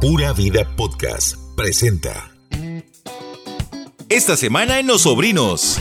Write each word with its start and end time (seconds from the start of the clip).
Pura 0.00 0.32
Vida 0.32 0.64
Podcast 0.76 1.36
presenta. 1.56 2.30
Esta 4.08 4.36
semana 4.36 4.78
en 4.78 4.86
Los 4.86 5.02
Sobrinos. 5.02 5.78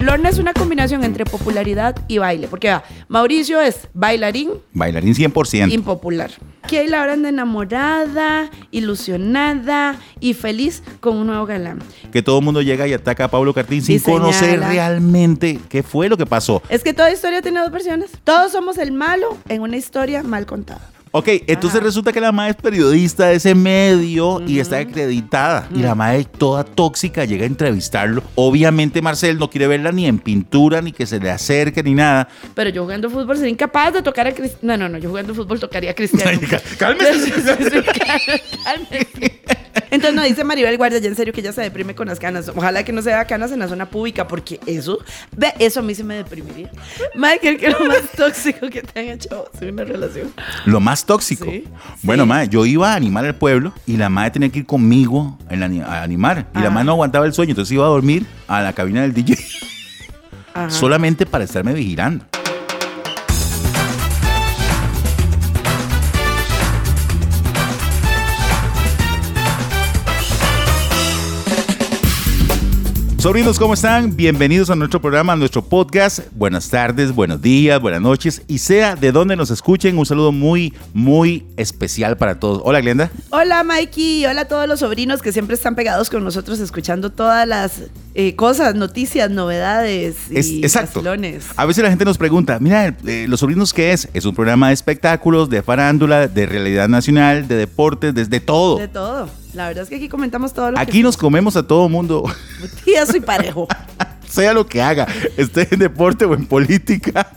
Lorna 0.00 0.28
es 0.28 0.38
una 0.38 0.52
combinación 0.52 1.02
entre 1.02 1.24
popularidad 1.24 1.96
y 2.08 2.18
baile, 2.18 2.46
porque 2.48 2.68
va, 2.68 2.84
Mauricio 3.08 3.60
es 3.62 3.88
bailarín, 3.94 4.50
Bailarín 4.74 5.14
100%. 5.14 5.72
impopular. 5.72 6.30
Que 6.68 6.86
la 6.88 7.02
hablan 7.02 7.22
de 7.22 7.30
enamorada, 7.30 8.50
ilusionada 8.70 9.96
y 10.20 10.34
feliz 10.34 10.82
con 11.00 11.16
un 11.16 11.28
nuevo 11.28 11.46
galán. 11.46 11.78
que 12.12 12.22
todo 12.22 12.38
el 12.40 12.44
mundo 12.44 12.60
llega 12.60 12.86
y 12.86 12.92
ataca 12.92 13.24
a 13.24 13.30
Pablo 13.30 13.54
Cartín 13.54 13.82
sin 13.82 13.96
Y 13.96 14.00
conocer 14.00 14.60
realmente 14.60 15.58
qué 15.70 15.82
fue 15.82 16.08
lo 16.08 16.16
que 16.18 16.26
pasó. 16.26 16.62
Es 16.68 16.82
que 16.82 16.92
toda 16.92 17.10
historia 17.10 17.40
tiene 17.40 17.60
dos 17.60 17.70
versiones. 17.70 18.10
Todos 18.24 18.52
somos 18.52 18.76
el 18.78 18.92
malo 18.92 19.38
en 19.48 19.62
una 19.62 19.76
historia 19.76 20.22
mal 20.22 20.44
contada. 20.44 20.90
Ok, 21.16 21.28
entonces 21.46 21.78
Ajá. 21.78 21.86
resulta 21.86 22.12
que 22.12 22.20
la 22.20 22.32
madre 22.32 22.50
es 22.50 22.56
periodista 22.56 23.28
de 23.28 23.36
ese 23.36 23.54
medio 23.54 24.42
y 24.48 24.58
está 24.58 24.78
acreditada. 24.78 25.68
Y 25.72 25.78
la 25.78 25.94
madre 25.94 26.24
toda 26.24 26.64
tóxica 26.64 27.24
llega 27.24 27.44
a 27.44 27.46
entrevistarlo. 27.46 28.24
Obviamente 28.34 29.00
Marcel 29.00 29.38
no 29.38 29.48
quiere 29.48 29.68
verla 29.68 29.92
ni 29.92 30.06
en 30.06 30.18
pintura, 30.18 30.82
ni 30.82 30.90
que 30.90 31.06
se 31.06 31.20
le 31.20 31.30
acerque, 31.30 31.84
ni 31.84 31.94
nada. 31.94 32.26
Pero 32.54 32.70
yo 32.70 32.82
jugando 32.82 33.08
fútbol 33.08 33.36
sería 33.36 33.52
incapaz 33.52 33.94
de 33.94 34.02
tocar 34.02 34.26
a 34.26 34.32
Cristiano. 34.34 34.76
No, 34.76 34.76
no, 34.76 34.88
no, 34.88 34.98
yo 34.98 35.08
jugando 35.08 35.36
fútbol 35.36 35.60
tocaría 35.60 35.92
a 35.92 35.94
Cristiano. 35.94 36.36
Cálmese. 36.78 37.32
Cálmese. 38.64 39.40
Entonces 39.90 40.14
no 40.14 40.22
dice 40.22 40.44
Maribel 40.44 40.76
Guardia, 40.76 40.98
ya 41.00 41.08
en 41.08 41.14
serio 41.16 41.32
que 41.32 41.40
ella 41.40 41.52
se 41.52 41.60
deprime 41.62 41.94
con 41.94 42.08
las 42.08 42.18
canas. 42.18 42.50
Ojalá 42.54 42.84
que 42.84 42.92
no 42.92 43.02
se 43.02 43.10
vea 43.10 43.24
canas 43.26 43.52
en 43.52 43.58
la 43.58 43.68
zona 43.68 43.86
pública, 43.90 44.26
porque 44.28 44.60
eso, 44.66 44.98
ve, 45.36 45.52
eso 45.58 45.80
a 45.80 45.82
mí 45.82 45.94
se 45.94 46.04
me 46.04 46.14
deprimiría. 46.16 46.70
Michael, 47.14 47.58
que 47.58 47.66
es 47.66 47.78
lo 47.78 47.86
más 47.86 48.02
tóxico 48.16 48.68
que 48.70 48.82
te 48.82 49.00
han 49.00 49.06
hecho 49.08 49.48
en 49.60 49.74
una 49.74 49.84
relación. 49.84 50.32
Lo 50.66 50.80
más 50.80 51.04
tóxico. 51.06 51.44
Sí, 51.44 51.64
Bueno, 52.02 52.24
sí. 52.24 52.28
madre, 52.28 52.48
yo 52.48 52.64
iba 52.66 52.92
a 52.92 52.96
animar 52.96 53.24
al 53.24 53.34
pueblo 53.36 53.72
y 53.86 53.96
la 53.96 54.08
madre 54.08 54.32
tenía 54.32 54.48
que 54.50 54.60
ir 54.60 54.66
conmigo 54.66 55.38
en 55.50 55.60
la 55.60 55.66
ani- 55.66 55.80
a 55.80 56.02
animar. 56.02 56.46
Y 56.54 56.58
la 56.60 56.66
Ah. 56.68 56.70
madre 56.70 56.84
no 56.86 56.92
aguantaba 56.92 57.26
el 57.26 57.32
sueño, 57.34 57.50
entonces 57.50 57.72
iba 57.72 57.84
a 57.84 57.88
dormir 57.88 58.26
a 58.48 58.62
la 58.62 58.72
cabina 58.72 59.02
del 59.02 59.12
DJ 59.14 59.36
Ajá. 60.54 60.70
solamente 60.70 61.26
para 61.26 61.44
estarme 61.44 61.72
vigilando. 61.72 62.24
Sobrinos, 73.24 73.58
¿cómo 73.58 73.72
están? 73.72 74.14
Bienvenidos 74.14 74.68
a 74.68 74.76
nuestro 74.76 75.00
programa, 75.00 75.32
a 75.32 75.36
nuestro 75.36 75.64
podcast. 75.64 76.20
Buenas 76.32 76.68
tardes, 76.68 77.10
buenos 77.10 77.40
días, 77.40 77.80
buenas 77.80 78.02
noches. 78.02 78.42
Y 78.48 78.58
sea 78.58 78.96
de 78.96 79.12
donde 79.12 79.34
nos 79.34 79.50
escuchen, 79.50 79.96
un 79.96 80.04
saludo 80.04 80.30
muy, 80.30 80.74
muy 80.92 81.46
especial 81.56 82.18
para 82.18 82.38
todos. 82.38 82.60
Hola, 82.66 82.82
Glenda. 82.82 83.10
Hola 83.30 83.64
Mikey, 83.64 84.26
hola 84.26 84.42
a 84.42 84.44
todos 84.44 84.68
los 84.68 84.80
sobrinos 84.80 85.22
que 85.22 85.32
siempre 85.32 85.54
están 85.56 85.74
pegados 85.74 86.10
con 86.10 86.22
nosotros 86.22 86.60
escuchando 86.60 87.08
todas 87.12 87.48
las 87.48 87.84
eh, 88.14 88.36
cosas, 88.36 88.74
noticias, 88.74 89.30
novedades 89.30 90.16
y 90.30 90.36
Es- 90.36 90.50
exacto. 90.62 90.96
vacilones. 91.00 91.46
A 91.56 91.64
veces 91.64 91.82
la 91.82 91.88
gente 91.88 92.04
nos 92.04 92.18
pregunta, 92.18 92.58
mira, 92.60 92.94
eh, 93.06 93.24
Los 93.26 93.40
Sobrinos, 93.40 93.72
¿qué 93.72 93.94
es? 93.94 94.06
Es 94.12 94.26
un 94.26 94.34
programa 94.34 94.68
de 94.68 94.74
espectáculos, 94.74 95.48
de 95.48 95.62
farándula, 95.62 96.28
de 96.28 96.44
realidad 96.44 96.90
nacional, 96.90 97.48
de 97.48 97.56
deportes, 97.56 98.14
desde 98.14 98.40
todo. 98.40 98.76
De 98.76 98.88
todo. 98.88 99.30
La 99.54 99.68
verdad 99.68 99.84
es 99.84 99.88
que 99.88 99.96
aquí 99.96 100.08
comentamos 100.08 100.52
todo 100.52 100.72
lo 100.72 100.78
Aquí 100.78 100.98
que 100.98 101.02
nos 101.02 101.16
comemos 101.16 101.56
a 101.56 101.66
todo 101.66 101.88
mundo, 101.88 102.24
Tía, 102.84 103.06
soy 103.06 103.20
parejo. 103.20 103.68
sea 104.28 104.52
lo 104.52 104.66
que 104.66 104.82
haga, 104.82 105.06
esté 105.36 105.68
en 105.70 105.78
deporte 105.78 106.24
o 106.24 106.34
en 106.34 106.46
política. 106.46 107.28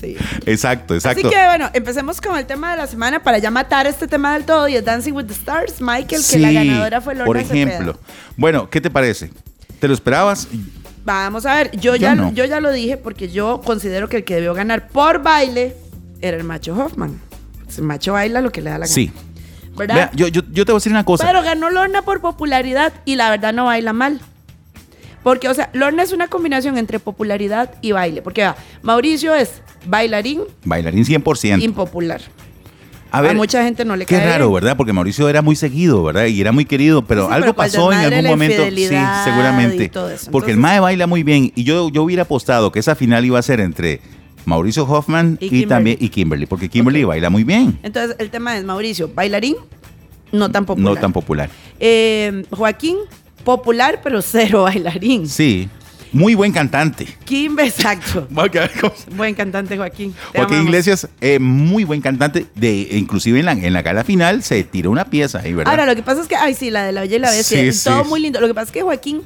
Sí. 0.00 0.16
Exacto, 0.46 0.94
exacto. 0.94 1.26
Así 1.26 1.34
que 1.36 1.44
bueno, 1.46 1.70
empecemos 1.72 2.20
con 2.20 2.36
el 2.36 2.46
tema 2.46 2.72
de 2.72 2.76
la 2.78 2.86
semana 2.86 3.22
para 3.22 3.38
ya 3.38 3.50
matar 3.50 3.86
este 3.86 4.06
tema 4.06 4.34
del 4.34 4.44
todo 4.44 4.68
y 4.68 4.76
es 4.76 4.84
Dancing 4.84 5.12
with 5.14 5.24
the 5.26 5.32
Stars, 5.32 5.80
Michael, 5.80 6.22
que 6.28 6.38
la 6.38 6.48
Sí, 6.48 6.54
ganadora 6.54 7.00
fue 7.00 7.14
Lorna 7.14 7.26
Por 7.26 7.42
Cepeda. 7.42 7.62
ejemplo. 7.72 7.98
Bueno, 8.36 8.68
¿qué 8.70 8.80
te 8.80 8.90
parece? 8.90 9.30
¿Te 9.80 9.88
lo 9.88 9.94
esperabas? 9.94 10.46
Vamos 11.04 11.44
a 11.46 11.54
ver, 11.54 11.70
yo, 11.72 11.96
Yo 11.96 11.96
ya, 11.96 12.14
no. 12.14 12.32
yo 12.32 12.44
ya 12.44 12.60
lo 12.60 12.70
dije 12.70 12.96
porque 12.96 13.28
yo 13.30 13.60
considero 13.64 14.08
que 14.08 14.18
el 14.18 14.24
que 14.24 14.34
debió 14.36 14.54
ganar 14.54 14.88
por 14.88 15.22
baile 15.22 15.74
era 16.20 16.36
el 16.36 16.44
macho 16.44 16.74
Hoffman. 16.76 17.20
El 17.76 17.82
macho 17.84 18.12
baila 18.12 18.40
lo 18.40 18.50
que 18.52 18.60
le 18.62 18.70
da 18.70 18.78
la 18.78 18.86
gana. 18.86 18.94
Sí. 18.94 19.10
¿Verdad? 19.76 19.94
Vea, 19.94 20.10
yo, 20.14 20.28
yo, 20.28 20.42
yo 20.52 20.64
te 20.64 20.72
voy 20.72 20.76
a 20.76 20.80
decir 20.80 20.92
una 20.92 21.04
cosa. 21.04 21.26
Pero 21.26 21.42
ganó 21.42 21.70
Lorna 21.70 22.02
por 22.02 22.20
popularidad 22.20 22.92
y 23.04 23.16
la 23.16 23.30
verdad 23.30 23.52
no 23.52 23.64
baila 23.66 23.92
mal. 23.92 24.20
Porque, 25.22 25.48
o 25.48 25.54
sea, 25.54 25.70
Lorna 25.72 26.02
es 26.02 26.12
una 26.12 26.28
combinación 26.28 26.76
entre 26.76 26.98
popularidad 27.00 27.70
y 27.80 27.92
baile. 27.92 28.20
Porque 28.22 28.42
va, 28.44 28.56
Mauricio 28.82 29.34
es 29.34 29.62
bailarín 29.86 30.42
Bailarín 30.64 31.04
100%. 31.04 31.62
impopular. 31.62 32.20
a 33.10 33.18
a 33.20 33.32
mucha 33.32 33.62
gente 33.64 33.84
no 33.86 33.96
le 33.96 34.04
Qué 34.06 34.16
cae 34.16 34.26
raro, 34.26 34.48
bien. 34.48 34.54
¿verdad? 34.54 34.76
Porque 34.76 34.92
Mauricio 34.92 35.28
era 35.28 35.40
muy 35.40 35.56
seguido, 35.56 36.02
¿verdad? 36.04 36.26
Y 36.26 36.40
era 36.40 36.52
muy 36.52 36.64
querido, 36.66 37.06
pero 37.06 37.28
Sí, 37.28 37.32
algo 37.32 37.40
pero 37.40 37.50
el 37.50 37.54
pasó 37.72 37.92
en 37.92 37.98
algún 38.12 38.24
momento. 38.30 38.64
Sí, 38.68 38.96
seguramente. 39.24 39.90
Porque 40.30 40.50
el 40.50 40.56
Entonces- 40.56 40.56
Mae 40.58 40.80
baila 40.80 41.06
muy 41.06 41.22
bien. 41.22 41.52
Y 41.54 41.64
yo, 41.64 41.88
yo 41.90 42.02
hubiera 42.02 42.24
apostado 42.24 42.70
que 42.70 42.80
esa 42.80 42.94
final 42.94 43.24
iba 43.24 43.38
a 43.38 43.42
ser 43.42 43.60
entre 43.60 44.00
Mauricio 44.44 44.84
Hoffman 44.84 45.38
Y 45.40 45.66
también 45.66 45.96
y 46.00 46.08
Kimberly. 46.08 46.46
Porque 46.46 46.68
Kimberly 46.68 47.04
baila 47.04 47.30
muy 47.30 47.44
bien. 47.44 47.78
Entonces, 47.82 48.16
el 48.18 48.30
tema 48.30 48.56
es 48.56 48.64
Mauricio, 48.64 49.10
bailarín, 49.14 49.56
no 50.32 50.50
tan 50.50 50.66
popular. 50.66 50.94
No 50.94 51.00
tan 51.00 51.12
popular. 51.12 51.50
Eh, 51.80 52.44
Joaquín, 52.50 52.96
popular, 53.44 54.00
pero 54.02 54.22
cero 54.22 54.62
bailarín. 54.62 55.28
Sí. 55.28 55.68
Muy 56.14 56.36
buen 56.36 56.52
cantante. 56.52 57.08
Kim, 57.24 57.58
exacto. 57.58 58.28
Buen 59.16 59.34
cantante, 59.34 59.76
Joaquín. 59.76 60.12
Te 60.12 60.38
Joaquín 60.38 60.58
amamos. 60.58 60.66
Iglesias, 60.66 61.08
eh, 61.20 61.40
muy 61.40 61.82
buen 61.82 62.00
cantante. 62.00 62.46
De, 62.54 62.88
inclusive 62.92 63.40
en 63.40 63.46
la, 63.46 63.52
en 63.52 63.72
la 63.72 63.82
gala 63.82 64.04
final 64.04 64.44
se 64.44 64.62
tiró 64.62 64.92
una 64.92 65.06
pieza 65.06 65.40
ahí, 65.40 65.52
¿verdad? 65.52 65.72
Ahora, 65.72 65.86
lo 65.86 65.96
que 65.96 66.04
pasa 66.04 66.22
es 66.22 66.28
que, 66.28 66.36
ay, 66.36 66.54
sí, 66.54 66.70
la 66.70 66.84
de 66.84 66.92
la 66.92 67.00
Bella 67.00 67.16
y 67.16 67.18
la 67.18 67.30
Bestia, 67.30 67.72
Sí, 67.72 67.84
todo 67.84 68.04
muy 68.04 68.20
lindo. 68.20 68.40
Lo 68.40 68.46
que 68.46 68.54
pasa 68.54 68.66
es 68.66 68.70
que 68.70 68.82
Joaquín, 68.82 69.22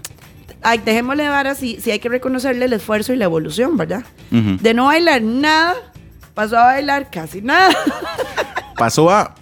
ay, 0.62 0.78
dejémosle 0.78 1.24
dar 1.24 1.46
así, 1.46 1.78
sí 1.82 1.91
hay 1.91 1.98
que 1.98 2.08
reconocerle 2.08 2.64
el 2.66 2.72
esfuerzo 2.72 3.12
y 3.12 3.16
la 3.16 3.24
evolución, 3.24 3.76
¿verdad? 3.76 4.04
De 4.30 4.74
no 4.74 4.86
bailar 4.86 5.22
nada, 5.22 5.74
pasó 6.34 6.58
a 6.58 6.64
bailar 6.64 7.10
casi 7.10 7.42
nada. 7.42 7.74
Pasó 8.76 9.10
a, 9.10 9.34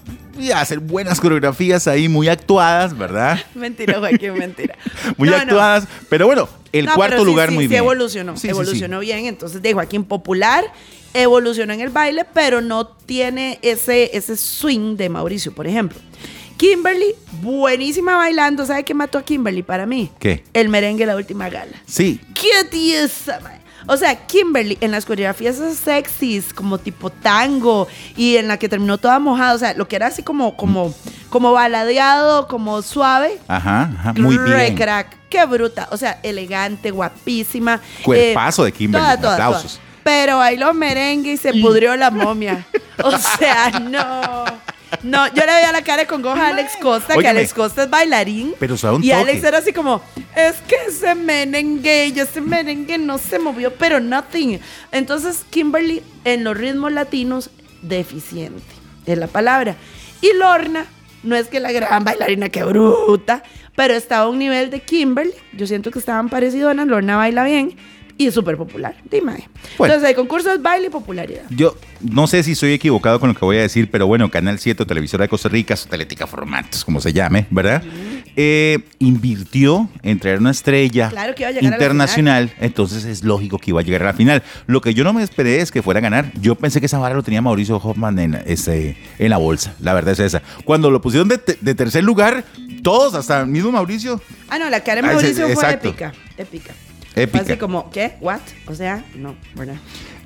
hacer 0.54 0.78
buenas 0.80 1.20
coreografías 1.20 1.86
ahí, 1.88 2.08
muy 2.08 2.26
actuadas, 2.28 2.96
¿verdad? 2.96 3.38
mentira, 3.54 3.98
Joaquín, 3.98 4.32
mentira. 4.38 4.74
muy 5.18 5.28
No, 5.28 5.36
no. 5.36 5.42
actuadas. 5.42 5.88
Pero 6.08 6.24
bueno, 6.26 6.48
el 6.72 6.86
No, 6.86 6.94
cuarto 6.94 7.18
sí, 7.18 7.24
lugar 7.26 7.50
sí, 7.50 7.54
muy 7.54 7.64
sí 7.64 7.68
bien. 7.68 7.80
evolucionó, 7.82 8.36
sí. 8.38 8.48
evolucionó 8.48 9.00
bien. 9.00 9.26
Entonces, 9.26 9.60
de 9.60 9.74
Joaquín 9.74 10.04
popular, 10.04 10.64
evolucionó 11.12 11.74
en 11.74 11.82
el 11.82 11.90
baile, 11.90 12.24
pero 12.32 12.62
no 12.62 12.86
tiene 12.86 13.58
ese, 13.60 14.16
ese 14.16 14.38
swing 14.38 14.96
de 14.96 15.10
Mauricio, 15.10 15.54
por 15.54 15.66
ejemplo. 15.66 15.98
Kimberly, 16.56 17.14
buenísima 17.42 18.16
bailando. 18.16 18.64
¿Sabe 18.64 18.84
qué 18.84 18.94
mató 18.94 19.18
a 19.18 19.22
Kimberly 19.22 19.62
para 19.62 19.86
mí? 19.86 20.10
¿Qué? 20.18 20.44
El 20.52 20.68
merengue 20.68 21.00
de 21.04 21.06
la 21.12 21.16
última 21.16 21.48
gala. 21.48 21.72
Sí, 21.86 22.20
¡Qué 22.34 22.64
tiesa, 22.70 23.40
mae! 23.40 23.60
O 23.88 23.96
sea, 23.96 24.26
Kimberly 24.26 24.78
en 24.80 24.90
las 24.90 25.04
coreografías 25.04 25.56
sexys, 25.84 26.52
como 26.52 26.78
tipo 26.78 27.08
tango, 27.10 27.86
y 28.16 28.36
en 28.36 28.48
la 28.48 28.58
que 28.58 28.68
terminó 28.68 28.98
toda 28.98 29.20
mojada, 29.20 29.54
o 29.54 29.58
sea, 29.58 29.74
lo 29.74 29.86
que 29.86 29.94
era 29.94 30.08
así 30.08 30.24
como, 30.24 30.56
como, 30.56 30.92
como 31.30 31.52
baladeado, 31.52 32.48
como 32.48 32.82
suave. 32.82 33.38
ajá, 33.46 33.82
ajá, 33.96 34.12
muy 34.14 34.36
Re 34.38 34.62
bien. 34.64 34.74
crack, 34.76 35.16
qué 35.30 35.44
bruta. 35.44 35.86
O 35.92 35.96
sea, 35.96 36.18
elegante, 36.24 36.90
guapísima. 36.90 37.80
Cuerpazo 38.02 38.64
de 38.64 38.72
Kimberly, 38.72 39.04
toda, 39.06 39.20
toda, 39.20 39.32
aplausos. 39.34 39.72
toda. 39.74 39.86
Pero 40.02 40.38
bailó 40.38 40.72
merengue 40.74 41.32
y 41.32 41.36
se 41.36 41.52
pudrió 41.52 41.94
la 41.96 42.10
momia. 42.10 42.66
O 43.04 43.10
sea, 43.18 43.70
no. 43.78 44.44
No, 45.02 45.26
yo 45.28 45.44
le 45.46 45.54
veía 45.54 45.72
la 45.72 45.82
cara 45.82 46.02
de 46.02 46.06
congoja 46.06 46.46
a 46.46 46.48
Alex 46.50 46.76
Costa, 46.80 47.14
que 47.14 47.18
Óigame. 47.18 47.38
Alex 47.38 47.54
Costa 47.54 47.84
es 47.84 47.90
bailarín. 47.90 48.54
Pero 48.58 48.76
sabe 48.76 48.96
un 48.96 49.04
Y 49.04 49.12
Alex 49.12 49.42
era 49.44 49.58
así 49.58 49.72
como, 49.72 50.02
es 50.34 50.56
que 50.68 50.76
ese 50.88 51.14
merengue, 51.14 52.12
y 52.14 52.18
ese 52.18 52.40
merengue 52.40 52.98
no 52.98 53.18
se 53.18 53.38
movió, 53.38 53.72
pero 53.74 54.00
nothing. 54.00 54.60
Entonces, 54.92 55.44
Kimberly, 55.50 56.02
en 56.24 56.44
los 56.44 56.56
ritmos 56.56 56.92
latinos, 56.92 57.50
deficiente, 57.82 58.62
es 59.06 59.18
la 59.18 59.26
palabra. 59.26 59.76
Y 60.20 60.32
Lorna, 60.34 60.86
no 61.22 61.36
es 61.36 61.48
que 61.48 61.60
la 61.60 61.72
gran 61.72 62.04
bailarina, 62.04 62.48
que 62.48 62.64
bruta, 62.64 63.42
pero 63.74 63.94
estaba 63.94 64.24
a 64.24 64.28
un 64.28 64.38
nivel 64.38 64.70
de 64.70 64.80
Kimberly. 64.80 65.34
Yo 65.52 65.66
siento 65.66 65.90
que 65.90 65.98
estaban 65.98 66.28
parecidonas, 66.28 66.86
Lorna 66.86 67.16
baila 67.16 67.44
bien 67.44 67.76
y 68.18 68.26
es 68.28 68.34
súper 68.34 68.56
popular. 68.56 68.94
Dime. 69.10 69.48
Bueno. 69.78 69.94
Entonces, 69.94 70.10
el 70.10 70.16
concurso 70.16 70.52
es 70.52 70.62
baile 70.62 70.86
y 70.86 70.90
popularidad. 70.90 71.42
Yo 71.50 71.76
no 72.00 72.26
sé 72.26 72.42
si 72.42 72.54
soy 72.54 72.72
equivocado 72.72 73.20
con 73.20 73.28
lo 73.30 73.34
que 73.34 73.44
voy 73.44 73.58
a 73.58 73.62
decir, 73.62 73.90
pero 73.90 74.06
bueno, 74.06 74.30
Canal 74.30 74.58
7, 74.58 74.84
Televisora 74.86 75.24
de 75.24 75.28
Costa 75.28 75.48
Rica, 75.48 75.76
Satelética 75.76 76.26
Formatos, 76.26 76.84
como 76.84 77.00
se 77.00 77.12
llame, 77.12 77.46
¿verdad? 77.50 77.82
Eh, 78.38 78.80
invirtió 78.98 79.88
en 80.02 80.18
traer 80.18 80.40
una 80.40 80.50
estrella 80.50 81.08
Claro 81.08 81.34
que 81.34 81.42
iba 81.44 81.48
a 81.48 81.52
llegar 81.52 81.66
a 81.66 81.70
la 81.70 81.76
internacional, 81.76 82.52
entonces 82.60 83.04
es 83.06 83.24
lógico 83.24 83.58
que 83.58 83.70
iba 83.70 83.80
a 83.80 83.82
llegar 83.82 84.02
a 84.02 84.06
la 84.06 84.12
final. 84.12 84.42
Lo 84.66 84.80
que 84.82 84.92
yo 84.94 85.04
no 85.04 85.12
me 85.14 85.22
esperé 85.22 85.60
es 85.60 85.70
que 85.72 85.82
fuera 85.82 85.98
a 85.98 86.02
ganar. 86.02 86.30
Yo 86.40 86.54
pensé 86.54 86.80
que 86.80 86.86
esa 86.86 86.98
vara 86.98 87.14
lo 87.14 87.22
tenía 87.22 87.40
Mauricio 87.40 87.76
Hoffman 87.76 88.18
en, 88.18 88.34
ese, 88.46 88.96
en 89.18 89.30
la 89.30 89.38
bolsa, 89.38 89.74
la 89.80 89.94
verdad 89.94 90.12
es 90.12 90.20
esa. 90.20 90.42
Cuando 90.64 90.90
lo 90.90 91.00
pusieron 91.00 91.28
de, 91.28 91.38
te- 91.38 91.58
de 91.60 91.74
tercer 91.74 92.04
lugar, 92.04 92.44
todos, 92.82 93.14
hasta 93.14 93.40
el 93.40 93.46
mismo 93.46 93.72
Mauricio, 93.72 94.20
Ah, 94.48 94.58
no, 94.58 94.68
la 94.70 94.80
cara 94.84 95.00
de 95.02 95.08
Ah, 95.08 95.12
ese- 95.12 95.22
Mauricio 95.22 95.44
fue 95.44 95.52
exacto. 95.54 95.88
épica. 95.88 96.12
Épica. 96.36 96.74
Épica. 97.16 97.44
Fue 97.44 97.52
así 97.52 97.58
como, 97.58 97.90
¿qué? 97.90 98.14
¿What? 98.20 98.40
O 98.66 98.74
sea, 98.74 99.02
no, 99.16 99.34
¿verdad? 99.54 99.76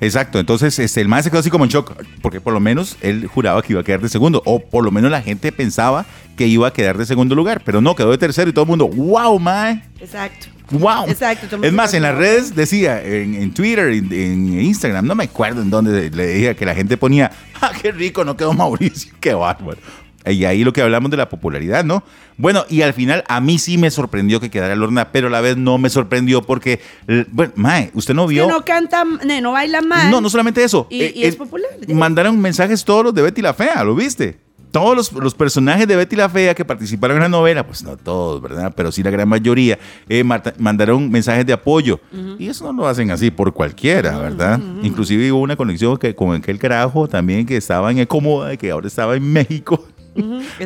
Exacto, 0.01 0.39
entonces 0.39 0.77
este, 0.77 0.99
el 0.99 1.07
mae 1.07 1.23
se 1.23 1.29
quedó 1.29 1.39
así 1.39 1.49
como 1.49 1.63
en 1.63 1.69
shock, 1.69 1.93
porque 2.21 2.41
por 2.41 2.53
lo 2.53 2.59
menos 2.59 2.97
él 3.01 3.27
juraba 3.27 3.61
que 3.61 3.73
iba 3.73 3.81
a 3.81 3.83
quedar 3.83 4.01
de 4.01 4.09
segundo, 4.09 4.41
o 4.45 4.59
por 4.59 4.83
lo 4.83 4.91
menos 4.91 5.09
la 5.09 5.21
gente 5.21 5.51
pensaba 5.51 6.05
que 6.35 6.47
iba 6.47 6.67
a 6.67 6.73
quedar 6.73 6.97
de 6.97 7.05
segundo 7.05 7.33
lugar, 7.33 7.61
pero 7.63 7.79
no, 7.79 7.95
quedó 7.95 8.11
de 8.11 8.17
tercero 8.17 8.49
y 8.49 8.53
todo 8.53 8.63
el 8.63 8.69
mundo, 8.69 8.87
wow, 8.87 9.39
mae. 9.39 9.83
Exacto. 9.99 10.47
Wow. 10.71 11.07
Exacto, 11.07 11.57
Es 11.61 11.73
más, 11.73 11.93
en 11.93 12.03
las 12.03 12.15
redes 12.15 12.55
decía, 12.55 13.03
en, 13.03 13.35
en 13.35 13.53
Twitter, 13.53 13.89
en, 13.89 14.11
en 14.11 14.61
Instagram, 14.61 15.05
no 15.05 15.15
me 15.15 15.25
acuerdo 15.25 15.61
en 15.61 15.69
dónde 15.69 16.09
le 16.09 16.25
decía 16.27 16.55
que 16.55 16.65
la 16.65 16.73
gente 16.73 16.97
ponía, 16.97 17.31
ah, 17.61 17.71
qué 17.81 17.91
rico, 17.91 18.23
no 18.25 18.35
quedó 18.35 18.53
Mauricio, 18.53 19.13
qué 19.19 19.33
bárbaro. 19.33 19.79
Y 20.25 20.45
ahí 20.45 20.63
lo 20.63 20.71
que 20.73 20.81
hablamos 20.81 21.09
de 21.09 21.17
la 21.17 21.29
popularidad, 21.29 21.83
¿no? 21.83 22.03
Bueno, 22.37 22.63
y 22.69 22.81
al 22.83 22.93
final 22.93 23.23
a 23.27 23.41
mí 23.41 23.57
sí 23.57 23.77
me 23.77 23.89
sorprendió 23.89 24.39
que 24.39 24.49
quedara 24.51 24.75
Lorna, 24.75 25.11
pero 25.11 25.27
a 25.27 25.29
la 25.31 25.41
vez 25.41 25.57
no 25.57 25.77
me 25.77 25.89
sorprendió 25.89 26.41
porque, 26.43 26.79
eh, 27.07 27.25
bueno, 27.31 27.53
Mae, 27.55 27.91
usted 27.93 28.13
no 28.13 28.27
Que 28.27 28.33
vio. 28.35 28.47
no 28.47 28.63
canta, 28.63 29.03
no 29.03 29.51
baila 29.51 29.81
mal. 29.81 30.11
No, 30.11 30.21
no 30.21 30.29
solamente 30.29 30.63
eso. 30.63 30.87
eh, 30.91 31.11
Y- 31.15 31.21
y 31.21 31.23
es 31.25 31.35
popular. 31.35 31.69
Mandaron 31.87 32.39
mensajes 32.39 32.83
todos 32.85 33.03
los 33.05 33.13
de 33.15 33.21
Betty 33.23 33.41
la 33.41 33.53
Fea, 33.53 33.83
¿lo 33.83 33.95
viste? 33.95 34.39
Todos 34.71 34.95
los, 34.95 35.11
los 35.11 35.35
personajes 35.35 35.85
de 35.85 35.97
Betty 35.97 36.15
la 36.15 36.29
Fea 36.29 36.55
que 36.55 36.63
participaron 36.63 37.17
en 37.17 37.23
la 37.23 37.29
novela, 37.29 37.65
pues 37.67 37.83
no 37.83 37.97
todos, 37.97 38.41
¿verdad? 38.41 38.71
Pero 38.73 38.89
sí 38.93 39.03
la 39.03 39.09
gran 39.09 39.27
mayoría, 39.27 39.77
eh, 40.07 40.23
mandaron 40.57 41.11
mensajes 41.11 41.45
de 41.45 41.51
apoyo. 41.51 41.99
Y 42.39 42.47
eso 42.47 42.71
no 42.71 42.83
lo 42.83 42.87
hacen 42.87 43.11
así 43.11 43.31
por 43.31 43.51
cualquiera, 43.53 44.17
¿verdad? 44.17 44.59
Inclusive 44.81 45.29
hubo 45.31 45.41
una 45.41 45.57
conexión 45.57 45.97
que, 45.97 46.15
con 46.15 46.33
aquel 46.35 46.57
carajo 46.57 47.07
también 47.09 47.45
que 47.45 47.57
estaba 47.57 47.91
en 47.91 47.99
Ecomoda, 47.99 48.55
que 48.55 48.71
ahora 48.71 48.87
estaba 48.87 49.15
en 49.17 49.29
México. 49.33 49.85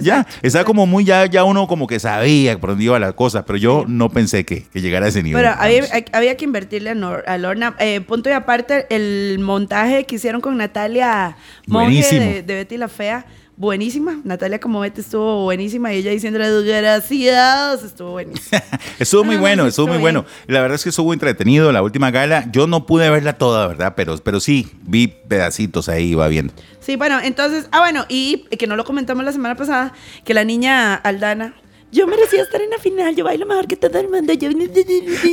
Ya, 0.02 0.26
estaba 0.42 0.66
como 0.66 0.86
muy, 0.86 1.06
ya, 1.06 1.26
ya 1.28 1.44
uno 1.44 1.68
como 1.68 1.88
que 1.88 2.00
sabía 2.00 2.58
por 2.60 2.72
dónde 2.72 2.86
iba 2.86 3.00
la 3.00 3.14
cosa, 3.14 3.46
pero 3.46 3.58
yo 3.58 3.86
no 3.88 4.10
pensé 4.10 4.44
que, 4.46 4.64
que 4.64 4.82
llegara 4.82 5.06
a 5.06 5.10
ese 5.10 5.22
nivel. 5.24 5.42
Pero 5.44 5.56
había, 5.58 5.82
vamos. 5.82 6.04
había 6.14 6.36
que 6.38 6.46
invertirle 6.46 6.90
a, 6.92 6.96
Nor- 6.96 7.24
a 7.28 7.38
Lorna. 7.38 7.76
Eh, 7.80 8.02
punto 8.02 8.30
y 8.30 8.34
aparte, 8.34 8.88
el 8.90 9.38
montaje 9.40 10.06
que 10.06 10.16
hicieron 10.16 10.42
con 10.42 10.58
Natalia 10.58 11.38
Monge 11.68 12.20
de, 12.20 12.44
de 12.44 12.56
Betty 12.56 12.78
la 12.78 12.88
Fea, 12.88 13.26
buenísima. 13.58 14.20
Natalia 14.24 14.60
como 14.60 14.80
Betty 14.80 15.02
estuvo 15.02 15.44
buenísima 15.44 15.94
y 15.94 15.98
ella 15.98 16.12
diciéndole 16.12 16.50
gracias, 16.64 17.84
estuvo 17.84 18.12
buenísima. 18.12 18.62
Estuvo 19.00 19.24
muy 19.24 19.38
bueno, 19.38 19.66
estuvo 19.66 19.88
muy 19.88 19.98
bueno. 19.98 20.26
La 20.48 20.62
verdad 20.62 20.76
es 20.76 20.84
que 20.84 20.90
estuvo 20.90 21.12
entretenido 21.14 21.72
la 21.72 21.82
última 21.82 22.12
gala. 22.12 22.50
Yo 22.52 22.68
no 22.68 22.86
pude 22.86 23.10
verla 23.10 23.34
toda, 23.34 23.68
¿verdad? 23.68 23.94
Pero, 23.96 24.18
pero 24.18 24.40
sí, 24.40 24.68
vi 24.84 25.08
pedacitos 25.08 25.90
ahí, 25.90 26.12
iba 26.12 26.28
viendo. 26.28 26.54
Sí, 26.80 26.96
bueno, 26.96 27.20
entonces, 27.22 27.68
ah, 27.72 27.80
bueno, 27.80 28.06
y 28.10 28.46
que 28.58 28.68
no 28.68 28.76
lo 28.76 28.86
comentamos 28.86 29.26
la 29.26 29.32
semana 29.32 29.56
pasada, 29.56 29.94
que 30.24 30.34
la 30.34 30.44
niña 30.44 30.96
Aldana, 30.96 31.56
yo 31.92 32.08
merecía 32.08 32.42
estar 32.42 32.62
en 32.62 32.70
la 32.70 32.78
final, 32.78 33.16
yo 33.16 33.24
bailo 33.24 33.46
mejor 33.46 33.68
que 33.68 33.76
todo 33.76 33.98
el 34.00 34.10
mundo. 34.10 34.34
Yo... 34.34 34.50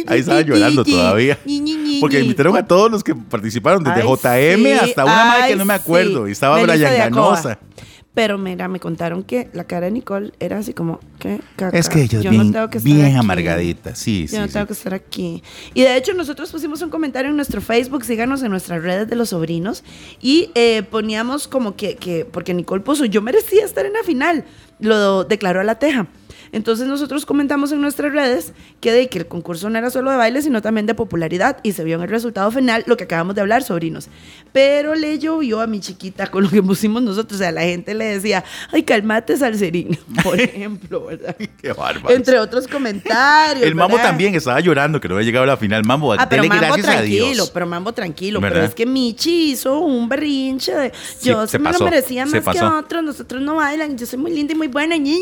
Ahí 0.07 0.21
estaba 0.21 0.41
llorando 0.43 0.85
todavía. 0.85 1.39
Porque 2.01 2.21
invitaron 2.21 2.57
a 2.57 2.67
todos 2.67 2.91
los 2.91 3.03
que 3.03 3.15
participaron, 3.15 3.83
desde 3.83 4.03
Ay, 4.03 4.07
JM 4.07 4.63
sí, 4.65 4.73
hasta 4.73 5.05
una 5.05 5.25
madre 5.25 5.49
que 5.49 5.57
no 5.57 5.65
me 5.65 5.75
acuerdo. 5.75 6.25
sí. 6.25 6.31
Y 6.31 6.33
estaba 6.33 6.57
Melissa 6.57 6.89
Brian. 6.89 7.13
Ganosa. 7.13 7.59
Pero 8.15 8.37
mira, 8.37 8.69
me 8.69 8.79
contaron 8.79 9.23
que 9.23 9.49
la 9.55 9.65
cara 9.65 9.87
de 9.87 9.93
Nicole 9.93 10.33
era 10.39 10.59
así 10.59 10.75
como, 10.75 11.01
¿qué? 11.19 11.41
Caca. 11.57 11.79
Es 11.79 11.89
que 11.89 12.03
ella 12.03 12.19
es 12.19 12.25
Yo 12.25 12.31
bien, 12.31 12.49
no 12.49 12.53
tengo 12.53 12.69
que 12.69 12.79
estar 12.79 12.93
bien 12.93 13.07
aquí. 13.07 13.17
amargadita. 13.17 13.95
Sí, 13.95 14.29
sí. 14.29 14.35
Yo 14.37 14.43
no 14.43 14.49
sí. 14.49 14.53
tengo 14.53 14.67
que 14.67 14.75
estar 14.75 14.93
aquí. 14.93 15.43
Y 15.73 15.81
de 15.81 15.97
hecho, 15.97 16.13
nosotros 16.13 16.53
pusimos 16.53 16.83
un 16.83 16.91
comentario 16.91 17.31
en 17.31 17.37
nuestro 17.37 17.63
Facebook, 17.63 18.05
síganos 18.05 18.43
en 18.43 18.51
nuestras 18.51 18.83
redes 18.83 19.09
de 19.09 19.17
los 19.17 19.31
sobrinos, 19.31 19.83
y 20.21 20.51
eh, 20.55 20.83
poníamos 20.83 21.49
como 21.49 21.75
que, 21.75 21.97
que, 21.97 22.27
porque 22.27 22.53
Nicole 22.53 22.83
puso, 22.83 23.07
yo 23.07 23.23
merecía 23.23 23.65
estar 23.65 23.87
en 23.87 23.95
la 23.95 24.03
final, 24.03 24.45
lo 24.79 25.25
declaró 25.25 25.61
a 25.61 25.65
la 25.65 25.77
teja. 25.79 26.07
Entonces 26.53 26.87
nosotros 26.87 27.25
comentamos 27.27 27.73
en 27.73 27.81
nuestras 27.81 28.13
redes 28.13 28.53
que, 28.81 28.93
de, 28.93 29.09
que 29.09 29.19
el 29.19 29.27
concurso 29.27 29.69
no 29.71 29.79
era 29.79 29.91
solo 29.91 30.11
de 30.11 30.17
baile, 30.19 30.43
sino 30.43 30.61
también 30.63 30.87
de 30.87 30.95
popularidad, 30.95 31.57
y 31.63 31.73
se 31.73 31.83
vio 31.83 31.97
en 31.97 32.03
el 32.03 32.09
resultado 32.09 32.51
final 32.51 32.85
lo 32.87 32.97
que 32.97 33.05
acabamos 33.05 33.35
de 33.35 33.41
hablar, 33.41 33.63
sobrinos. 33.63 34.09
Pero 34.53 34.95
le 34.95 35.19
llovió 35.19 35.61
a 35.61 35.67
mi 35.67 35.81
chiquita 35.81 36.27
con 36.27 36.45
lo 36.45 36.51
que 36.51 36.63
pusimos 36.63 37.03
nosotros, 37.03 37.41
o 37.41 37.43
sea, 37.43 37.53
la 37.53 37.63
gente 37.63 37.95
le 37.95 38.05
decía, 38.05 38.45
ay, 38.71 38.83
calmate, 38.83 39.37
salserín, 39.37 39.99
por 40.23 40.39
ejemplo, 40.41 41.07
¿verdad? 41.07 41.37
Qué 41.61 41.73
bárbaro. 41.73 42.15
Entre 42.15 42.39
otros 42.39 42.69
comentarios. 42.69 43.67
El 43.67 43.75
mambo 43.75 43.97
¿verdad? 43.97 44.11
también 44.11 44.35
estaba 44.35 44.61
llorando 44.61 45.01
que 45.01 45.09
no 45.09 45.15
había 45.15 45.27
llegado 45.27 45.45
a 45.45 45.47
la 45.49 45.57
final. 45.57 45.83
Mambo, 45.85 46.13
Ah, 46.13 46.27
dele 46.27 46.49
mambo 46.49 46.67
gracias 46.67 46.87
a 46.89 46.93
tranquilo, 46.99 47.27
Dios. 47.33 47.51
pero 47.51 47.67
mambo 47.67 47.93
tranquilo. 47.93 48.41
¿Verdad? 48.41 48.57
Pero 48.57 48.67
es 48.67 48.75
que 48.75 48.85
Michi 48.87 49.53
hizo 49.53 49.79
un 49.81 50.09
berrinche 50.09 50.75
de 50.75 50.93
Sí, 51.19 51.31
yo 51.31 51.47
se 51.47 51.59
me 51.59 51.71
pasó, 51.71 51.85
lo 51.85 51.91
merecía 51.91 52.27
más 52.27 52.45
que 52.45 52.63
otros, 52.63 53.03
nosotros 53.03 53.41
no 53.41 53.57
bailan, 53.57 53.97
yo 53.97 54.05
soy 54.07 54.19
muy 54.19 54.33
linda 54.33 54.53
y 54.53 54.57
muy 54.57 54.69
buena. 54.69 54.97
ñi, 54.97 55.19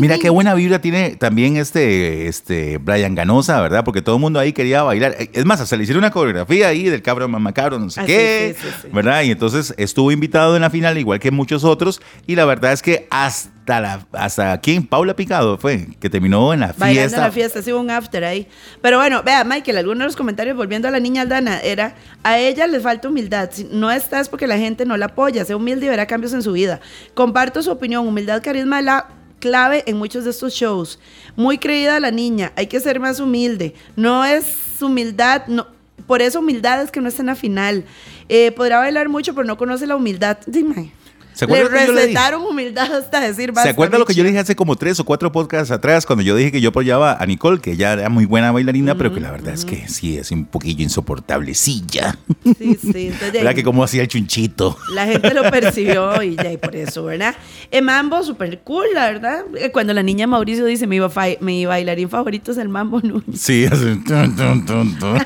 Mira 0.00 0.18
qué 0.18 0.28
buena 0.28 0.54
vibra 0.54 0.73
tiene 0.80 1.16
también 1.16 1.56
este, 1.56 2.26
este 2.28 2.78
Brian 2.78 3.14
Ganosa, 3.14 3.60
¿verdad? 3.60 3.84
Porque 3.84 4.02
todo 4.02 4.16
el 4.16 4.20
mundo 4.20 4.38
ahí 4.40 4.52
quería 4.52 4.82
bailar. 4.82 5.16
Es 5.32 5.44
más, 5.44 5.60
hasta 5.60 5.76
le 5.76 5.82
hicieron 5.84 6.02
una 6.02 6.10
coreografía 6.10 6.68
ahí 6.68 6.84
del 6.88 7.02
cabro 7.02 7.28
mamacabro, 7.28 7.78
no 7.78 7.90
sé 7.90 8.00
Ah, 8.00 8.06
qué, 8.06 8.54
sí, 8.58 8.62
sí, 8.62 8.68
sí, 8.68 8.78
sí. 8.82 8.88
¿verdad? 8.92 9.22
Y 9.22 9.30
entonces 9.30 9.74
estuvo 9.76 10.10
invitado 10.12 10.56
en 10.56 10.62
la 10.62 10.70
final, 10.70 10.96
igual 10.98 11.20
que 11.20 11.30
muchos 11.30 11.64
otros. 11.64 12.00
Y 12.26 12.36
la 12.36 12.44
verdad 12.44 12.72
es 12.72 12.82
que 12.82 13.06
hasta 13.10 13.80
la, 13.80 14.06
hasta 14.12 14.60
quién, 14.60 14.86
Paula 14.86 15.16
Picado 15.16 15.56
fue, 15.58 15.88
que 15.98 16.10
terminó 16.10 16.52
en 16.52 16.60
la 16.60 16.74
Bailando 16.76 17.00
fiesta. 17.00 17.16
en 17.16 17.22
la 17.22 17.32
fiesta, 17.32 17.62
sí 17.62 17.72
un 17.72 17.90
after 17.90 18.24
ahí. 18.24 18.46
Pero 18.82 18.98
bueno, 18.98 19.22
vea, 19.22 19.42
Michael, 19.44 19.78
algunos 19.78 20.00
de 20.00 20.04
los 20.04 20.16
comentarios, 20.16 20.56
volviendo 20.56 20.86
a 20.88 20.90
la 20.90 21.00
niña 21.00 21.22
Aldana, 21.22 21.60
era, 21.60 21.94
a 22.22 22.38
ella 22.38 22.66
le 22.66 22.80
falta 22.80 23.08
humildad. 23.08 23.48
Si 23.52 23.64
no 23.70 23.90
está 23.90 24.20
es 24.20 24.28
porque 24.28 24.46
la 24.46 24.58
gente 24.58 24.84
no 24.84 24.96
la 24.96 25.06
apoya. 25.06 25.44
Sea 25.44 25.56
humilde 25.56 25.86
y 25.86 25.88
verá 25.88 26.06
cambios 26.06 26.32
en 26.34 26.42
su 26.42 26.52
vida. 26.52 26.80
Comparto 27.14 27.62
su 27.62 27.70
opinión. 27.70 28.06
Humildad, 28.06 28.42
carisma, 28.42 28.82
la 28.82 29.08
clave 29.44 29.84
en 29.86 29.98
muchos 29.98 30.24
de 30.24 30.30
estos 30.30 30.54
shows. 30.54 30.98
Muy 31.36 31.58
creída 31.58 32.00
la 32.00 32.10
niña. 32.10 32.54
Hay 32.56 32.66
que 32.66 32.80
ser 32.80 32.98
más 32.98 33.20
humilde. 33.20 33.74
No 33.94 34.24
es 34.24 34.80
humildad, 34.80 35.46
no. 35.48 35.66
Por 36.06 36.22
eso 36.22 36.38
humildad 36.40 36.82
es 36.82 36.90
que 36.90 37.02
no 37.02 37.08
está 37.08 37.20
en 37.20 37.26
la 37.26 37.34
final. 37.34 37.84
Eh, 38.30 38.52
podrá 38.52 38.78
bailar 38.78 39.10
mucho, 39.10 39.34
pero 39.34 39.46
no 39.46 39.58
conoce 39.58 39.86
la 39.86 39.96
humildad. 39.96 40.38
Dime. 40.46 40.92
¿Se 41.34 41.46
Le 41.46 41.52
acuerda 41.52 41.70
lo 41.70 41.78
que 41.80 41.86
yo 41.86 41.92
le 41.92 42.00
recetaron 42.02 42.42
humildad 42.46 42.94
hasta 42.94 43.20
decir 43.20 43.46
¿Se 43.46 43.52
basta, 43.52 43.70
acuerda 43.70 43.98
lo 43.98 44.04
que 44.06 44.14
yo 44.14 44.22
Michi? 44.22 44.32
dije 44.32 44.40
hace 44.40 44.56
como 44.56 44.76
tres 44.76 45.00
o 45.00 45.04
cuatro 45.04 45.32
podcasts 45.32 45.70
atrás 45.70 46.06
cuando 46.06 46.22
yo 46.22 46.36
dije 46.36 46.52
que 46.52 46.60
yo 46.60 46.68
apoyaba 46.70 47.16
a 47.20 47.26
Nicole, 47.26 47.60
que 47.60 47.72
ella 47.72 47.92
era 47.92 48.08
muy 48.08 48.24
buena 48.24 48.52
bailarina, 48.52 48.94
pero 48.96 49.12
que 49.12 49.20
la 49.20 49.30
verdad 49.30 49.52
es 49.54 49.64
que 49.64 49.88
sí 49.88 50.16
es 50.16 50.30
un 50.30 50.44
poquillo 50.44 50.82
insoportablecilla. 50.82 52.16
Sí, 52.44 52.78
sí. 52.80 53.06
Entonces, 53.08 53.32
¿Verdad 53.32 53.54
que 53.54 53.64
como 53.64 53.82
hacía 53.82 54.02
el 54.02 54.08
chunchito? 54.08 54.76
La 54.94 55.06
gente 55.06 55.34
lo 55.34 55.50
percibió 55.50 56.22
y 56.22 56.36
ya, 56.36 56.52
y 56.52 56.56
por 56.56 56.76
eso, 56.76 57.04
¿verdad? 57.04 57.34
El 57.70 57.84
mambo, 57.84 58.22
súper 58.22 58.60
cool, 58.60 58.86
la 58.94 59.06
verdad. 59.06 59.44
Eh, 59.56 59.70
Cuando 59.72 59.92
la 59.92 60.02
niña 60.02 60.26
Mauricio 60.26 60.64
dice, 60.64 60.86
mi, 60.86 61.00
mi 61.40 61.66
bailarín 61.66 62.08
favorito 62.08 62.52
es 62.52 62.58
el 62.58 62.68
mambo 62.68 63.00
Núñez. 63.00 63.24
Sí, 63.44 63.66
así. 63.66 64.02
tun, 64.06 64.36
tun, 64.36 64.64
tun, 64.64 64.98
tun. 64.98 65.18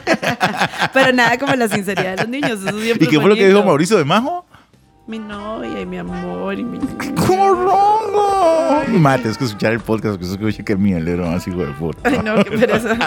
Pero 0.93 1.13
nada 1.13 1.39
como 1.39 1.55
la 1.55 1.69
sinceridad 1.69 2.17
de 2.17 2.23
los 2.23 2.29
niños. 2.29 2.61
Eso 2.65 2.79
¿Y 2.79 3.07
qué 3.07 3.21
fue 3.21 3.29
lo 3.29 3.35
que 3.35 3.47
dijo 3.47 3.63
Mauricio 3.63 3.97
de 3.97 4.05
Majo? 4.05 4.48
Mi 5.09 5.19
novia 5.19 5.81
y 5.81 5.87
mi 5.87 5.97
amor 5.97 6.59
y 6.59 6.65
mi... 6.65 6.79
¡Corongo! 7.27 8.85
Mate, 8.89 9.31
es 9.31 9.39
que 9.39 9.47
escuchar 9.47 9.73
el 9.73 9.81
podcast, 9.81 10.19
que 10.19 10.27
se 10.27 10.33
escucha 10.33 10.63
que 10.63 10.77
mielero, 10.77 11.27
así 11.31 11.49
hijo 11.49 11.65
de 11.65 11.73
puta. 11.73 11.99
Ay, 12.05 12.21
no, 12.23 12.45
qué 12.45 12.59
pereza. 12.59 12.99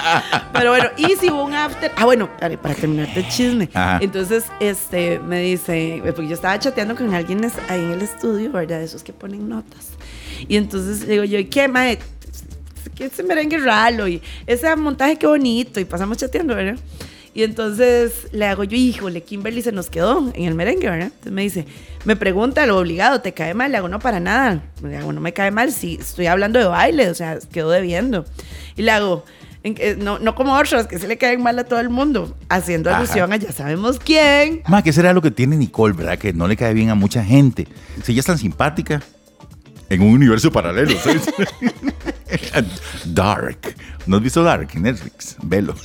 Pero 0.53 0.71
bueno, 0.71 0.89
y 0.97 1.15
si 1.17 1.29
hubo 1.29 1.45
un 1.45 1.53
after. 1.53 1.91
Ah, 1.95 2.05
bueno, 2.05 2.27
para, 2.39 2.59
para 2.59 2.73
terminarte 2.73 3.19
el 3.19 3.27
chisme. 3.27 3.69
Ajá. 3.75 3.99
Entonces, 4.01 4.45
este, 4.59 5.19
me 5.19 5.41
dice, 5.41 6.01
porque 6.03 6.27
yo 6.27 6.33
estaba 6.33 6.57
chateando 6.57 6.95
con 6.95 7.13
alguien 7.13 7.45
ahí 7.69 7.83
en 7.83 7.91
el 7.91 8.01
estudio, 8.01 8.51
¿verdad? 8.51 8.79
De 8.79 8.85
esos 8.85 9.03
que 9.03 9.13
ponen 9.13 9.47
notas. 9.47 9.89
Y 10.47 10.57
entonces 10.57 11.07
digo 11.07 11.23
yo, 11.23 11.37
¿y 11.37 11.45
qué, 11.45 11.67
mae? 11.67 11.99
Que 12.95 13.05
ese 13.05 13.21
merengue 13.21 13.59
ralo 13.59 14.07
y 14.07 14.23
ese 14.47 14.75
montaje 14.75 15.17
qué 15.17 15.27
bonito. 15.27 15.79
Y 15.79 15.85
pasamos 15.85 16.17
chateando, 16.17 16.55
¿verdad? 16.55 16.79
Y 17.33 17.43
entonces 17.43 18.27
le 18.33 18.45
hago 18.45 18.63
yo, 18.65 18.75
híjole, 18.75 19.23
Kimberly 19.23 19.61
se 19.61 19.71
nos 19.71 19.89
quedó 19.89 20.31
en 20.33 20.45
el 20.45 20.53
merengue, 20.55 20.89
¿verdad? 20.89 21.07
Entonces 21.07 21.31
me 21.31 21.41
dice, 21.43 21.65
me 22.03 22.15
pregunta, 22.17 22.65
lo 22.65 22.77
obligado, 22.77 23.21
¿te 23.21 23.33
cae 23.33 23.53
mal? 23.53 23.71
Le 23.71 23.77
hago, 23.77 23.87
no, 23.87 23.99
para 23.99 24.19
nada. 24.19 24.61
Le 24.83 24.97
hago, 24.97 25.13
no 25.13 25.21
me 25.21 25.31
cae 25.31 25.49
mal 25.51 25.71
si 25.71 25.95
estoy 25.95 26.27
hablando 26.27 26.59
de 26.59 26.65
baile, 26.65 27.09
o 27.09 27.13
sea, 27.15 27.37
quedó 27.51 27.69
debiendo. 27.69 28.25
Y 28.75 28.81
le 28.81 28.91
hago, 28.91 29.23
que- 29.63 29.95
no, 29.97 30.19
no 30.19 30.35
como 30.35 30.53
otros, 30.55 30.87
que 30.87 30.99
se 30.99 31.07
le 31.07 31.17
caen 31.17 31.41
mal 31.41 31.57
a 31.57 31.63
todo 31.63 31.79
el 31.79 31.89
mundo, 31.89 32.35
haciendo 32.49 32.89
Ajá. 32.89 32.99
alusión 32.99 33.31
a 33.31 33.37
ya 33.37 33.53
sabemos 33.53 33.97
quién. 33.99 34.61
Ma, 34.67 34.83
¿qué 34.83 34.91
será 34.91 35.13
lo 35.13 35.21
que 35.21 35.31
tiene 35.31 35.55
Nicole, 35.55 35.93
verdad? 35.93 36.17
Que 36.17 36.33
no 36.33 36.49
le 36.49 36.57
cae 36.57 36.73
bien 36.73 36.89
a 36.89 36.95
mucha 36.95 37.23
gente. 37.23 37.65
Si 38.03 38.11
ella 38.11 38.19
es 38.19 38.25
tan 38.25 38.37
simpática. 38.39 39.01
En 39.91 40.01
un 40.01 40.13
universo 40.13 40.51
paralelo, 40.51 40.97
¿sabes? 40.99 41.23
Dark. 43.05 43.75
¿No 44.05 44.17
has 44.17 44.23
visto 44.23 44.41
Dark 44.43 44.69
en 44.73 44.83
Netflix? 44.83 45.35
Velo. 45.43 45.75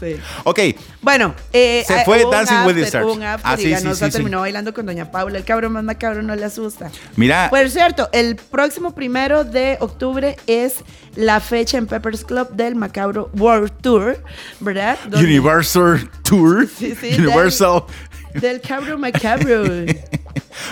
Sí. 0.00 0.16
ok, 0.44 0.60
Bueno, 1.02 1.34
eh, 1.52 1.82
Se 1.86 1.92
ah, 1.94 2.02
fue 2.04 2.22
hubo 2.24 2.30
Dancing 2.30 2.54
with 2.66 2.74
the 2.76 2.82
Stars. 2.82 3.04
hubo 3.04 3.14
un 3.14 3.22
after 3.24 3.50
Ah, 3.50 3.54
y 3.54 3.62
sí, 3.62 3.64
sí, 3.64 3.70
Ganosa 3.70 4.06
sí, 4.06 4.12
terminó 4.12 4.40
bailando 4.40 4.72
con 4.72 4.86
Doña 4.86 5.10
Paula. 5.10 5.38
El 5.38 5.44
cabrón 5.44 5.72
más 5.72 5.82
macabro 5.84 6.22
no 6.22 6.34
le 6.36 6.44
asusta. 6.44 6.90
mira. 7.16 7.50
Por 7.50 7.68
cierto, 7.68 8.08
el 8.12 8.36
próximo 8.36 8.94
primero 8.94 9.44
de 9.44 9.76
octubre 9.80 10.36
es 10.46 10.76
la 11.16 11.40
fecha 11.40 11.78
en 11.78 11.86
Peppers 11.86 12.24
Club 12.24 12.48
del 12.52 12.76
Macabro 12.76 13.28
World 13.34 13.72
Tour, 13.82 14.22
¿verdad? 14.60 14.96
Donde- 15.08 15.26
Universal 15.26 16.08
Tour. 16.22 16.66
Sí, 16.78 16.94
sí, 16.98 17.14
Universal. 17.18 17.82
Del 17.86 18.17
cabro 18.66 18.98
macabro. 18.98 19.64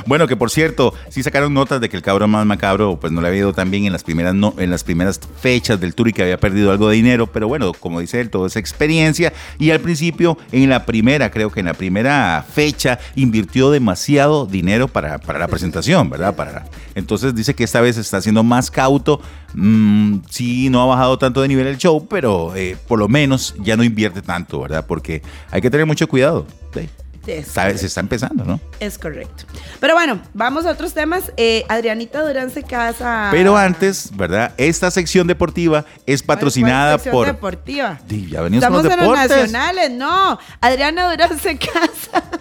Bueno, 0.07 0.27
que 0.27 0.37
por 0.37 0.51
cierto, 0.51 0.95
sí 1.09 1.23
sacaron 1.23 1.55
notas 1.55 1.81
de 1.81 1.89
que 1.89 1.97
el 1.97 2.03
cabro 2.03 2.29
más 2.29 2.45
macabro 2.45 2.99
pues 3.01 3.13
no 3.13 3.21
le 3.21 3.29
había 3.29 3.41
ido 3.41 3.53
tan 3.53 3.71
bien 3.71 3.87
en 3.87 3.93
las 3.93 4.05
primeras 4.05 4.35
no, 4.35 4.55
en 4.59 4.71
las 4.71 4.85
primeras 4.85 5.21
fechas 5.41 5.81
del 5.81 5.95
tour 5.95 6.09
y 6.09 6.13
que 6.13 6.23
había 6.23 6.39
perdido 6.39 6.71
algo 6.71 6.89
de 6.89 6.97
dinero, 6.97 7.27
pero 7.27 7.49
bueno, 7.49 7.73
como 7.73 8.01
dice 8.01 8.21
él, 8.21 8.31
todo 8.31 8.47
es 8.47 8.57
experiencia 8.57 9.33
y 9.59 9.71
al 9.71 9.81
principio 9.81 10.39
en 10.53 10.69
la 10.69 10.87
primera, 10.87 11.31
creo 11.31 11.51
que 11.51 11.61
en 11.61 11.67
la 11.67 11.75
primera 11.75 12.45
fecha 12.49 12.99
invirtió 13.15 13.71
demasiado 13.71 14.47
dinero 14.47 14.89
para, 14.89 15.19
para 15.19 15.39
la 15.39 15.49
presentación, 15.49 16.11
¿verdad? 16.11 16.35
Para, 16.35 16.67
entonces 16.95 17.35
dice 17.35 17.55
que 17.55 17.65
esta 17.65 17.81
vez 17.81 17.97
está 17.97 18.21
siendo 18.21 18.43
más 18.43 18.71
cauto, 18.71 19.21
mm, 19.55 20.19
sí, 20.29 20.69
no 20.71 20.83
ha 20.83 20.87
bajado 20.87 21.19
tanto 21.19 21.43
de 21.43 21.49
nivel 21.49 21.67
el 21.67 21.79
show, 21.79 22.07
pero 22.09 22.55
eh, 22.55 22.77
por 22.87 22.99
lo 22.99 23.09
menos 23.09 23.55
ya 23.61 23.77
no 23.77 23.85
invierte 23.85 24.23
tanto, 24.23 24.61
¿verdad? 24.61 24.87
Porque 24.87 25.23
hay 25.51 25.61
que 25.61 25.71
tener 25.71 25.87
mucho 25.87 26.09
cuidado. 26.09 26.47
¿sí? 26.75 26.89
Es 27.29 27.81
se 27.81 27.87
está 27.87 28.01
empezando, 28.01 28.45
¿no? 28.45 28.61
Es 28.81 28.99
correcto. 28.99 29.45
Pero 29.81 29.95
bueno, 29.95 30.21
vamos 30.35 30.67
a 30.67 30.71
otros 30.71 30.95
temas. 30.95 31.33
Eh, 31.37 31.65
Adrianita 31.69 32.23
Durán 32.27 32.51
se 32.51 32.63
casa. 32.63 33.29
Pero 33.31 33.57
antes, 33.57 34.11
¿verdad? 34.17 34.53
Esta 34.57 34.91
sección 34.91 35.27
deportiva 35.27 35.85
es 36.07 36.23
patrocinada 36.23 36.93
¿Cuál 36.93 37.01
sección 37.01 37.13
por... 37.13 37.27
deportiva. 37.27 38.01
Sí, 38.09 38.29
ya 38.31 38.43
venimos 38.43 38.63
Estamos 38.65 38.83
con 38.83 38.91
los 38.91 38.99
en 38.99 39.05
los 39.05 39.19
deportes. 39.19 39.53
nacionales, 39.53 39.91
no. 39.93 40.39
Adriana 40.61 41.11
Durán 41.11 41.39
se 41.39 41.59
casa. 41.59 42.23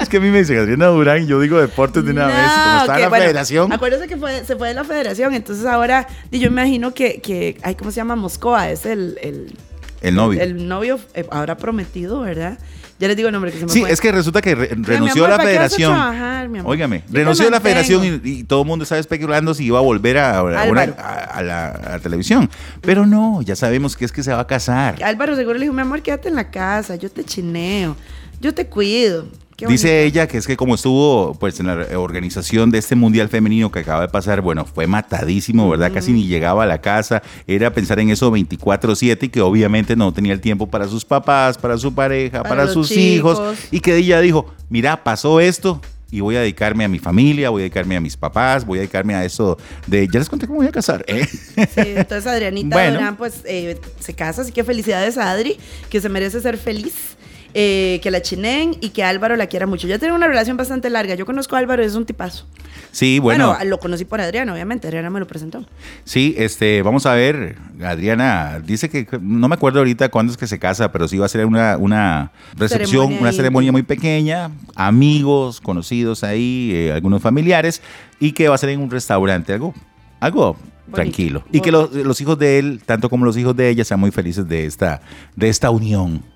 Es 0.00 0.08
que 0.08 0.18
a 0.18 0.20
mí 0.20 0.30
me 0.30 0.38
dicen 0.38 0.58
Adriana 0.58 0.86
Durán 0.86 1.22
y 1.22 1.26
yo 1.26 1.40
digo 1.40 1.58
deportes 1.60 2.04
de 2.04 2.10
una 2.12 2.26
vez. 2.26 2.36
y 2.36 2.64
Como 2.64 2.80
está 2.80 2.94
que, 2.96 3.00
la 3.02 3.08
bueno, 3.08 3.24
federación. 3.24 3.72
Acuérdese 3.72 4.06
que 4.06 4.16
fue, 4.16 4.44
se 4.44 4.54
fue 4.56 4.68
de 4.68 4.74
la 4.74 4.84
federación, 4.84 5.34
entonces 5.34 5.64
ahora 5.66 6.06
yo 6.30 6.38
me 6.50 6.62
imagino 6.62 6.94
que, 6.94 7.20
que 7.20 7.58
ay, 7.62 7.74
¿cómo 7.74 7.90
se 7.90 7.96
llama? 7.96 8.14
Moscoa, 8.16 8.70
es 8.70 8.86
el, 8.86 9.18
el, 9.22 9.54
El 10.02 10.14
novio. 10.14 10.40
el 10.40 10.68
novio 10.68 11.00
eh, 11.14 11.26
ahora 11.30 11.56
prometido, 11.56 12.20
¿verdad? 12.20 12.58
Ya 12.98 13.08
les 13.08 13.16
digo 13.16 13.28
el 13.28 13.32
nombre 13.34 13.52
que 13.52 13.58
se 13.58 13.66
me 13.66 13.72
Sí, 13.72 13.80
fue. 13.82 13.90
es 13.92 14.00
que 14.00 14.10
resulta 14.10 14.40
que 14.40 14.54
re- 14.54 14.68
renunció 14.74 15.24
amor, 15.26 15.34
a 15.34 15.36
la 15.36 15.36
¿para 15.36 15.50
qué 15.50 15.58
vas 15.58 15.66
a 15.72 15.76
federación. 15.76 15.92
trabajar, 15.92 16.48
mi 16.48 16.58
amor? 16.60 16.72
Óigame, 16.72 17.02
Yo 17.06 17.12
te 17.12 17.18
renunció 17.18 17.46
a 17.46 17.50
la 17.50 17.56
mantengo. 17.60 17.84
federación 18.00 18.20
y, 18.24 18.28
y 18.30 18.44
todo 18.44 18.62
el 18.62 18.66
mundo 18.68 18.82
estaba 18.84 18.98
especulando 19.00 19.52
si 19.54 19.64
iba 19.66 19.78
a 19.78 19.82
volver 19.82 20.16
a, 20.18 20.38
a- 20.38 20.42
una- 20.42 20.60
Álvaro. 20.62 20.94
a- 20.98 21.24
a 21.24 21.42
la, 21.42 21.68
a 21.68 21.90
la 21.90 21.98
televisión. 21.98 22.48
Pero 22.80 23.04
no, 23.04 23.42
ya 23.42 23.54
sabemos 23.54 23.96
que 23.96 24.06
es 24.06 24.12
que 24.12 24.22
se 24.22 24.32
va 24.32 24.40
a 24.40 24.46
casar. 24.46 25.02
Álvaro 25.04 25.36
seguro 25.36 25.54
le 25.58 25.64
dijo, 25.66 25.74
mi 25.74 25.82
amor, 25.82 26.00
quédate 26.02 26.28
en 26.28 26.36
la 26.36 26.50
casa, 26.50 26.96
yo 26.96 27.10
te 27.10 27.22
chineo, 27.24 27.96
yo 28.40 28.54
te 28.54 28.66
cuido. 28.66 29.26
Dice 29.58 30.04
ella 30.04 30.26
que 30.26 30.36
es 30.38 30.46
que 30.46 30.56
como 30.56 30.74
estuvo 30.74 31.34
pues 31.40 31.58
en 31.60 31.66
la 31.66 31.98
organización 31.98 32.70
de 32.70 32.78
este 32.78 32.94
mundial 32.94 33.28
femenino 33.28 33.70
que 33.70 33.78
acaba 33.80 34.02
de 34.02 34.08
pasar, 34.08 34.42
bueno, 34.42 34.66
fue 34.66 34.86
matadísimo, 34.86 35.68
¿verdad? 35.70 35.92
Casi 35.92 36.12
ni 36.12 36.26
llegaba 36.26 36.64
a 36.64 36.66
la 36.66 36.80
casa, 36.80 37.22
era 37.46 37.72
pensar 37.72 37.98
en 38.00 38.10
eso 38.10 38.30
24/7 38.30 39.26
y 39.26 39.28
que 39.30 39.40
obviamente 39.40 39.96
no 39.96 40.12
tenía 40.12 40.32
el 40.34 40.40
tiempo 40.40 40.66
para 40.66 40.88
sus 40.88 41.04
papás, 41.04 41.56
para 41.56 41.78
su 41.78 41.94
pareja, 41.94 42.42
Para 42.42 42.68
sus 42.68 42.88
chicos. 42.88 43.38
hijos 43.38 43.58
y 43.70 43.80
que 43.80 43.96
ella 43.96 44.20
dijo, 44.20 44.52
mira, 44.68 45.02
pasó 45.02 45.40
esto 45.40 45.80
y 46.10 46.20
voy 46.20 46.36
a 46.36 46.40
dedicarme 46.40 46.84
a 46.84 46.88
mi 46.88 46.98
familia, 46.98 47.50
voy 47.50 47.62
a 47.62 47.64
dedicarme 47.64 47.96
a 47.96 48.00
mis 48.00 48.16
papás, 48.16 48.64
voy 48.64 48.78
a 48.78 48.80
dedicarme 48.82 49.14
a 49.14 49.24
eso 49.24 49.58
de, 49.86 50.06
ya 50.12 50.18
les 50.18 50.28
conté 50.28 50.46
cómo 50.46 50.58
voy 50.58 50.68
a 50.68 50.72
casar, 50.72 51.04
¿eh? 51.08 51.26
Sí, 51.26 51.64
entonces 51.76 52.26
Adrianita 52.26 52.76
Bueno. 52.76 52.98
Durán 52.98 53.16
pues 53.16 53.40
eh, 53.44 53.78
se 54.00 54.14
casa, 54.14 54.42
así 54.42 54.52
que 54.52 54.62
felicidades 54.64 55.18
a 55.18 55.30
Adri, 55.30 55.56
que 55.88 56.00
se 56.00 56.08
merece 56.08 56.40
ser 56.40 56.58
feliz. 56.58 57.16
Eh, 57.58 58.00
que 58.02 58.10
la 58.10 58.20
chineen 58.20 58.76
y 58.82 58.90
que 58.90 59.02
Álvaro 59.02 59.34
la 59.34 59.46
quiera 59.46 59.66
mucho. 59.66 59.86
Ya 59.88 59.98
tienen 59.98 60.14
una 60.14 60.26
relación 60.26 60.58
bastante 60.58 60.90
larga. 60.90 61.14
Yo 61.14 61.24
conozco 61.24 61.56
a 61.56 61.58
Álvaro, 61.58 61.82
es 61.82 61.94
un 61.94 62.04
tipazo. 62.04 62.44
Sí, 62.92 63.18
bueno, 63.18 63.48
Bueno, 63.48 63.64
lo 63.64 63.78
conocí 63.78 64.04
por 64.04 64.20
Adriana, 64.20 64.52
obviamente. 64.52 64.86
Adriana 64.88 65.08
me 65.08 65.20
lo 65.20 65.26
presentó. 65.26 65.64
Sí, 66.04 66.34
este, 66.36 66.82
vamos 66.82 67.06
a 67.06 67.14
ver, 67.14 67.56
Adriana 67.82 68.60
dice 68.62 68.90
que 68.90 69.06
no 69.22 69.48
me 69.48 69.54
acuerdo 69.54 69.78
ahorita 69.78 70.10
cuándo 70.10 70.32
es 70.32 70.36
que 70.36 70.46
se 70.46 70.58
casa, 70.58 70.92
pero 70.92 71.08
sí 71.08 71.16
va 71.16 71.24
a 71.24 71.30
ser 71.30 71.46
una, 71.46 71.78
una 71.78 72.30
recepción, 72.56 73.04
Ceremonia 73.04 73.20
una 73.22 73.32
ceremonia 73.32 73.72
muy 73.72 73.84
pequeña, 73.84 74.50
amigos, 74.74 75.62
conocidos 75.62 76.24
ahí, 76.24 76.72
eh, 76.74 76.92
algunos 76.92 77.22
familiares, 77.22 77.80
y 78.20 78.32
que 78.32 78.50
va 78.50 78.56
a 78.56 78.58
ser 78.58 78.68
en 78.68 78.80
un 78.80 78.90
restaurante, 78.90 79.54
algo, 79.54 79.72
algo 80.20 80.58
tranquilo. 80.92 81.42
Y 81.52 81.60
que 81.60 81.72
los, 81.72 81.90
los 81.90 82.20
hijos 82.20 82.38
de 82.38 82.58
él, 82.58 82.82
tanto 82.84 83.08
como 83.08 83.24
los 83.24 83.38
hijos 83.38 83.56
de 83.56 83.70
ella, 83.70 83.82
sean 83.82 83.98
muy 83.98 84.10
felices 84.10 84.46
de 84.46 84.66
esta, 84.66 85.00
de 85.34 85.48
esta 85.48 85.70
unión. 85.70 86.35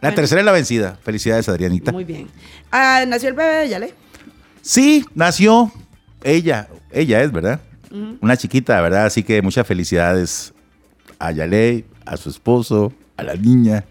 La 0.00 0.08
Bueno. 0.10 0.16
tercera 0.16 0.40
es 0.40 0.44
la 0.44 0.52
vencida. 0.52 0.98
Felicidades, 1.02 1.48
Adrianita. 1.48 1.92
Muy 1.92 2.04
bien. 2.04 2.28
Ah, 2.70 3.04
nació 3.06 3.28
el 3.30 3.34
bebé 3.34 3.54
de 3.58 3.68
Yale. 3.68 3.94
Sí, 4.62 5.04
nació 5.14 5.72
ella, 6.22 6.68
ella 6.92 7.22
es, 7.22 7.32
¿verdad? 7.32 7.60
Una 8.20 8.36
chiquita, 8.36 8.80
¿verdad? 8.82 9.06
Así 9.06 9.22
que 9.22 9.40
muchas 9.40 9.66
felicidades 9.66 10.52
a 11.18 11.32
Yalei, 11.32 11.84
a 12.04 12.16
su 12.16 12.28
esposo, 12.28 12.92
a 13.16 13.22
la 13.22 13.34
niña. 13.34 13.84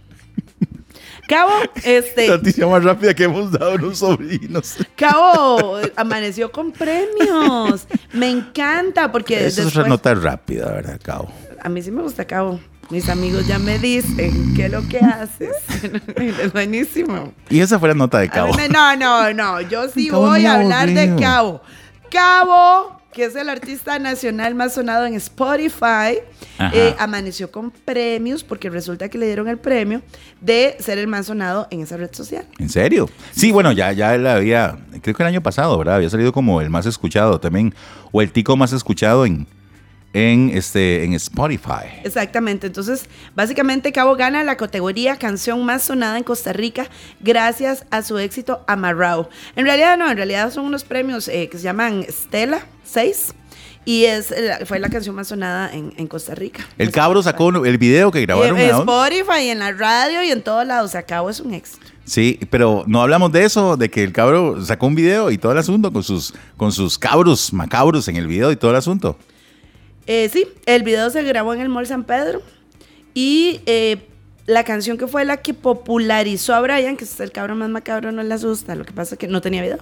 Cabo, 1.27 1.51
este, 1.83 2.27
Noticia 2.29 2.67
más 2.67 2.83
rápida 2.83 3.13
que 3.13 3.23
hemos 3.25 3.51
dado 3.51 3.71
a 3.71 3.75
los 3.77 3.97
sobrinos. 3.99 4.75
Cabo 4.95 5.79
amaneció 5.95 6.51
con 6.51 6.71
premios. 6.71 7.87
Me 8.13 8.29
encanta 8.29 9.11
porque 9.11 9.35
Esa 9.47 9.61
es 9.61 9.65
después- 9.67 9.87
nota 9.87 10.13
rápida, 10.13 10.71
¿verdad, 10.71 10.99
Cabo? 11.03 11.29
a 11.61 11.69
mí 11.69 11.81
sí 11.81 11.91
me 11.91 12.01
gusta 12.03 12.23
Cabo. 12.25 12.59
Mis 12.89 13.09
amigos 13.09 13.45
ya 13.45 13.59
me 13.59 13.77
dicen 13.79 14.53
qué 14.55 14.65
es 14.67 14.71
lo 14.71 14.87
que 14.87 14.99
haces. 14.99 15.51
es 16.15 16.53
buenísimo. 16.53 17.33
Y 17.49 17.59
esa 17.59 17.79
fue 17.79 17.89
la 17.89 17.95
nota 17.95 18.19
de 18.19 18.29
Cabo. 18.29 18.53
me- 18.53 18.69
no, 18.69 18.95
no, 18.95 19.33
no. 19.33 19.61
Yo 19.61 19.89
sí 19.89 20.07
Cabo 20.07 20.27
voy 20.27 20.45
a 20.45 20.53
hablar 20.55 20.89
de. 20.89 21.15
Cabo. 21.19 21.61
Cabo, 22.09 23.01
que 23.11 23.25
es 23.25 23.35
el 23.35 23.49
artista 23.49 23.99
nacional 23.99 24.55
más 24.55 24.73
sonado 24.73 25.05
en 25.05 25.15
Spotify, 25.15 26.19
eh, 26.71 26.95
amaneció 26.97 27.51
con 27.51 27.71
premios 27.71 28.45
porque 28.45 28.69
resulta 28.69 29.09
que 29.09 29.17
le 29.17 29.25
dieron 29.25 29.49
el 29.49 29.57
premio 29.57 30.01
de 30.39 30.77
ser 30.79 30.97
el 30.97 31.07
más 31.07 31.25
sonado 31.25 31.67
en 31.69 31.81
esa 31.81 31.97
red 31.97 32.09
social. 32.13 32.45
¿En 32.57 32.69
serio? 32.69 33.09
Sí, 33.31 33.51
bueno, 33.51 33.73
ya, 33.73 33.91
ya 33.91 34.15
él 34.15 34.25
había, 34.25 34.77
creo 35.01 35.13
que 35.15 35.23
el 35.23 35.27
año 35.27 35.43
pasado, 35.43 35.77
¿verdad? 35.77 35.95
Había 35.95 36.09
salido 36.09 36.31
como 36.31 36.61
el 36.61 36.69
más 36.69 36.85
escuchado 36.85 37.39
también, 37.41 37.75
o 38.13 38.21
el 38.21 38.31
tico 38.31 38.55
más 38.55 38.71
escuchado 38.71 39.25
en, 39.25 39.45
en, 40.13 40.51
este, 40.53 41.03
en 41.03 41.13
Spotify. 41.13 42.01
Exactamente. 42.03 42.67
Entonces, 42.67 43.05
básicamente 43.35 43.91
Cabo 43.91 44.15
gana 44.15 44.43
la 44.43 44.57
categoría 44.57 45.17
canción 45.17 45.63
más 45.65 45.83
sonada 45.83 46.17
en 46.17 46.23
Costa 46.23 46.53
Rica 46.53 46.87
gracias 47.19 47.85
a 47.91 48.01
su 48.01 48.17
éxito 48.17 48.63
Amarrao. 48.67 49.29
En 49.55 49.65
realidad 49.65 49.97
no, 49.97 50.09
en 50.09 50.17
realidad 50.17 50.51
son 50.51 50.65
unos 50.65 50.83
premios 50.83 51.27
eh, 51.27 51.49
que 51.49 51.57
se 51.57 51.63
llaman 51.63 52.05
Stella 52.09 52.65
6 52.83 53.33
y 53.87 54.03
es, 54.03 54.31
eh, 54.31 54.65
fue 54.65 54.79
la 54.79 54.89
canción 54.89 55.15
más 55.15 55.29
sonada 55.29 55.71
en, 55.73 55.93
en 55.95 56.07
Costa 56.07 56.35
Rica. 56.35 56.67
El 56.77 56.91
cabro 56.91 57.23
sacó 57.23 57.49
el 57.63 57.77
video 57.77 58.11
que 58.11 58.21
grabaron. 58.21 58.59
En. 58.59 58.69
Spotify, 58.69 59.49
en 59.49 59.59
la 59.59 59.71
radio 59.71 60.21
y 60.23 60.31
en 60.31 60.41
todos 60.41 60.67
lados. 60.67 60.89
O 60.89 60.91
sea, 60.91 61.03
Cabo 61.03 61.29
es 61.29 61.39
un 61.39 61.53
éxito. 61.53 61.87
Sí, 62.03 62.37
pero 62.49 62.83
no 62.85 63.01
hablamos 63.01 63.31
de 63.31 63.45
eso, 63.45 63.77
de 63.77 63.89
que 63.89 64.03
el 64.03 64.11
cabro 64.11 64.61
sacó 64.63 64.87
un 64.87 64.95
video 64.95 65.31
y 65.31 65.37
todo 65.37 65.53
el 65.53 65.57
asunto 65.57 65.93
con 65.93 66.03
sus, 66.03 66.33
con 66.57 66.73
sus 66.73 66.97
cabros 66.97 67.53
macabros 67.53 68.09
en 68.09 68.17
el 68.17 68.27
video 68.27 68.51
y 68.51 68.57
todo 68.57 68.71
el 68.71 68.77
asunto. 68.77 69.17
Eh, 70.07 70.29
sí, 70.31 70.47
el 70.65 70.83
video 70.83 71.09
se 71.09 71.21
grabó 71.23 71.53
en 71.53 71.61
el 71.61 71.69
Mall 71.69 71.85
San 71.85 72.03
Pedro 72.05 72.41
y 73.13 73.59
eh, 73.65 74.07
la 74.45 74.63
canción 74.63 74.97
que 74.97 75.07
fue 75.07 75.25
la 75.25 75.37
que 75.37 75.53
popularizó 75.53 76.53
a 76.55 76.61
Brian, 76.61 76.95
que 76.95 77.03
es 77.03 77.19
el 77.19 77.31
cabrón 77.31 77.57
más 77.59 77.69
macabro, 77.69 78.11
no 78.11 78.23
le 78.23 78.33
asusta. 78.33 78.75
Lo 78.75 78.85
que 78.85 78.93
pasa 78.93 79.15
es 79.15 79.19
que 79.19 79.27
no 79.27 79.41
tenía 79.41 79.61
video. 79.61 79.79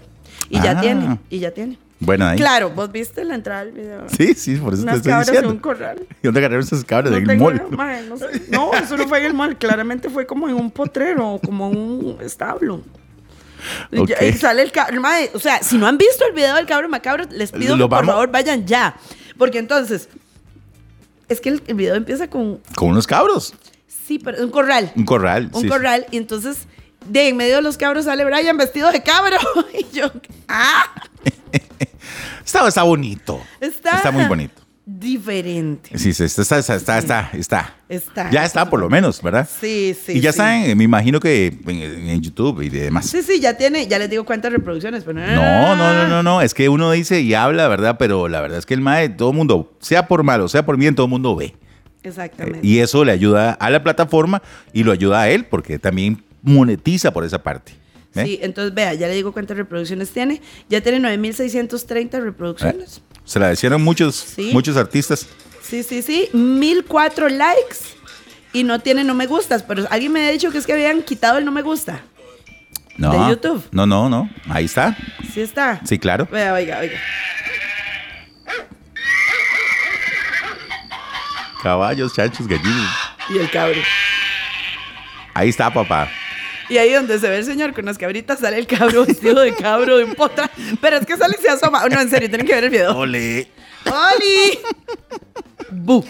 Y 0.49 0.59
ya 0.61 0.71
Ah. 0.77 0.81
tiene, 0.81 1.19
y 1.29 1.39
ya 1.39 1.51
tiene. 1.51 1.77
Bueno, 1.99 2.25
ahí. 2.25 2.37
Claro, 2.37 2.71
vos 2.71 2.91
viste 2.91 3.23
la 3.23 3.35
entrada 3.35 3.63
del 3.65 3.73
video. 3.73 4.05
Sí, 4.09 4.33
sí, 4.33 4.55
por 4.57 4.73
eso 4.73 4.81
Unas 4.83 4.95
te 4.95 4.97
estoy 4.97 5.11
cabras 5.11 5.27
en 5.29 5.33
diciendo. 5.33 5.53
un 5.53 5.59
corral. 5.59 5.99
¿Y 6.21 6.25
dónde 6.25 6.39
agarraron 6.41 6.63
esas 6.65 6.83
cabras? 6.83 7.11
No 7.11 7.17
en 7.17 7.29
el 7.29 7.37
mall. 7.37 7.61
no, 8.09 8.17
sé. 8.17 8.25
No, 8.49 8.73
eso 8.73 8.97
no 8.97 9.07
fue 9.07 9.19
en 9.19 9.25
el 9.25 9.33
mall. 9.33 9.57
Claramente 9.57 10.09
fue 10.09 10.25
como 10.25 10.49
en 10.49 10.55
un 10.55 10.71
potrero 10.71 11.33
o 11.35 11.39
como 11.39 11.69
un 11.69 12.17
establo. 12.21 12.81
Y 13.91 14.33
sale 14.33 14.61
el 14.61 14.71
cabro. 14.71 14.99
mae, 15.01 15.31
O 15.33 15.39
sea, 15.39 15.63
si 15.63 15.77
no 15.77 15.87
han 15.87 15.97
visto 15.97 16.25
el 16.25 16.33
video 16.33 16.55
del 16.55 16.65
cabro 16.65 16.89
macabro, 16.89 17.25
les 17.31 17.51
pido 17.51 17.77
que 17.77 17.87
por 17.87 18.05
favor 18.05 18.29
vayan 18.31 18.65
ya. 18.67 18.95
Porque 19.37 19.59
entonces, 19.59 20.09
es 21.27 21.41
que 21.41 21.49
el, 21.49 21.63
el 21.67 21.75
video 21.75 21.95
empieza 21.95 22.29
con. 22.29 22.61
Con 22.75 22.89
unos 22.89 23.07
cabros. 23.07 23.53
Sí, 23.87 24.19
pero 24.19 24.43
un 24.43 24.51
corral. 24.51 24.91
Un 24.95 25.05
corral. 25.05 25.49
Un 25.51 25.61
sí, 25.63 25.67
corral. 25.67 26.05
Y 26.11 26.17
entonces, 26.17 26.67
de 27.07 27.29
en 27.29 27.37
medio 27.37 27.55
de 27.55 27.61
los 27.61 27.77
cabros 27.77 28.05
sale 28.05 28.23
Brian 28.25 28.57
vestido 28.57 28.91
de 28.91 29.01
cabro. 29.01 29.37
y 29.73 29.95
yo, 29.95 30.11
¡ah! 30.47 30.85
Está, 32.45 32.67
está 32.67 32.83
bonito. 32.83 33.41
Está, 33.59 33.97
Está 33.97 34.11
muy 34.11 34.25
bonito. 34.25 34.61
Diferente. 34.87 35.97
Sí, 35.97 36.13
sí, 36.13 36.23
está, 36.25 36.43
está, 36.43 36.59
está, 36.59 36.75
está, 36.99 37.29
está, 37.33 37.73
está. 37.89 38.29
Ya 38.29 38.45
está, 38.45 38.69
por 38.69 38.79
lo 38.79 38.87
menos, 38.87 39.19
¿verdad? 39.21 39.49
Sí, 39.59 39.95
sí. 40.05 40.13
y 40.13 40.21
ya 40.21 40.31
sí. 40.31 40.37
está, 40.37 40.63
en- 40.63 40.77
me 40.77 40.83
imagino 40.83 41.19
que 41.19 41.47
en, 41.65 41.81
en 42.09 42.21
YouTube 42.21 42.61
y 42.61 42.69
demás. 42.69 43.07
Sí, 43.07 43.23
sí, 43.23 43.39
ya 43.39 43.57
tiene, 43.57 43.87
ya 43.87 43.97
les 43.97 44.11
digo 44.11 44.25
cuántas 44.25 44.51
reproducciones, 44.51 45.03
pero 45.03 45.19
No, 45.19 45.75
no, 45.75 45.93
no, 45.93 46.07
no, 46.07 46.21
no. 46.21 46.41
Es 46.41 46.53
que 46.53 46.69
uno 46.69 46.91
dice 46.91 47.21
y 47.21 47.33
habla, 47.33 47.67
¿verdad? 47.67 47.95
Pero 47.97 48.27
la 48.27 48.41
verdad 48.41 48.59
es 48.59 48.67
que 48.67 48.75
el 48.75 48.81
MAE, 48.81 49.09
todo 49.09 49.31
el 49.31 49.35
mundo, 49.35 49.73
sea 49.79 50.07
por 50.07 50.21
malo, 50.21 50.47
sea 50.47 50.63
por 50.65 50.77
bien, 50.77 50.93
todo 50.93 51.07
el 51.07 51.09
mundo 51.11 51.35
ve. 51.35 51.55
Exactamente. 52.03 52.59
Y 52.61 52.77
eso 52.79 53.03
le 53.03 53.11
ayuda 53.11 53.53
a 53.53 53.69
la 53.71 53.81
plataforma 53.83 54.43
y 54.71 54.83
lo 54.83 54.91
ayuda 54.91 55.21
a 55.21 55.29
él 55.29 55.45
porque 55.45 55.79
también 55.79 56.23
monetiza 56.43 57.11
por 57.11 57.25
esa 57.25 57.41
parte. 57.41 57.71
¿eh? 58.13 58.23
Sí, 58.23 58.39
entonces 58.43 58.71
vea, 58.75 58.93
ya 58.93 59.07
le 59.07 59.15
digo 59.15 59.31
cuántas 59.33 59.57
reproducciones 59.57 60.11
tiene. 60.11 60.41
Ya 60.69 60.81
tiene 60.81 60.99
9.630 60.99 62.21
reproducciones. 62.21 63.01
Se 63.25 63.39
la 63.39 63.49
decían 63.49 63.81
muchos, 63.81 64.15
Sí. 64.15 64.51
muchos 64.53 64.77
artistas. 64.77 65.27
Sí, 65.61 65.83
sí, 65.83 66.01
sí. 66.01 66.29
1.004 66.33 67.29
likes 67.29 67.77
y 68.53 68.63
no 68.63 68.79
tiene 68.79 69.03
no 69.03 69.13
me 69.15 69.25
gustas. 69.25 69.63
Pero 69.63 69.85
alguien 69.89 70.11
me 70.11 70.25
ha 70.27 70.31
dicho 70.31 70.51
que 70.51 70.59
es 70.59 70.65
que 70.65 70.73
habían 70.73 71.01
quitado 71.01 71.37
el 71.39 71.45
no 71.45 71.51
me 71.51 71.61
gusta. 71.63 72.01
No. 72.97 73.11
de 73.11 73.31
YouTube. 73.31 73.61
No, 73.71 73.85
no, 73.85 74.07
no. 74.07 74.29
Ahí 74.47 74.65
está. 74.65 74.95
Sí 75.33 75.41
está. 75.41 75.81
Sí, 75.85 75.99
claro. 75.99 76.27
Vea, 76.31 76.53
oiga, 76.53 76.79
oiga. 76.79 76.97
Caballos, 81.61 82.13
chanchos, 82.13 82.47
gallinas. 82.47 82.95
Y 83.29 83.37
el 83.39 83.49
cabro. 83.49 83.81
Ahí 85.33 85.49
está, 85.49 85.73
papá. 85.73 86.09
Y 86.69 86.77
ahí 86.77 86.93
donde 86.93 87.19
se 87.19 87.29
ve 87.29 87.37
el 87.37 87.45
señor 87.45 87.73
con 87.73 87.85
las 87.85 87.97
cabritas 87.97 88.39
sale 88.39 88.57
el 88.57 88.67
cabro 88.67 89.05
vestido 89.05 89.41
de 89.41 89.55
cabro 89.55 89.97
de 89.97 90.03
un 90.03 90.15
potra. 90.15 90.49
Pero 90.81 90.97
es 90.97 91.05
que 91.05 91.17
sale 91.17 91.35
y 91.37 91.41
se 91.41 91.49
asoma. 91.49 91.87
No, 91.87 92.01
en 92.01 92.09
serio, 92.09 92.29
tienen 92.29 92.47
que 92.47 92.55
ver 92.55 92.63
el 92.65 92.69
video. 92.69 92.97
Ole. 92.97 93.47
¡Oli! 93.85 94.59
Bu. 95.71 96.03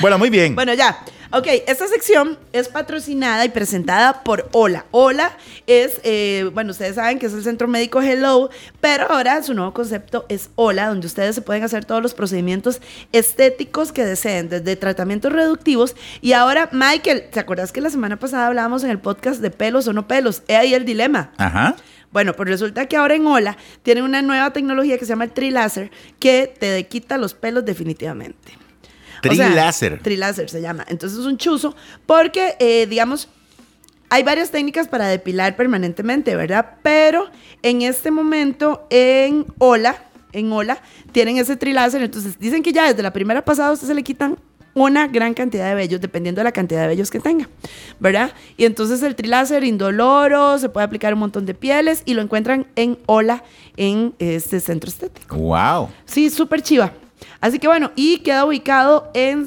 Bueno, 0.00 0.18
muy 0.18 0.30
bien. 0.30 0.54
Bueno, 0.54 0.74
ya. 0.74 0.98
Ok, 1.32 1.48
esta 1.66 1.88
sección 1.88 2.38
es 2.52 2.68
patrocinada 2.68 3.44
y 3.44 3.48
presentada 3.48 4.22
por 4.22 4.48
Hola. 4.52 4.86
Hola 4.92 5.36
es, 5.66 6.00
eh, 6.04 6.48
bueno, 6.54 6.70
ustedes 6.70 6.94
saben 6.94 7.18
que 7.18 7.26
es 7.26 7.32
el 7.32 7.42
centro 7.42 7.66
médico 7.66 8.00
Hello, 8.00 8.48
pero 8.80 9.10
ahora 9.10 9.42
su 9.42 9.52
nuevo 9.52 9.74
concepto 9.74 10.24
es 10.28 10.50
Hola, 10.54 10.86
donde 10.86 11.08
ustedes 11.08 11.34
se 11.34 11.42
pueden 11.42 11.64
hacer 11.64 11.84
todos 11.84 12.00
los 12.00 12.14
procedimientos 12.14 12.80
estéticos 13.10 13.90
que 13.90 14.04
deseen, 14.04 14.48
desde 14.48 14.76
tratamientos 14.76 15.32
reductivos. 15.32 15.96
Y 16.20 16.32
ahora, 16.32 16.68
Michael, 16.70 17.24
¿te 17.32 17.40
acuerdas 17.40 17.72
que 17.72 17.80
la 17.80 17.90
semana 17.90 18.18
pasada 18.18 18.46
hablábamos 18.46 18.84
en 18.84 18.90
el 18.90 19.00
podcast 19.00 19.40
de 19.40 19.50
pelos 19.50 19.88
o 19.88 19.92
no 19.92 20.06
pelos? 20.06 20.44
He 20.46 20.54
ahí 20.54 20.74
el 20.74 20.84
dilema. 20.84 21.32
Ajá. 21.38 21.74
Bueno, 22.12 22.34
pues 22.34 22.48
resulta 22.48 22.86
que 22.86 22.96
ahora 22.96 23.16
en 23.16 23.26
Hola 23.26 23.56
tienen 23.82 24.04
una 24.04 24.22
nueva 24.22 24.52
tecnología 24.52 24.96
que 24.96 25.04
se 25.04 25.08
llama 25.08 25.24
el 25.24 25.32
Trilaser 25.32 25.90
que 26.20 26.54
te 26.56 26.86
quita 26.86 27.18
los 27.18 27.34
pelos 27.34 27.64
definitivamente. 27.64 28.65
O 29.18 29.34
sea, 29.34 29.46
Triláser. 29.46 30.00
Triláser 30.02 30.50
se 30.50 30.60
llama. 30.60 30.84
Entonces 30.88 31.18
es 31.18 31.26
un 31.26 31.36
chuzo 31.36 31.74
porque, 32.06 32.56
eh, 32.58 32.86
digamos, 32.88 33.28
hay 34.08 34.22
varias 34.22 34.50
técnicas 34.50 34.88
para 34.88 35.08
depilar 35.08 35.56
permanentemente, 35.56 36.36
¿verdad? 36.36 36.76
Pero 36.82 37.28
en 37.62 37.82
este 37.82 38.10
momento 38.10 38.86
en 38.90 39.46
Hola, 39.58 39.96
en 40.32 40.52
Hola, 40.52 40.80
tienen 41.12 41.38
ese 41.38 41.56
triláser. 41.56 42.02
Entonces 42.02 42.38
dicen 42.38 42.62
que 42.62 42.72
ya 42.72 42.88
desde 42.88 43.02
la 43.02 43.12
primera 43.12 43.44
pasada 43.44 43.70
a 43.70 43.72
usted 43.72 43.88
se 43.88 43.94
le 43.94 44.02
quitan 44.02 44.38
una 44.76 45.08
gran 45.08 45.32
cantidad 45.32 45.70
de 45.70 45.74
vellos, 45.74 46.02
dependiendo 46.02 46.40
de 46.40 46.44
la 46.44 46.52
cantidad 46.52 46.82
de 46.82 46.88
vellos 46.88 47.10
que 47.10 47.18
tenga, 47.18 47.48
¿verdad? 47.98 48.32
Y 48.58 48.66
entonces 48.66 49.02
el 49.02 49.16
triláser 49.16 49.64
indoloro, 49.64 50.58
se 50.58 50.68
puede 50.68 50.84
aplicar 50.84 51.14
un 51.14 51.20
montón 51.20 51.46
de 51.46 51.54
pieles 51.54 52.02
y 52.04 52.12
lo 52.12 52.20
encuentran 52.20 52.66
en 52.76 52.98
Hola, 53.06 53.42
en 53.78 54.14
este 54.18 54.60
centro 54.60 54.90
estético. 54.90 55.34
Wow. 55.34 55.88
Sí, 56.04 56.28
súper 56.28 56.60
chiva. 56.60 56.92
Así 57.40 57.58
que 57.58 57.68
bueno, 57.68 57.92
y 57.96 58.18
queda 58.18 58.44
ubicado 58.44 59.10
en... 59.14 59.46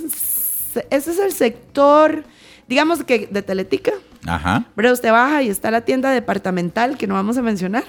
Ese 0.90 1.12
es 1.12 1.20
el 1.20 1.32
sector, 1.34 2.24
digamos 2.68 3.04
que 3.04 3.28
de 3.32 3.42
Teletica. 3.42 3.92
Ajá. 4.26 4.66
Pero 4.76 4.92
usted 4.92 5.12
baja 5.12 5.42
y 5.42 5.50
está 5.50 5.72
la 5.72 5.82
tienda 5.82 6.12
departamental 6.12 6.98
que 6.98 7.08
no 7.08 7.16
vamos 7.16 7.38
a 7.38 7.42
mencionar. 7.42 7.86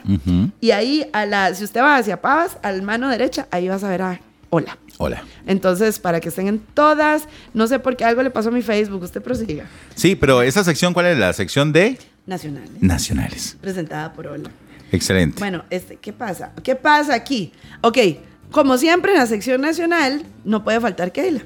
Y 0.61 0.71
ahí, 0.71 1.07
a 1.13 1.27
la, 1.27 1.55
si 1.55 1.65
usted 1.65 1.81
va 1.81 1.97
hacia 1.97 2.21
Pavas, 2.21 2.59
al 2.63 2.83
mano 2.83 3.09
derecha, 3.09 3.47
ahí 3.51 3.69
vas 3.69 3.85
a 3.85 3.89
ver 3.89 4.03
a 4.03 4.21
Hola. 4.53 4.79
Hola. 4.99 5.23
Entonces, 5.47 5.99
para 5.99 6.21
que 6.21 6.29
estén 6.29 6.49
en 6.49 6.59
todas, 6.59 7.29
no 7.55 7.67
sé 7.67 7.79
por 7.79 7.97
qué 7.97 8.05
algo 8.05 8.23
le 8.23 8.31
pasó 8.31 8.49
a 8.49 8.53
mi 8.53 8.63
Facebook, 8.63 9.03
usted 9.03 9.23
prosiga. 9.23 9.67
Sí, 9.95 10.17
pero 10.17 10.43
esa 10.43 10.65
sección, 10.65 10.93
¿cuál 10.93 11.07
es? 11.07 11.19
La 11.19 11.33
sección 11.33 11.73
de 11.73 11.99
Nacionales. 12.27 12.71
nacionales. 12.81 13.57
Presentada 13.61 14.13
por 14.13 14.27
Hola. 14.27 14.51
Excelente. 14.93 15.39
Bueno, 15.39 15.65
este, 15.71 15.97
¿qué 15.97 16.13
pasa? 16.13 16.53
¿Qué 16.63 16.75
pasa 16.75 17.15
aquí? 17.15 17.53
Ok, 17.81 17.97
como 18.51 18.79
siempre 18.79 19.13
en 19.13 19.19
la 19.19 19.27
sección 19.27 19.61
nacional, 19.61 20.23
no 20.45 20.65
puede 20.65 20.81
faltar 20.81 21.13
Keila. 21.13 21.43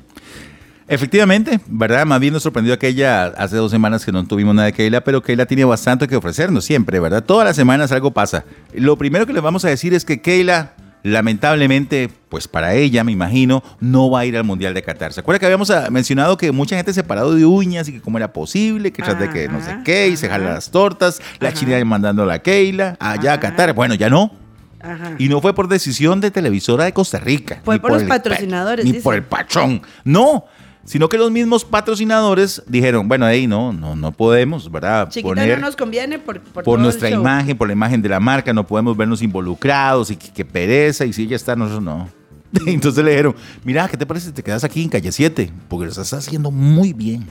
Efectivamente, 0.87 1.61
¿verdad? 1.67 2.05
Más 2.05 2.21
bien 2.21 2.35
nos 2.35 2.43
sorprendió 2.43 2.75
aquella 2.75 3.27
hace 3.27 3.57
dos 3.57 3.71
semanas 3.71 4.05
que 4.05 4.13
no 4.13 4.27
tuvimos 4.27 4.55
nada 4.55 4.67
de 4.67 4.75
Keila, 4.75 5.03
pero 5.03 5.23
Keila 5.23 5.47
tiene 5.47 5.65
bastante 5.65 6.07
que 6.07 6.17
ofrecernos 6.17 6.65
siempre, 6.65 7.01
¿verdad? 7.01 7.25
Todas 7.25 7.47
las 7.47 7.57
semanas 7.57 7.91
algo 7.91 8.11
pasa. 8.11 8.45
Lo 8.75 8.99
primero 8.99 9.27
que 9.27 9.33
les 9.33 9.43
vamos 9.43 9.65
a 9.65 9.71
decir 9.71 9.95
es 9.95 10.05
que 10.05 10.21
Keila, 10.21 10.75
lamentablemente, 11.03 12.11
pues 12.29 12.49
para 12.49 12.75
ella, 12.75 13.03
me 13.03 13.13
imagino, 13.13 13.63
no 13.81 14.11
va 14.11 14.21
a 14.21 14.27
ir 14.27 14.37
al 14.37 14.45
Mundial 14.45 14.75
de 14.75 14.83
Qatar. 14.83 15.15
¿Se 15.15 15.21
acuerda 15.21 15.39
que 15.39 15.47
habíamos 15.47 15.71
ah, 15.71 15.89
mencionado 15.91 16.37
que 16.37 16.53
mucha 16.53 16.77
gente 16.77 16.93
se 16.93 17.03
parado 17.03 17.35
de 17.35 17.47
uñas 17.47 17.89
y 17.89 17.93
que 17.93 18.01
cómo 18.03 18.19
era 18.19 18.35
posible, 18.35 18.93
que 18.93 19.03
tras 19.03 19.19
de 19.19 19.31
que 19.31 19.49
no 19.49 19.65
sé 19.65 19.79
qué, 19.87 20.09
y 20.09 20.19
se 20.19 20.29
jala 20.29 20.53
las 20.53 20.71
tortas, 20.71 21.23
la. 21.41 21.55
China 21.55 21.83
mandando 21.87 22.25
a 22.25 22.27
la 22.27 22.41
Keila 22.41 22.99
allá 23.01 23.33
a. 23.33 23.41
Qatar? 23.41 23.73
Bueno, 23.73 23.95
ya 23.95 24.11
no. 24.11 24.44
Ajá. 24.85 25.15
Y 25.19 25.29
no 25.29 25.41
fue 25.41 25.55
por 25.55 25.69
decisión 25.69 26.21
de 26.21 26.31
televisora 26.31 26.85
de 26.85 26.93
Costa 26.93 27.19
Rica. 27.19 27.61
Fue 27.65 27.77
ni 27.77 27.81
por 27.81 27.93
los 27.93 28.05
patrocinadores, 28.05 28.85
Ni 28.85 28.93
dice. 28.93 29.03
por 29.03 29.15
el 29.15 29.23
pachón. 29.23 29.83
No. 30.05 30.45
Sino 30.85 31.09
que 31.09 31.17
los 31.17 31.31
mismos 31.31 31.65
patrocinadores 31.65 32.63
dijeron, 32.67 33.09
bueno, 33.09 33.25
ahí 33.25 33.47
no, 33.47 33.73
no, 33.73 33.97
no 33.97 34.13
podemos, 34.13 34.71
¿verdad? 34.71 35.09
Chiquita 35.09 35.47
no 35.47 35.57
nos 35.57 35.77
conviene 35.77 36.19
por, 36.19 36.79
nuestra 36.79 37.09
imagen, 37.09 37.57
por 37.57 37.69
la 37.69 37.73
imagen 37.73 38.03
de 38.03 38.11
la 38.11 38.21
marca, 38.21 38.53
no 38.53 38.67
podemos 38.67 38.95
vernos 38.95 39.23
involucrados 39.23 40.11
y 40.11 40.17
que, 40.17 40.31
que 40.31 40.45
pereza, 40.45 41.07
y 41.07 41.15
si 41.15 41.23
ella 41.23 41.37
está, 41.37 41.57
nosotros 41.57 41.83
no. 41.83 42.11
Entonces 42.67 43.03
le 43.03 43.13
dijeron, 43.13 43.35
mira, 43.65 43.89
¿qué 43.89 43.97
te 43.97 44.05
parece 44.05 44.27
si 44.27 44.33
te 44.33 44.43
quedas 44.43 44.63
aquí 44.63 44.83
en 44.83 44.91
calle 44.91 45.11
7? 45.11 45.51
Porque 45.69 45.87
lo 45.87 45.91
estás 45.91 46.13
haciendo 46.13 46.51
muy 46.51 46.93
bien. 46.93 47.27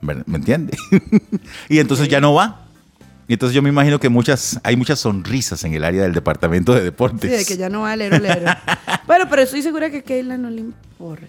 ¿Me 0.00 0.36
entiendes? 0.36 0.78
y 1.68 1.78
entonces 1.78 2.08
ya 2.08 2.20
no 2.20 2.34
va. 2.34 2.61
Y 3.32 3.36
entonces 3.36 3.54
yo 3.54 3.62
me 3.62 3.70
imagino 3.70 3.98
que 3.98 4.10
muchas, 4.10 4.60
hay 4.62 4.76
muchas 4.76 5.00
sonrisas 5.00 5.64
en 5.64 5.72
el 5.72 5.84
área 5.84 6.02
del 6.02 6.12
departamento 6.12 6.74
de 6.74 6.80
Sí, 6.80 6.84
deportes. 6.84 7.30
de 7.30 7.44
que 7.46 7.56
ya 7.56 7.70
no 7.70 7.80
va 7.80 7.92
a 7.92 7.96
leer 7.96 8.12
o 8.12 8.18
leer. 8.18 8.44
bueno, 9.06 9.24
pero 9.30 9.40
estoy 9.40 9.62
segura 9.62 9.88
que 9.88 9.96
a 9.96 10.02
Keila 10.02 10.36
no 10.36 10.50
le 10.50 10.60
importa. 10.60 11.28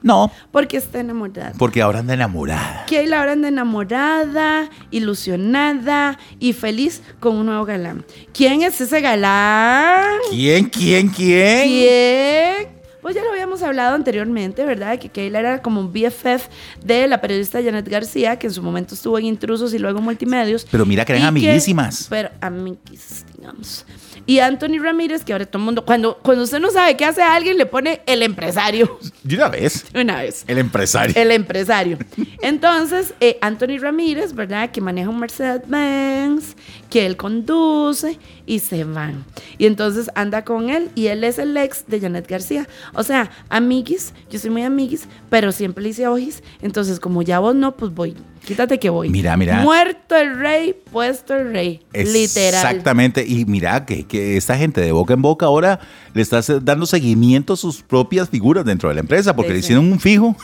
No, 0.00 0.30
Porque 0.52 0.76
está 0.76 1.00
enamorada. 1.00 1.54
porque 1.58 1.82
ahora 1.82 1.98
anda 1.98 2.14
enamorada. 2.14 2.84
Keila 2.86 3.18
ahora 3.18 3.32
anda 3.32 3.48
enamorada, 3.48 4.70
ilusionada 4.92 6.20
y 6.38 6.52
feliz 6.52 7.02
con 7.18 7.34
un 7.34 7.46
nuevo 7.46 7.64
galán. 7.64 8.04
¿Quién 8.32 8.62
es 8.62 8.80
ese 8.80 9.00
galán? 9.00 10.18
¿Quién, 10.30 10.66
quién, 10.66 11.08
quién? 11.08 11.66
¿Quién? 11.66 12.79
Pues 13.02 13.14
ya 13.14 13.22
lo 13.24 13.30
habíamos 13.30 13.62
hablado 13.62 13.94
anteriormente, 13.94 14.64
¿verdad? 14.64 14.98
Que 14.98 15.08
Keila 15.08 15.38
era 15.38 15.62
como 15.62 15.80
un 15.80 15.92
BFF 15.92 16.48
de 16.84 17.08
la 17.08 17.20
periodista 17.20 17.62
Janet 17.62 17.88
García, 17.88 18.38
que 18.38 18.46
en 18.48 18.52
su 18.52 18.62
momento 18.62 18.94
estuvo 18.94 19.18
en 19.18 19.26
Intrusos 19.26 19.72
y 19.74 19.78
luego 19.78 19.98
en 19.98 20.04
Multimedios. 20.04 20.66
Pero 20.70 20.84
mira 20.84 21.04
que 21.04 21.12
eran 21.12 21.26
amiguísimas. 21.26 22.06
pero 22.10 22.30
amiguísimas, 22.40 23.26
digamos. 23.36 23.86
Y 24.30 24.38
Anthony 24.38 24.78
Ramírez, 24.80 25.24
que 25.24 25.32
ahora 25.32 25.44
todo 25.44 25.58
el 25.58 25.64
mundo, 25.64 25.84
cuando, 25.84 26.16
cuando 26.22 26.44
usted 26.44 26.60
no 26.60 26.70
sabe 26.70 26.96
qué 26.96 27.04
hace 27.04 27.20
alguien, 27.20 27.58
le 27.58 27.66
pone 27.66 28.00
el 28.06 28.22
empresario. 28.22 29.00
De 29.24 29.34
una 29.34 29.48
vez. 29.48 29.92
De 29.92 30.02
una 30.02 30.22
vez. 30.22 30.44
El 30.46 30.58
empresario. 30.58 31.20
El 31.20 31.32
empresario. 31.32 31.98
Entonces, 32.40 33.12
eh, 33.18 33.38
Anthony 33.40 33.78
Ramírez, 33.80 34.32
¿verdad? 34.32 34.70
Que 34.70 34.80
maneja 34.80 35.08
un 35.08 35.18
Mercedes-Benz, 35.18 36.54
que 36.88 37.06
él 37.06 37.16
conduce 37.16 38.20
y 38.46 38.60
se 38.60 38.84
van. 38.84 39.24
Y 39.58 39.66
entonces 39.66 40.08
anda 40.14 40.44
con 40.44 40.70
él 40.70 40.92
y 40.94 41.08
él 41.08 41.24
es 41.24 41.40
el 41.40 41.56
ex 41.56 41.88
de 41.88 41.98
Janet 41.98 42.28
García. 42.28 42.68
O 42.94 43.02
sea, 43.02 43.32
amiguis, 43.48 44.14
yo 44.30 44.38
soy 44.38 44.50
muy 44.50 44.62
amiguis, 44.62 45.08
pero 45.28 45.50
siempre 45.50 45.82
le 45.82 45.88
hice 45.88 46.06
ojis. 46.06 46.44
Entonces, 46.62 47.00
como 47.00 47.22
ya 47.22 47.40
vos 47.40 47.56
no, 47.56 47.76
pues 47.76 47.92
voy. 47.92 48.14
Quítate 48.50 48.80
que 48.80 48.90
voy. 48.90 49.10
Mira, 49.10 49.36
mira. 49.36 49.60
Muerto 49.60 50.16
el 50.16 50.36
rey, 50.40 50.74
puesto 50.90 51.36
el 51.36 51.52
rey. 51.52 51.80
Literal. 51.94 52.52
Exactamente. 52.66 53.24
Y 53.24 53.44
mira 53.44 53.86
que, 53.86 54.08
que 54.08 54.36
esta 54.36 54.58
gente 54.58 54.80
de 54.80 54.90
boca 54.90 55.14
en 55.14 55.22
boca 55.22 55.46
ahora 55.46 55.78
le 56.14 56.20
está 56.20 56.40
dando 56.60 56.84
seguimiento 56.86 57.52
a 57.52 57.56
sus 57.56 57.80
propias 57.82 58.28
figuras 58.28 58.64
dentro 58.64 58.88
de 58.88 58.96
la 58.96 59.02
empresa 59.02 59.36
porque 59.36 59.50
Sí, 59.50 59.54
le 59.54 59.60
sí. 59.60 59.66
hicieron 59.66 59.92
un 59.92 60.00
fijo 60.00 60.36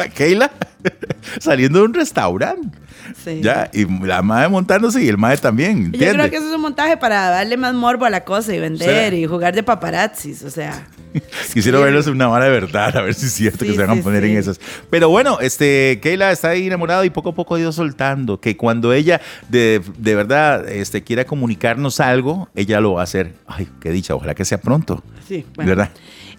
a 0.00 0.08
Keila 0.12 0.50
saliendo 1.40 1.78
de 1.78 1.84
un 1.84 1.94
restaurante. 1.94 2.76
Sí. 3.24 3.40
Ya, 3.42 3.70
y 3.72 3.84
la 4.04 4.22
madre 4.22 4.48
montándose 4.48 5.02
y 5.02 5.08
el 5.08 5.18
madre 5.18 5.38
también. 5.38 5.92
Yo 5.92 5.98
creo 6.12 6.30
que 6.30 6.36
eso 6.36 6.48
es 6.48 6.54
un 6.54 6.60
montaje 6.60 6.96
para 6.96 7.30
darle 7.30 7.56
más 7.56 7.74
morbo 7.74 8.04
a 8.04 8.10
la 8.10 8.24
cosa 8.24 8.54
y 8.54 8.60
vender 8.60 9.14
y 9.14 9.26
jugar 9.26 9.54
de 9.54 9.62
paparazzis, 9.62 10.42
o 10.44 10.50
sea. 10.50 10.86
Quisiera 11.52 11.78
Sí. 11.78 11.84
verlos 11.84 12.06
en 12.06 12.14
una 12.14 12.26
vara 12.28 12.46
de 12.46 12.50
verdad, 12.52 12.96
a 12.96 13.02
ver 13.02 13.14
si 13.14 13.26
es 13.26 13.32
cierto 13.32 13.64
que 13.66 13.74
se 13.74 13.84
van 13.84 13.98
a 13.98 14.02
poner 14.02 14.24
en 14.24 14.36
esas. 14.38 14.60
Pero 14.90 15.08
bueno, 15.10 15.40
este, 15.40 16.00
Keila 16.02 16.32
está 16.32 16.50
ahí 16.50 16.66
enamorada 16.66 17.04
y 17.04 17.10
poco 17.10 17.30
a 17.30 17.34
poco 17.34 17.54
ha 17.54 17.60
ido 17.60 17.72
soltando. 17.72 18.40
Que 18.40 18.56
cuando 18.56 18.92
ella 18.92 19.20
de, 19.48 19.82
de 19.98 20.14
verdad 20.14 20.68
este, 20.68 21.02
quiera 21.02 21.24
comunicarnos 21.24 22.00
algo, 22.00 22.48
ella 22.54 22.80
lo 22.80 22.94
va 22.94 23.02
a 23.02 23.04
hacer. 23.04 23.34
Ay, 23.46 23.68
qué 23.80 23.90
dicha, 23.90 24.14
ojalá 24.14 24.34
que 24.34 24.44
sea 24.44 24.58
pronto. 24.58 25.02
Sí, 25.28 25.44
¿Verdad? 25.56 25.90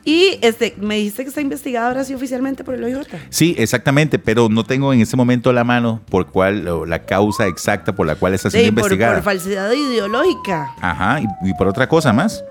Y 0.06 0.38
este, 0.42 0.76
me 0.80 0.96
dijiste 0.96 1.24
que 1.24 1.30
está 1.30 1.40
investigada 1.42 1.88
ahora 1.88 2.04
sí 2.04 2.14
oficialmente 2.14 2.64
por 2.64 2.76
el 2.76 2.84
OIJ. 2.84 3.08
Sí, 3.30 3.56
exactamente, 3.58 4.20
pero 4.20 4.50
no 4.50 4.64
tengo 4.66 4.92
en 4.94 5.00
este 5.02 5.16
momento 5.16 5.54
la 5.54 5.64
mano 5.64 6.02
por 6.10 6.28
cuál, 6.28 6.68
o 6.68 6.86
la 6.86 7.00
causa 7.00 7.48
exacta 7.48 7.94
por 7.96 8.06
la 8.06 8.16
cual 8.16 8.34
está 8.34 8.50
siendo 8.50 8.66
Sí, 8.66 8.70
investigada. 8.70 9.14
por 9.16 9.24
falsedad 9.24 9.72
ideológica. 9.72 10.74
Ajá, 10.82 11.22
y, 11.22 11.50
y 11.50 11.54
por 11.54 11.68
otra 11.68 11.88
cosa 11.88 12.12
más. 12.12 12.44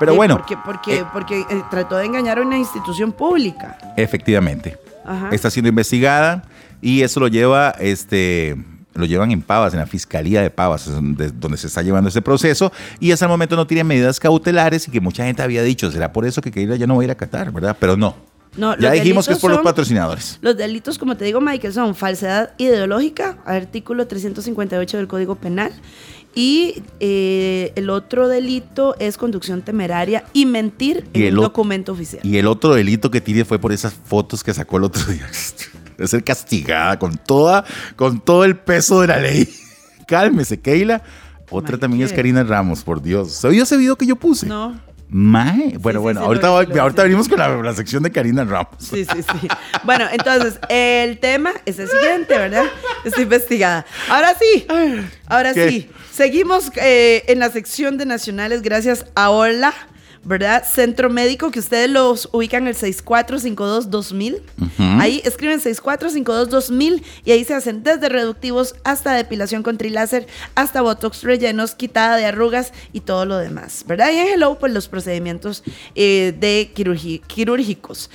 Pero 0.00 0.12
Sí, 0.12 0.16
bueno, 0.16 0.36
Porque, 0.38 0.56
porque, 0.64 0.96
eh, 0.98 1.04
porque 1.12 1.40
eh, 1.42 1.62
trató 1.70 1.96
de 1.98 2.06
engañar 2.06 2.38
a 2.38 2.42
una 2.42 2.58
institución 2.58 3.12
pública. 3.12 3.78
efectivamente. 3.96 4.76
Ajá. 5.04 5.30
está 5.32 5.50
siendo 5.50 5.68
investigada 5.68 6.44
y 6.80 7.02
eso 7.02 7.18
lo 7.20 7.26
lleva, 7.28 7.70
este, 7.80 8.56
lo 8.94 9.06
llevan 9.06 9.30
en 9.30 9.42
Pavas, 9.42 9.72
en 9.72 9.80
la 9.80 9.86
Fiscalía 9.86 10.42
de 10.42 10.50
Pavas, 10.50 10.86
donde, 10.86 11.56
se 11.56 11.66
está 11.66 11.82
llevando 11.82 12.08
ese 12.08 12.22
proceso 12.22 12.72
y 13.00 13.12
hasta 13.12 13.26
el 13.26 13.30
momento 13.30 13.56
no 13.56 13.66
tiene 13.66 13.84
medidas 13.84 14.20
cautelares 14.20 14.88
y 14.88 14.90
que 14.90 15.00
mucha 15.00 15.24
gente 15.24 15.42
había 15.42 15.62
dicho, 15.62 15.90
será 15.90 16.12
por 16.12 16.26
eso 16.26 16.40
que 16.40 16.50
Keila 16.50 16.76
ya 16.76 16.86
no 16.86 16.96
va 16.96 17.02
a 17.02 17.04
ir 17.04 17.10
a 17.10 17.14
Qatar, 17.14 17.52
¿verdad? 17.52 17.76
Pero 17.78 17.96
no, 17.96 18.16
No, 18.56 18.76
Ya 18.78 18.92
dijimos 18.92 19.26
que 19.26 19.34
es 19.34 19.38
por 19.38 19.50
los 19.50 19.60
patrocinadores. 19.60 20.38
Los 20.42 20.56
delitos, 20.56 20.98
como 20.98 21.16
te 21.16 21.24
digo, 21.24 21.40
Michael, 21.40 21.72
son 21.72 21.94
falsedad 21.94 22.50
ideológica, 22.58 23.38
artículo 23.44 24.06
358 24.06 24.96
del 24.96 25.08
Código 25.08 25.36
Penal. 25.36 25.72
Y 26.34 26.82
eh, 27.00 27.72
el 27.76 27.90
otro 27.90 28.26
delito 28.26 28.96
es 28.98 29.18
conducción 29.18 29.60
temeraria 29.60 30.24
y 30.32 30.46
mentir 30.46 31.06
Y 31.12 31.20
en 31.20 31.28
el 31.28 31.38
un 31.38 31.44
documento 31.44 31.92
oficial. 31.92 32.24
Y 32.24 32.38
el 32.38 32.46
otro 32.46 32.74
delito 32.74 33.10
que 33.10 33.20
tiene 33.20 33.44
fue 33.44 33.58
por 33.58 33.70
esas 33.72 33.92
fotos 33.92 34.42
que 34.42 34.54
sacó 34.54 34.78
el 34.78 34.84
otro 34.84 35.04
día. 35.12 35.28
De 36.02 36.08
ser 36.08 36.24
castigada 36.24 36.98
con 36.98 37.16
toda, 37.16 37.64
con 37.94 38.18
todo 38.18 38.44
el 38.44 38.56
peso 38.56 39.00
de 39.02 39.06
la 39.06 39.18
ley. 39.18 39.48
Cálmese, 40.08 40.60
Keila. 40.60 41.00
Otra 41.48 41.78
también 41.78 42.02
es. 42.02 42.12
Karina 42.12 42.42
Ramos, 42.42 42.82
por 42.82 43.00
Dios. 43.00 43.30
¿Sabía 43.30 43.62
ese 43.62 43.76
video 43.76 43.96
que 43.96 44.04
yo 44.04 44.16
puse? 44.16 44.46
No. 44.46 44.80
Mae. 45.08 45.76
Bueno, 45.78 46.00
sí, 46.00 46.02
bueno, 46.02 46.20
sí, 46.22 46.26
ahorita, 46.26 46.48
ahorita 46.80 47.02
venimos 47.04 47.28
con 47.28 47.38
la, 47.38 47.48
la 47.48 47.72
sección 47.72 48.02
de 48.02 48.10
Karina 48.10 48.42
Ramos. 48.44 48.74
Sí, 48.78 49.04
sí, 49.04 49.22
sí. 49.22 49.48
Bueno, 49.84 50.06
entonces, 50.10 50.58
el 50.68 51.18
tema 51.18 51.52
es 51.66 51.78
el 51.78 51.88
siguiente, 51.88 52.36
¿verdad? 52.36 52.64
Estoy 53.04 53.22
investigada. 53.22 53.86
Ahora 54.08 54.34
sí, 54.36 54.66
ahora 55.26 55.54
¿Qué? 55.54 55.68
sí. 55.68 55.90
Seguimos 56.12 56.72
eh, 56.76 57.22
en 57.28 57.38
la 57.38 57.50
sección 57.50 57.96
de 57.96 58.06
nacionales 58.06 58.62
gracias 58.62 59.06
a 59.14 59.30
Hola, 59.30 59.72
¿verdad? 60.24 60.64
Centro 60.64 61.10
Médico, 61.10 61.50
que 61.50 61.58
ustedes 61.58 61.90
los 61.90 62.28
ubican 62.32 62.66
el 62.68 62.74
6452-2000. 62.76 64.40
Ahí 65.00 65.20
escriben 65.24 65.60
6452-2000 65.60 67.02
y 67.24 67.32
ahí 67.32 67.44
se 67.44 67.54
hacen 67.54 67.82
desde 67.82 68.08
reductivos 68.08 68.74
hasta 68.84 69.12
depilación 69.14 69.62
con 69.62 69.78
triláser, 69.78 70.26
hasta 70.54 70.80
botox 70.80 71.22
rellenos, 71.22 71.74
quitada 71.74 72.16
de 72.16 72.26
arrugas 72.26 72.72
y 72.92 73.00
todo 73.00 73.24
lo 73.26 73.36
demás, 73.38 73.84
¿verdad? 73.86 74.10
Y 74.12 74.18
en 74.18 74.28
Hello, 74.28 74.58
pues 74.58 74.72
los 74.72 74.88
procedimientos 74.88 75.62
eh, 75.94 76.34
de 76.38 76.72
quirúrgicos. 77.26 78.10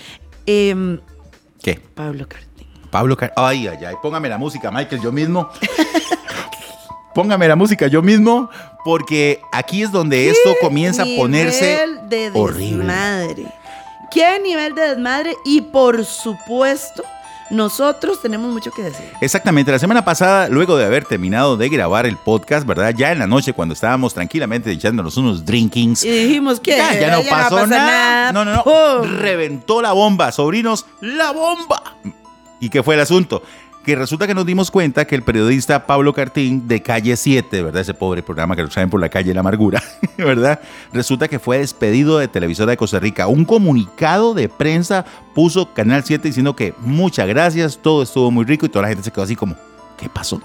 Em, 0.46 1.00
¿Qué? 1.62 1.80
Pablo 1.94 2.28
Cartín. 2.28 2.48
Pablo 2.90 3.18
Car- 3.18 3.34
Ay, 3.36 3.68
ay, 3.68 3.84
ay. 3.84 3.96
Póngame 4.02 4.30
la 4.30 4.38
música, 4.38 4.72
Michael, 4.72 5.02
yo 5.02 5.12
mismo. 5.12 5.50
Póngame 7.18 7.48
la 7.48 7.56
música 7.56 7.88
yo 7.88 8.04
mismo, 8.04 8.48
porque 8.86 9.42
aquí 9.52 9.82
es 9.82 9.92
donde 9.92 10.30
esto 10.30 10.54
comienza 10.62 11.02
a 11.02 11.06
ponerse 11.18 11.80
Nivel 11.88 12.10
de 12.10 12.32
horrible. 12.36 12.78
desmadre. 12.78 13.46
¿Qué 14.12 14.40
nivel 14.40 14.76
de 14.76 14.82
desmadre? 14.90 15.36
Y 15.44 15.62
por 15.62 16.06
supuesto, 16.06 17.04
nosotros 17.50 18.22
tenemos 18.22 18.54
mucho 18.54 18.70
que 18.70 18.84
decir. 18.84 19.04
Exactamente, 19.20 19.72
la 19.72 19.80
semana 19.80 20.06
pasada, 20.06 20.48
luego 20.48 20.78
de 20.78 20.86
haber 20.86 21.06
terminado 21.06 21.58
de 21.58 21.68
grabar 21.70 22.06
el 22.06 22.18
podcast, 22.18 22.68
¿verdad? 22.68 22.94
Ya 22.96 23.12
en 23.12 23.18
la 23.18 23.26
noche, 23.26 23.52
cuando 23.52 23.74
estábamos 23.74 24.14
tranquilamente 24.14 24.70
echándonos 24.70 25.18
unos 25.18 25.44
drinkings. 25.44 26.04
Y 26.04 26.12
dijimos 26.12 26.60
que 26.60 26.78
Ya, 26.78 26.94
ya 27.00 27.18
no 27.18 27.24
pasó 27.28 27.66
nada. 27.66 28.32
No, 28.32 28.46
no, 28.46 28.58
no. 28.58 28.64
¡Pum! 28.64 29.10
Reventó 29.18 29.82
la 29.82 29.94
bomba, 29.94 30.32
sobrinos, 30.32 30.86
la 31.02 31.32
bomba. 31.32 31.82
¿Y 32.60 32.70
qué 32.70 32.84
fue 32.84 32.94
el 32.94 33.02
asunto? 33.02 33.42
Que 33.88 33.96
resulta 33.96 34.28
que 34.28 34.36
nos 34.36 34.46
dimos 34.46 34.70
cuenta 34.70 35.06
que 35.06 35.16
el 35.16 35.22
periodista 35.22 35.88
Pablo 35.88 36.12
Cartín 36.12 36.68
de 36.68 36.82
Calle 36.82 37.16
7, 37.16 37.64
¿verdad? 37.64 37.84
Ese 37.84 37.94
pobre 37.94 38.22
programa 38.22 38.54
que 38.54 38.64
lo 38.64 38.70
saben 38.70 38.90
por 38.90 39.00
la 39.00 39.08
calle 39.08 39.34
la 39.34 39.40
amargura, 39.40 39.82
¿verdad? 40.18 40.60
Resulta 40.92 41.30
que 41.30 41.40
fue 41.40 41.60
despedido 41.60 42.18
de 42.18 42.28
Televisora 42.28 42.72
de 42.72 42.76
Costa 42.76 43.00
Rica. 43.00 43.28
Un 43.28 43.46
comunicado 43.46 44.34
de 44.34 44.50
prensa 44.50 45.06
puso 45.34 45.74
Canal 45.74 46.04
7 46.04 46.28
diciendo 46.28 46.54
que 46.54 46.74
muchas 46.80 47.30
gracias, 47.30 47.80
todo 47.82 48.04
estuvo 48.04 48.30
muy 48.30 48.44
rico 48.44 48.66
y 48.66 48.70
toda 48.70 48.82
la 48.82 48.90
gente 48.90 49.06
se 49.06 49.12
quedó 49.12 49.24
así 49.24 49.38
como, 49.38 49.56
¿qué 49.98 50.10
pasó? 50.10 50.42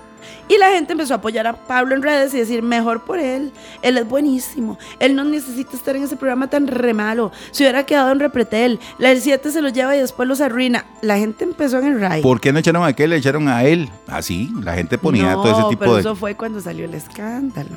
Y 0.53 0.59
la 0.59 0.69
gente 0.69 0.93
empezó 0.93 1.15
a 1.15 1.17
apoyar 1.17 1.47
a 1.47 1.55
Pablo 1.55 1.95
en 1.95 2.03
redes 2.03 2.35
y 2.35 2.39
decir, 2.39 2.63
mejor 2.63 3.05
por 3.05 3.19
él, 3.19 3.53
él 3.81 3.97
es 3.97 4.07
buenísimo, 4.07 4.79
él 4.99 5.17
no 5.17 5.25
necesita 5.25 5.75
estar 5.75 5.97
en 5.97 6.03
ese 6.03 6.17
programa 6.17 6.51
tan 6.51 6.67
re 6.67 6.93
malo, 6.93 7.33
se 7.53 7.63
hubiera 7.63 7.87
quedado 7.87 8.13
en 8.13 8.21
Repretel, 8.21 8.79
la 8.99 9.09
del 9.09 9.23
7 9.23 9.51
se 9.51 9.63
los 9.63 9.73
lleva 9.73 9.97
y 9.97 10.01
después 10.01 10.29
los 10.29 10.43
arruina. 10.43 10.85
La 11.01 11.17
gente 11.17 11.45
empezó 11.45 11.79
en 11.79 11.87
el 11.87 12.01
ray. 12.01 12.21
¿Por 12.21 12.39
qué 12.39 12.53
no 12.53 12.59
echaron 12.59 12.83
a 12.83 12.89
aquel? 12.89 13.09
Le 13.09 13.17
echaron 13.17 13.49
a 13.49 13.65
él. 13.65 13.89
Así, 14.09 14.51
la 14.63 14.75
gente 14.75 14.99
ponía 14.99 15.33
no, 15.33 15.43
todo 15.43 15.53
ese 15.53 15.69
tipo 15.71 15.81
pero 15.81 15.95
de... 15.95 16.01
eso 16.01 16.17
fue 16.17 16.35
cuando 16.35 16.61
salió 16.61 16.85
el 16.85 16.93
escándalo. 16.93 17.71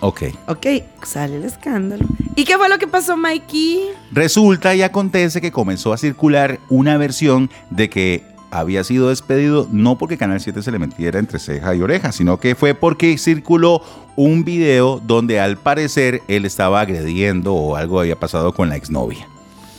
Ok. 0.00 0.22
Ok, 0.48 0.66
sale 1.04 1.36
el 1.36 1.44
escándalo. 1.44 2.06
¿Y 2.34 2.44
qué 2.44 2.56
fue 2.56 2.68
lo 2.68 2.78
que 2.78 2.88
pasó, 2.88 3.16
Mikey? 3.16 3.90
Resulta 4.10 4.74
y 4.74 4.82
acontece 4.82 5.40
que 5.40 5.52
comenzó 5.52 5.92
a 5.92 5.96
circular 5.96 6.58
una 6.70 6.96
versión 6.96 7.50
de 7.70 7.88
que 7.88 8.24
había 8.50 8.84
sido 8.84 9.08
despedido 9.08 9.68
no 9.70 9.96
porque 9.96 10.18
Canal 10.18 10.40
7 10.40 10.62
se 10.62 10.70
le 10.70 10.78
metiera 10.78 11.18
entre 11.18 11.38
ceja 11.38 11.74
y 11.74 11.82
oreja, 11.82 12.12
sino 12.12 12.38
que 12.40 12.54
fue 12.54 12.74
porque 12.74 13.16
circuló 13.18 13.82
un 14.16 14.44
video 14.44 15.00
donde 15.04 15.40
al 15.40 15.56
parecer 15.56 16.22
él 16.28 16.44
estaba 16.44 16.80
agrediendo 16.80 17.54
o 17.54 17.76
algo 17.76 18.00
había 18.00 18.16
pasado 18.16 18.52
con 18.52 18.68
la 18.68 18.76
exnovia. 18.76 19.28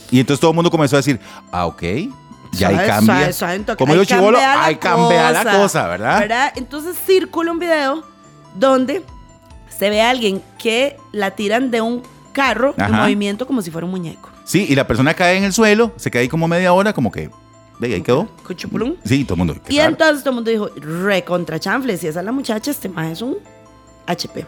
Y 0.10 0.19
entonces 0.19 0.39
todo 0.39 0.51
el 0.51 0.55
mundo 0.55 0.71
comenzó 0.71 0.95
a 0.95 0.99
decir, 0.99 1.19
ah, 1.51 1.65
ok, 1.65 1.84
ya 2.53 2.67
ahí 2.67 2.75
Suave, 2.75 2.88
cambia. 2.88 3.75
Como 3.77 3.95
yo 3.95 4.03
chivolo, 4.03 4.38
ahí 4.39 4.75
cambia 4.75 5.31
la 5.31 5.43
cosa, 5.43 5.88
¿verdad? 5.88 6.53
Entonces 6.55 6.97
circula 7.05 7.51
un 7.51 7.60
video 7.60 8.03
donde 8.55 9.03
se 9.69 9.89
ve 9.89 10.01
a 10.01 10.10
alguien 10.10 10.41
que 10.57 10.97
la 11.12 11.31
tiran 11.31 11.71
de 11.71 11.81
un 11.81 12.03
carro 12.34 12.73
en 12.77 12.91
movimiento 12.91 13.47
como 13.47 13.62
si 13.62 13.71
fuera 13.71 13.86
un 13.86 13.91
muñeco. 13.91 14.29
Sí, 14.43 14.65
y 14.67 14.75
la 14.75 14.86
persona 14.88 15.13
cae 15.13 15.38
en 15.38 15.43
el 15.43 15.53
suelo, 15.53 15.93
se 15.95 16.12
queda 16.12 16.21
ahí 16.21 16.27
como 16.27 16.47
media 16.47 16.73
hora, 16.73 16.93
como 16.93 17.12
que, 17.12 17.29
de 17.89 17.96
ahí 17.96 18.02
quedó. 18.02 18.28
Cuchupulum. 18.46 18.96
Sí, 19.04 19.24
todo 19.26 19.36
el 19.36 19.38
mundo. 19.39 19.56
Y 19.70 19.78
raro. 19.78 19.91
entonces 19.91 20.24
todo 20.24 20.32
el 20.32 20.36
mundo 20.36 20.52
dijo, 20.52 20.70
re 20.78 21.24
contra 21.24 21.60
chanfle, 21.60 21.98
si 21.98 22.08
esa 22.08 22.20
es 22.20 22.26
la 22.26 22.32
muchacha, 22.32 22.72
este 22.72 22.89
más 22.89 23.12
es 23.12 23.22
un 23.22 23.38
HP. 24.08 24.46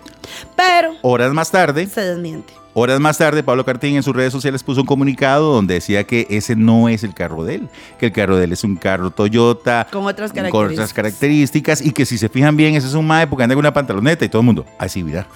Pero 0.56 0.94
Horas 1.02 1.34
más 1.34 1.52
tarde, 1.52 1.88
se 1.88 2.02
desmiente. 2.02 2.54
Horas 2.76 3.00
más 3.00 3.20
tarde, 3.20 3.44
Pablo 3.44 3.64
Cartín 3.64 3.96
en 3.96 4.02
sus 4.02 4.16
redes 4.16 4.32
sociales 4.34 4.64
puso 4.64 4.82
un 4.82 4.88
comunicado 4.88 5.54
donde 5.54 5.76
decía 5.76 6.06
que 6.06 6.26
ese 6.32 6.56
no 6.56 6.90
es 6.90 7.04
el 7.04 7.14
carro 7.14 7.44
de 7.44 7.56
él, 7.56 7.70
que 8.00 8.08
el 8.08 8.12
carro 8.12 8.36
de 8.36 8.46
él 8.46 8.52
es 8.52 8.64
un 8.64 8.78
carro 8.78 9.12
Toyota 9.12 9.86
Con 9.92 10.08
otras 10.08 10.32
con 10.32 10.40
otras 10.40 10.50
características. 10.50 10.94
características 10.94 11.82
y 11.86 11.92
que 11.92 12.06
si 12.08 12.18
se 12.18 12.30
fijan 12.30 12.58
bien, 12.58 12.74
ese 12.74 12.88
es 12.88 12.96
un 12.96 13.06
mae 13.06 13.28
porque 13.28 13.44
anda 13.44 13.54
con 13.54 13.60
una 13.60 13.74
pantaloneta 13.74 14.26
y 14.26 14.30
todo 14.30 14.40
el 14.42 14.46
mundo, 14.48 14.66
así, 14.80 15.04
mira. 15.04 15.28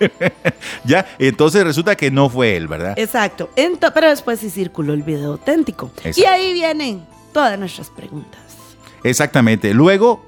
ya, 0.84 1.06
entonces 1.18 1.62
resulta 1.62 1.94
que 1.94 2.10
no 2.10 2.28
fue 2.30 2.56
él, 2.56 2.68
¿verdad? 2.68 2.94
Exacto. 2.98 3.50
Ento- 3.54 3.92
pero 3.94 4.08
después 4.08 4.40
sí 4.40 4.48
circuló 4.50 4.94
el 4.94 5.02
video 5.02 5.32
auténtico. 5.32 5.90
Exacto. 5.98 6.20
Y 6.20 6.24
ahí 6.24 6.52
vienen 6.54 7.04
todas 7.32 7.58
nuestras 7.58 7.90
preguntas. 7.90 8.40
Exactamente. 9.04 9.74
Luego, 9.74 10.24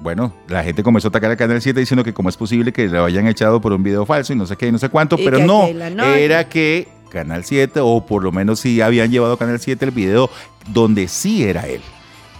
bueno, 0.00 0.32
la 0.48 0.62
gente 0.62 0.82
comenzó 0.82 1.08
a 1.08 1.10
atacar 1.10 1.30
a 1.30 1.36
Canal 1.36 1.60
7 1.60 1.78
diciendo 1.78 2.04
que 2.04 2.12
cómo 2.12 2.28
es 2.28 2.36
posible 2.36 2.72
que 2.72 2.88
lo 2.88 3.04
hayan 3.04 3.26
echado 3.26 3.60
por 3.60 3.72
un 3.72 3.82
video 3.82 4.06
falso 4.06 4.32
y 4.32 4.36
no 4.36 4.46
sé 4.46 4.56
qué 4.56 4.68
y 4.68 4.72
no 4.72 4.78
sé 4.78 4.88
cuánto, 4.88 5.16
Y 5.18 5.24
pero 5.24 5.38
no, 5.38 5.66
era 5.66 6.48
que 6.48 6.88
Canal 7.10 7.44
7 7.44 7.80
o 7.82 8.04
por 8.06 8.22
lo 8.22 8.32
menos 8.32 8.60
sí 8.60 8.80
habían 8.80 9.10
llevado 9.10 9.34
a 9.34 9.38
Canal 9.38 9.60
7 9.60 9.84
el 9.84 9.90
video 9.90 10.30
donde 10.68 11.08
sí 11.08 11.44
era 11.44 11.66
él. 11.66 11.82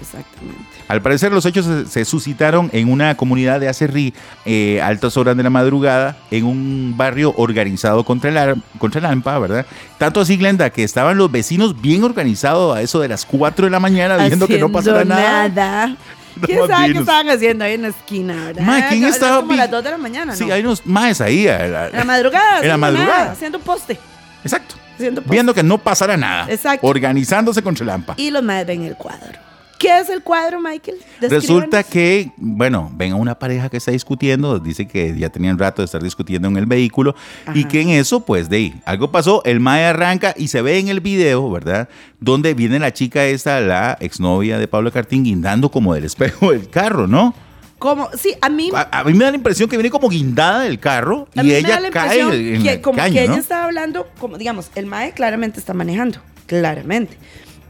Exactamente. 0.00 0.79
Al 0.90 1.00
parecer 1.02 1.30
los 1.30 1.46
hechos 1.46 1.64
se, 1.66 1.86
se 1.86 2.04
suscitaron 2.04 2.68
en 2.72 2.90
una 2.90 3.16
comunidad 3.16 3.60
de 3.60 3.68
Acerrí, 3.68 4.12
eh, 4.44 4.80
altas 4.82 5.16
horas 5.16 5.36
de 5.36 5.42
la 5.44 5.50
madrugada, 5.50 6.16
en 6.32 6.44
un 6.44 6.94
barrio 6.96 7.32
organizado 7.36 8.04
contra 8.04 8.28
el, 8.30 8.36
ar- 8.36 8.56
contra 8.78 8.98
el 8.98 9.06
AMPA, 9.06 9.38
¿verdad? 9.38 9.66
Tanto 9.98 10.20
así, 10.20 10.36
Glenda, 10.36 10.70
que 10.70 10.82
estaban 10.82 11.16
los 11.16 11.30
vecinos 11.30 11.80
bien 11.80 12.02
organizados 12.02 12.76
a 12.76 12.82
eso 12.82 12.98
de 12.98 13.06
las 13.08 13.24
4 13.24 13.66
de 13.66 13.70
la 13.70 13.78
mañana, 13.78 14.16
viendo 14.16 14.48
que 14.48 14.58
no 14.58 14.70
pasara 14.72 14.98
Haciendo 15.02 15.14
nada. 15.14 15.48
nada. 15.48 15.96
¿Quién 16.44 16.66
sabe 16.66 16.92
qué 16.92 16.98
estaban 16.98 17.28
haciendo 17.30 17.64
ahí 17.64 17.74
en 17.74 17.82
la 17.82 17.88
esquina, 17.88 18.34
verdad? 18.46 18.62
Ma, 18.62 18.88
¿quién 18.88 19.04
estaba 19.04 19.36
Como 19.40 19.50
vi- 19.52 19.56
las 19.58 19.70
2 19.70 19.84
de 19.84 19.90
la 19.90 19.98
mañana, 19.98 20.34
Sí, 20.34 20.46
¿no? 20.46 20.54
hay 20.54 20.60
unos 20.62 20.84
maes 20.86 21.20
ahí. 21.20 21.46
a 21.46 21.66
la- 21.68 21.86
En 21.88 21.96
la 21.98 22.04
madrugada. 22.04 22.44
En 22.62 22.68
la 22.68 22.74
haciendo 22.74 22.78
madrugada. 22.78 23.18
nada, 23.18 23.32
haciendo 23.32 23.58
poste. 23.60 23.98
Exacto. 24.42 24.74
Haciendo 24.94 25.20
poste. 25.22 25.32
Viendo 25.34 25.54
que 25.54 25.62
no 25.62 25.78
pasara 25.78 26.16
nada. 26.16 26.46
Exacto. 26.50 26.84
Organizándose 26.86 27.62
contra 27.62 27.84
el 27.84 27.90
AMPA. 27.90 28.14
Y 28.16 28.30
los 28.32 28.42
madres 28.42 28.66
ven 28.66 28.82
el 28.84 28.96
cuadro. 28.96 29.38
¿Qué 29.80 29.98
es 29.98 30.10
el 30.10 30.22
cuadro, 30.22 30.60
Michael? 30.60 30.98
Resulta 31.22 31.82
que, 31.82 32.32
bueno, 32.36 32.92
ven 32.94 33.12
a 33.12 33.14
una 33.16 33.38
pareja 33.38 33.70
que 33.70 33.78
está 33.78 33.90
discutiendo, 33.90 34.58
dice 34.58 34.86
que 34.86 35.18
ya 35.18 35.30
tenían 35.30 35.58
rato 35.58 35.80
de 35.80 35.86
estar 35.86 36.02
discutiendo 36.02 36.48
en 36.48 36.58
el 36.58 36.66
vehículo 36.66 37.14
y 37.54 37.64
que 37.64 37.80
en 37.80 37.88
eso, 37.88 38.20
pues 38.20 38.50
de 38.50 38.58
ahí, 38.58 38.80
algo 38.84 39.10
pasó, 39.10 39.42
el 39.46 39.58
Mae 39.58 39.86
arranca 39.86 40.34
y 40.36 40.48
se 40.48 40.60
ve 40.60 40.78
en 40.78 40.88
el 40.88 41.00
video, 41.00 41.50
¿verdad? 41.50 41.88
Donde 42.20 42.52
viene 42.52 42.78
la 42.78 42.92
chica 42.92 43.24
esta, 43.24 43.58
la 43.60 43.96
exnovia 44.00 44.58
de 44.58 44.68
Pablo 44.68 44.92
Cartín, 44.92 45.24
guindando 45.24 45.70
como 45.70 45.94
del 45.94 46.04
espejo 46.04 46.52
del 46.52 46.68
carro, 46.68 47.06
¿no? 47.06 47.34
Como, 47.78 48.10
sí, 48.12 48.34
a 48.42 48.50
mí, 48.50 48.70
A, 48.74 49.00
a 49.00 49.04
mí 49.04 49.14
me 49.14 49.24
da 49.24 49.30
la 49.30 49.38
impresión 49.38 49.66
que 49.66 49.78
viene 49.78 49.88
como 49.88 50.10
guindada 50.10 50.60
del 50.60 50.78
carro 50.78 51.26
y 51.32 51.54
ella 51.54 51.80
cae 51.90 52.20
en 52.20 52.28
el, 52.28 52.54
en 52.56 52.62
que 52.62 52.72
el 52.72 52.80
como 52.82 52.98
caño, 52.98 53.14
que 53.14 53.26
¿no? 53.26 53.32
ella 53.32 53.40
estaba 53.40 53.64
hablando, 53.64 54.06
como 54.18 54.36
digamos, 54.36 54.70
el 54.74 54.84
mae 54.84 55.12
claramente 55.12 55.58
está 55.58 55.72
manejando, 55.72 56.18
claramente. 56.44 57.16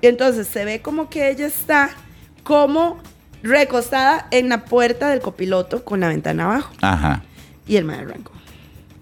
Y 0.00 0.06
entonces 0.06 0.46
se 0.46 0.64
ve 0.64 0.80
como 0.80 1.08
que 1.08 1.30
ella 1.30 1.46
está 1.46 1.90
como 2.42 2.98
recostada 3.42 4.26
en 4.30 4.48
la 4.48 4.64
puerta 4.64 5.08
del 5.10 5.20
copiloto 5.20 5.84
con 5.84 6.00
la 6.00 6.08
ventana 6.08 6.44
abajo. 6.44 6.72
Ajá. 6.80 7.22
Y 7.66 7.76
el 7.76 7.84
mae 7.84 7.98
arrancó. 8.00 8.32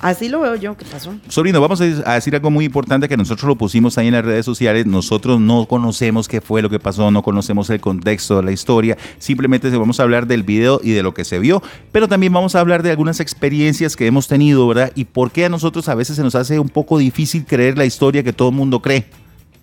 Así 0.00 0.28
lo 0.28 0.40
veo 0.40 0.54
yo, 0.54 0.76
¿qué 0.76 0.84
pasó? 0.84 1.12
Sobrino, 1.28 1.60
vamos 1.60 1.80
a 1.80 2.14
decir 2.14 2.32
algo 2.32 2.52
muy 2.52 2.64
importante 2.64 3.08
que 3.08 3.16
nosotros 3.16 3.48
lo 3.48 3.56
pusimos 3.56 3.98
ahí 3.98 4.06
en 4.06 4.12
las 4.12 4.24
redes 4.24 4.44
sociales. 4.44 4.86
Nosotros 4.86 5.40
no 5.40 5.66
conocemos 5.66 6.28
qué 6.28 6.40
fue 6.40 6.62
lo 6.62 6.70
que 6.70 6.78
pasó, 6.78 7.10
no 7.10 7.24
conocemos 7.24 7.68
el 7.70 7.80
contexto 7.80 8.36
de 8.36 8.44
la 8.44 8.52
historia. 8.52 8.96
Simplemente 9.18 9.68
vamos 9.70 9.98
a 9.98 10.04
hablar 10.04 10.28
del 10.28 10.44
video 10.44 10.80
y 10.84 10.92
de 10.92 11.02
lo 11.02 11.14
que 11.14 11.24
se 11.24 11.40
vio, 11.40 11.64
pero 11.90 12.06
también 12.06 12.32
vamos 12.32 12.54
a 12.54 12.60
hablar 12.60 12.84
de 12.84 12.92
algunas 12.92 13.18
experiencias 13.18 13.96
que 13.96 14.06
hemos 14.06 14.28
tenido, 14.28 14.68
¿verdad? 14.68 14.92
Y 14.94 15.04
por 15.04 15.32
qué 15.32 15.46
a 15.46 15.48
nosotros 15.48 15.88
a 15.88 15.96
veces 15.96 16.14
se 16.14 16.22
nos 16.22 16.36
hace 16.36 16.60
un 16.60 16.68
poco 16.68 16.98
difícil 16.98 17.44
creer 17.44 17.76
la 17.76 17.84
historia 17.84 18.22
que 18.22 18.32
todo 18.32 18.50
el 18.50 18.54
mundo 18.54 18.80
cree. 18.80 19.06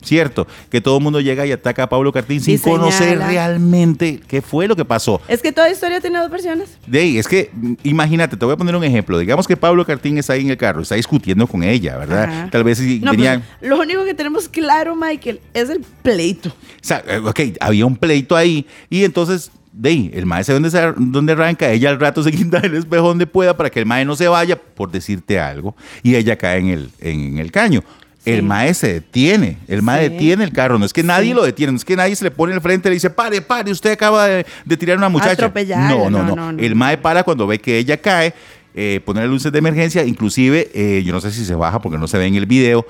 ¿Cierto? 0.06 0.48
Que 0.70 0.80
todo 0.80 0.98
el 0.98 1.04
mundo 1.04 1.20
llega 1.20 1.46
y 1.46 1.52
ataca 1.52 1.84
a 1.84 1.89
Pablo 1.89 2.12
Cartín 2.12 2.39
sin 2.39 2.58
conocer 2.60 3.18
realmente 3.20 4.22
qué 4.28 4.41
fue 4.41 4.68
lo 4.68 4.76
que 4.76 4.86
pasó. 4.86 5.20
Es 5.28 5.41
que 5.41 5.52
toda 5.52 5.70
historia 5.70 6.00
tiene 6.00 6.20
dos 6.20 6.30
versiones. 6.30 6.78
De 6.88 7.00
ahí, 7.00 7.18
es 7.18 7.28
que, 7.28 7.50
mm, 7.54 7.74
imagínate, 7.84 8.38
te 8.38 8.46
voy 8.46 8.54
a 8.54 8.58
poner 8.58 8.76
un 8.76 8.84
ejemplo. 8.84 9.18
Digamos 9.18 9.48
que 9.48 9.58
Pablo 9.58 9.86
Cartín 9.86 10.18
está 10.18 10.34
ahí 10.34 10.41
en 10.41 10.52
el 10.52 10.58
carro, 10.58 10.82
está 10.82 10.96
discutiendo 10.96 11.48
con 11.48 11.63
ella, 11.63 11.98
¿verdad? 11.98 12.24
Ajá. 12.24 12.50
Tal 12.52 12.63
vez 12.63 12.78
si 12.78 13.00
No, 13.00 13.12
tenía... 13.12 13.41
pues, 13.60 13.70
lo 13.70 13.80
único 13.80 14.06
que 14.06 14.13
tenemos 14.13 14.48
claro, 14.48 14.96
Michael, 14.96 15.39
es 15.54 15.70
el 15.70 15.82
pleito. 16.02 16.50
O 16.50 16.54
sea, 16.82 17.04
eh, 17.08 17.18
ok, 17.18 17.39
había 17.60 17.86
un 17.86 17.96
pleito 17.96 18.36
ahí 18.36 18.65
y 18.89 19.04
entonces, 19.04 19.52
de 19.72 19.89
ahí, 19.89 20.12
el 20.13 20.26
mae 20.26 20.44
sabe 20.44 20.60
dónde, 20.98 21.34
arranca, 21.34 21.72
ella 21.72 21.89
al 21.89 22.00
rato 22.00 22.24
se 22.24 22.32
quita 22.34 22.60
el 22.60 22.76
espejo 22.76 23.08
donde 23.08 23.28
pueda 23.28 23.58
para 23.58 23.70
que 23.70 23.80
el 23.80 23.86
mae 23.86 24.06
no 24.06 24.15
se 24.15 24.28
vaya, 24.28 24.56
por 24.56 24.91
decirte 24.91 25.39
algo, 25.39 25.76
y 26.04 26.15
ella 26.15 26.38
cae 26.38 26.60
en 26.60 26.68
el, 26.68 26.89
en 27.00 27.39
el 27.39 27.52
caño. 27.52 27.84
El 28.26 28.44
mae 28.44 28.74
se 28.74 28.94
detiene, 28.94 29.58
el 29.68 29.82
mae 29.82 30.08
Sí. 30.08 30.14
detiene 30.14 30.44
el 30.44 30.52
carro, 30.52 30.78
no 30.80 30.86
es 30.86 30.94
que 30.94 31.04
nadie 31.04 31.30
Sí. 31.30 31.34
lo 31.34 31.44
detiene, 31.44 31.72
no 31.74 31.78
es 31.78 31.86
que 31.86 31.96
nadie 31.96 32.16
se 32.16 32.24
le 32.24 32.32
pone 32.32 32.54
al 32.54 32.62
frente 32.62 32.88
y 32.88 32.92
le 32.92 32.94
dice, 32.96 33.10
pare, 33.10 33.42
pare, 33.42 33.72
usted 33.72 33.92
acaba 33.92 34.26
de, 34.28 34.46
de 34.66 34.78
tirar 34.78 34.96
a 34.96 34.98
una 35.00 35.10
muchacha. 35.10 35.52
No, 35.90 36.10
no, 36.10 36.24
no, 36.24 36.52
no. 36.52 36.60
El 36.60 36.76
mae 36.76 36.98
para 36.98 37.24
cuando 37.24 37.46
ve 37.48 37.60
que 37.60 37.78
ella 37.78 37.98
cae, 37.98 38.34
eh, 38.74 39.00
ponerle 39.06 39.30
luces 39.30 39.52
de 39.52 39.60
emergencia, 39.60 40.04
inclusive, 40.06 40.70
eh, 40.74 41.04
yo 41.06 41.14
no 41.14 41.22
sé 41.22 41.32
si 41.32 41.46
se 41.46 41.56
baja 41.56 41.80
porque 41.82 41.98
no 41.98 42.08
se 42.08 42.18
ve 42.18 42.26
en 42.26 42.36
el 42.36 42.46
video, 42.46 42.86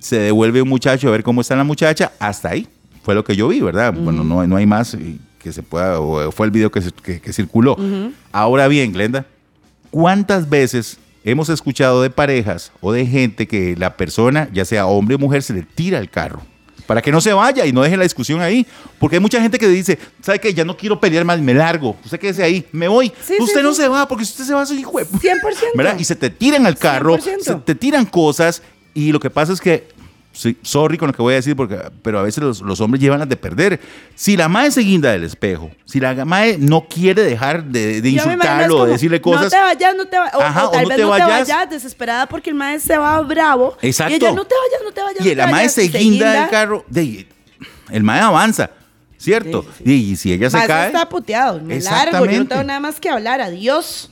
se 0.00 0.18
devuelve 0.18 0.60
un 0.62 0.68
muchacho 0.68 1.08
a 1.08 1.10
ver 1.12 1.22
cómo 1.22 1.40
está 1.40 1.56
la 1.56 1.64
muchacha, 1.64 2.12
hasta 2.18 2.50
ahí. 2.50 2.68
Fue 3.02 3.14
lo 3.14 3.24
que 3.24 3.34
yo 3.34 3.48
vi, 3.48 3.60
¿verdad? 3.60 3.94
Bueno, 3.94 4.22
no, 4.22 4.46
no 4.46 4.56
hay 4.56 4.66
más 4.66 4.94
eh, 4.94 5.16
que 5.38 5.52
se 5.52 5.62
pueda, 5.62 5.98
o 6.00 6.30
fue 6.30 6.46
el 6.46 6.50
video 6.52 6.70
que, 6.70 6.82
se- 6.82 6.90
que- 6.92 7.20
que 7.20 7.32
circuló. 7.32 7.76
Ahora 8.32 8.68
bien, 8.68 8.92
Glenda, 8.92 9.24
¿cuántas 9.90 10.48
veces 10.50 10.98
hemos 11.24 11.48
escuchado 11.48 12.02
de 12.02 12.10
parejas 12.10 12.72
o 12.80 12.92
de 12.92 13.06
gente 13.06 13.46
que 13.46 13.76
la 13.76 13.96
persona, 13.96 14.48
ya 14.52 14.64
sea 14.64 14.86
hombre 14.86 15.16
o 15.16 15.18
mujer, 15.18 15.42
se 15.42 15.52
le 15.52 15.62
tira 15.62 15.98
el 15.98 16.10
carro? 16.10 16.42
Para 16.86 17.02
que 17.02 17.12
no 17.12 17.20
se 17.20 17.34
vaya 17.34 17.66
y 17.66 17.72
no 17.72 17.82
deje 17.82 17.98
la 17.98 18.04
discusión 18.04 18.40
ahí. 18.40 18.66
Porque 18.98 19.16
hay 19.16 19.20
mucha 19.20 19.40
gente 19.42 19.58
que 19.58 19.68
dice, 19.68 19.98
¿sabe 20.22 20.38
qué? 20.38 20.54
Ya 20.54 20.64
no 20.64 20.74
quiero 20.74 20.98
pelear 20.98 21.22
más, 21.22 21.38
me 21.38 21.52
largo. 21.52 21.96
Usted 22.02 22.18
quédese 22.18 22.42
ahí, 22.42 22.64
me 22.72 22.88
voy. 22.88 23.12
Sí, 23.22 23.34
usted 23.38 23.60
sí, 23.60 23.62
no 23.62 23.74
sí. 23.74 23.82
se 23.82 23.88
va, 23.88 24.08
porque 24.08 24.24
si 24.24 24.30
usted 24.32 24.44
se 24.44 24.54
va, 24.54 24.64
soy 24.64 24.78
hijo 24.78 24.98
de... 24.98 25.04
100%. 25.04 25.40
¿verdad? 25.74 25.98
Y 25.98 26.04
se 26.04 26.16
te 26.16 26.30
tiran 26.30 26.64
al 26.64 26.78
carro, 26.78 27.18
100%. 27.18 27.40
se 27.40 27.54
te 27.56 27.74
tiran 27.74 28.06
cosas 28.06 28.62
y 28.94 29.12
lo 29.12 29.20
que 29.20 29.28
pasa 29.28 29.52
es 29.52 29.60
que, 29.60 29.88
sorry 30.32 30.96
con 30.98 31.08
lo 31.08 31.12
que 31.14 31.22
voy 31.22 31.32
a 31.32 31.36
decir, 31.36 31.56
porque, 31.56 31.78
pero 32.02 32.18
a 32.20 32.22
veces 32.22 32.42
los, 32.42 32.60
los 32.60 32.80
hombres 32.80 33.00
llevan 33.02 33.18
las 33.18 33.28
de 33.28 33.36
perder. 33.36 33.80
Si 34.14 34.36
la 34.36 34.48
mae 34.48 34.70
se 34.70 34.82
guinda 34.82 35.10
del 35.10 35.24
espejo, 35.24 35.70
si 35.84 35.98
la 36.00 36.24
mae 36.24 36.56
no 36.58 36.86
quiere 36.88 37.22
dejar 37.22 37.64
de, 37.64 38.00
de 38.00 38.08
insultarlo 38.10 38.66
o 38.74 38.78
como, 38.78 38.86
de 38.86 38.92
decirle 38.92 39.16
No 39.18 39.22
cosas, 39.22 39.50
te 39.50 39.58
vayas, 39.58 39.96
no 39.96 40.06
te 40.06 40.18
vayas. 40.18 40.34
O, 40.34 40.40
Ajá, 40.40 40.68
o 40.68 40.70
tal 40.70 40.80
o 40.80 40.82
no 40.82 40.88
vez 40.88 40.96
te 40.96 41.02
no 41.02 41.12
te 41.14 41.20
vayas. 41.22 41.48
vayas 41.48 41.70
desesperada 41.70 42.26
porque 42.26 42.50
el 42.50 42.56
maestro 42.56 42.94
se 42.94 42.98
va 42.98 43.20
bravo. 43.22 43.76
Exacto. 43.82 44.12
Y 44.12 44.16
ella, 44.16 44.32
no 44.32 44.44
te 44.44 44.54
vayas, 44.54 44.84
no 44.84 44.92
te 44.92 45.02
vayas. 45.02 45.26
y 45.26 45.28
no 45.30 45.34
la 45.34 45.44
mae 45.46 45.52
vayas", 45.54 45.72
se 45.72 45.82
guinda 45.88 46.32
del 46.32 46.48
carro, 46.50 46.84
de- 46.88 47.26
el 47.90 48.02
mae 48.04 48.20
avanza, 48.20 48.70
¿cierto? 49.16 49.62
Sí, 49.78 49.84
sí, 49.84 50.10
Y, 50.12 50.16
si 50.16 50.32
ella 50.32 50.50
se 50.50 50.56
Mae, 50.56 50.66
eso 50.66 50.72
cae... 50.74 50.86
está 50.86 51.08
puteado. 51.08 51.60
Me 51.60 51.80
largo, 51.80 52.26
yo 52.26 52.38
no 52.40 52.46
tengo 52.46 52.62
nada 52.62 52.80
más 52.80 53.00
que 53.00 53.08
hablar. 53.08 53.40
Adiós. 53.40 54.10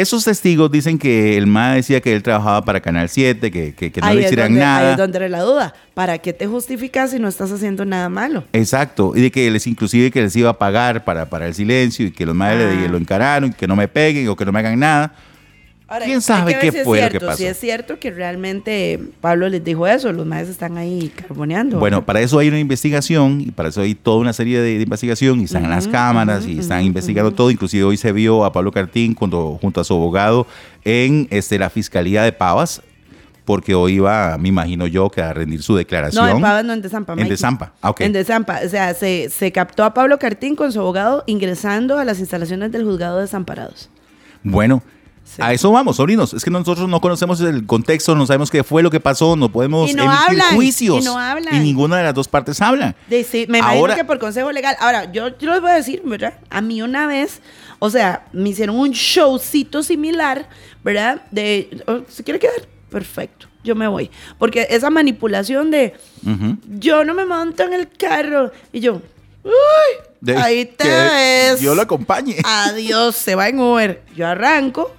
Esos 0.00 0.24
testigos 0.24 0.70
dicen 0.70 0.98
que 0.98 1.36
el 1.36 1.46
mae 1.46 1.76
decía 1.76 2.00
que 2.00 2.14
él 2.14 2.22
trabajaba 2.22 2.64
para 2.64 2.80
Canal 2.80 3.08
7, 3.10 3.50
que, 3.50 3.74
que- 3.74 3.92
que 3.92 4.00
no 4.00 4.06
ahí, 4.06 4.16
le 4.16 4.20
es 4.22 4.26
hicieran 4.28 4.52
donde, 4.52 4.64
ahí 4.64 4.66
nada. 4.80 4.90
es 4.92 4.96
donde 4.96 5.18
era 5.18 5.28
la 5.28 5.42
duda. 5.42 5.74
¿Para 5.92 6.16
qué 6.18 6.32
te 6.32 6.46
justificas 6.46 7.10
si 7.10 7.18
no 7.18 7.28
estás 7.28 7.52
haciendo 7.52 7.84
nada 7.84 8.08
malo? 8.08 8.44
Exacto, 8.54 9.12
y 9.14 9.20
de 9.20 9.30
que 9.30 9.50
les 9.50 9.66
inclusive 9.66 10.10
que 10.10 10.22
les 10.22 10.34
iba 10.36 10.48
a 10.48 10.58
pagar 10.58 11.04
para, 11.04 11.28
para 11.28 11.46
el 11.46 11.54
silencio 11.54 12.06
y 12.06 12.12
que 12.12 12.24
los 12.24 12.34
madres 12.34 12.72
Ah. 12.74 12.80
le- 12.80 12.88
lo 12.88 12.96
encararon, 12.96 13.52
que 13.52 13.66
no 13.66 13.76
me 13.76 13.88
peguen 13.88 14.26
o 14.28 14.36
que 14.36 14.44
no 14.46 14.52
me 14.52 14.60
hagan 14.60 14.78
nada. 14.78 15.12
Ahora, 15.90 16.04
¿Quién 16.04 16.20
sabe 16.20 16.56
qué 16.56 16.70
fue 16.84 17.02
lo 17.02 17.08
que 17.10 17.18
pasó? 17.18 17.38
Si 17.38 17.46
es 17.46 17.58
cierto 17.58 17.98
que 17.98 18.12
realmente 18.12 19.00
Pablo 19.20 19.48
les 19.48 19.64
dijo 19.64 19.88
eso, 19.88 20.12
los 20.12 20.24
maestros 20.24 20.52
están 20.52 20.78
ahí 20.78 21.10
carboneando. 21.16 21.80
Bueno, 21.80 22.06
para 22.06 22.20
eso 22.20 22.38
hay 22.38 22.46
una 22.46 22.60
investigación 22.60 23.40
y 23.40 23.50
para 23.50 23.70
eso 23.70 23.80
hay 23.80 23.96
toda 23.96 24.18
una 24.18 24.32
serie 24.32 24.60
de, 24.60 24.76
de 24.76 24.84
investigación 24.84 25.40
y 25.40 25.44
están 25.44 25.68
las 25.68 25.88
cámaras 25.88 26.46
y 26.46 26.60
están 26.60 26.84
investigando 26.84 27.32
todo. 27.32 27.50
Inclusive 27.50 27.82
hoy 27.82 27.96
se 27.96 28.12
vio 28.12 28.44
a 28.44 28.52
Pablo 28.52 28.70
Cartín 28.70 29.14
cuando, 29.14 29.58
junto 29.60 29.80
a 29.80 29.84
su 29.84 29.94
abogado 29.94 30.46
en 30.84 31.26
este, 31.30 31.58
la 31.58 31.70
Fiscalía 31.70 32.22
de 32.22 32.30
Pavas, 32.30 32.82
porque 33.44 33.74
hoy 33.74 33.94
iba, 33.94 34.38
me 34.38 34.48
imagino 34.48 34.86
yo, 34.86 35.10
que 35.10 35.22
a 35.22 35.32
rendir 35.32 35.60
su 35.60 35.74
declaración. 35.74 36.24
No, 36.24 36.36
en 36.36 36.40
Pavas, 36.40 36.64
no 36.64 36.72
en 36.72 36.82
Desampa. 36.82 37.14
En 37.14 37.16
Mikey. 37.16 37.30
Desampa, 37.30 37.72
ah, 37.82 37.90
ok. 37.90 38.00
En 38.02 38.12
Desampa. 38.12 38.60
O 38.64 38.68
sea, 38.68 38.94
se, 38.94 39.28
se 39.28 39.50
captó 39.50 39.82
a 39.82 39.92
Pablo 39.92 40.20
Cartín 40.20 40.54
con 40.54 40.70
su 40.70 40.78
abogado 40.78 41.24
ingresando 41.26 41.98
a 41.98 42.04
las 42.04 42.20
instalaciones 42.20 42.70
del 42.70 42.84
juzgado 42.84 43.16
de 43.16 43.22
desamparados. 43.22 43.90
Bueno, 44.44 44.84
Sí. 45.36 45.40
a 45.40 45.52
eso 45.52 45.70
vamos, 45.70 45.96
sobrinos. 45.96 46.34
Es 46.34 46.42
que 46.44 46.50
nosotros 46.50 46.88
no 46.88 47.00
conocemos 47.00 47.40
el 47.40 47.64
contexto, 47.64 48.14
no 48.16 48.26
sabemos 48.26 48.50
qué 48.50 48.64
fue 48.64 48.82
lo 48.82 48.90
que 48.90 48.98
pasó, 48.98 49.36
no 49.36 49.48
podemos 49.52 49.88
Y 49.88 49.94
no 49.94 50.02
emitir 50.04 50.24
hablan, 50.28 50.54
juicios. 50.56 51.02
y 51.02 51.04
no 51.04 51.18
hablan. 51.18 51.54
Y 51.54 51.60
ninguna 51.60 51.98
de 51.98 52.02
las 52.04 52.14
dos 52.14 52.26
partes 52.26 52.60
hablan. 52.60 52.96
De- 53.08 53.22
sí, 53.22 53.46
me 53.48 53.58
imagino 53.58 53.80
Ahora- 53.80 53.94
que 53.94 54.04
por 54.04 54.18
consejo 54.18 54.50
legal. 54.50 54.76
Ahora, 54.80 55.10
yo, 55.12 55.28
yo 55.38 55.52
les 55.52 55.60
voy 55.60 55.70
a 55.70 55.74
decir, 55.74 56.02
¿verdad? 56.04 56.34
A 56.50 56.60
mí 56.60 56.82
una 56.82 57.06
vez, 57.06 57.40
o 57.78 57.90
sea, 57.90 58.26
me 58.32 58.48
hicieron 58.48 58.76
un 58.76 58.90
showcito 58.90 59.82
similar, 59.84 60.48
¿verdad? 60.82 61.22
De, 61.30 61.82
oh, 61.86 62.00
¿se 62.08 62.24
quiere 62.24 62.40
quedar? 62.40 62.66
Perfecto, 62.90 63.46
yo 63.62 63.76
me 63.76 63.86
voy. 63.86 64.10
Porque 64.36 64.66
esa 64.68 64.90
manipulación 64.90 65.70
de, 65.70 65.94
Ujú. 66.26 66.56
yo 66.78 67.04
no 67.04 67.14
me 67.14 67.24
monto 67.24 67.62
en 67.62 67.72
el 67.74 67.88
carro. 67.88 68.50
Y 68.72 68.80
yo, 68.80 69.00
uy, 69.44 69.50
De- 70.20 70.36
ahí 70.36 70.64
te 70.64 70.88
ves. 70.88 71.60
Yo 71.60 71.76
lo 71.76 71.82
acompañe. 71.82 72.36
Adiós, 72.42 73.14
se 73.14 73.36
va 73.36 73.48
en 73.48 73.60
Uber. 73.60 74.02
Yo 74.16 74.26
arranco 74.26 74.90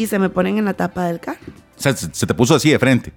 y 0.00 0.06
se 0.06 0.18
me 0.18 0.30
ponen 0.30 0.56
en 0.56 0.64
la 0.64 0.72
tapa 0.72 1.04
del 1.04 1.20
carro. 1.20 1.40
O 1.76 1.80
sea, 1.82 1.94
se, 1.94 2.26
te 2.26 2.32
puso 2.34 2.54
así 2.54 2.70
de 2.70 2.78
frente. 2.78 3.12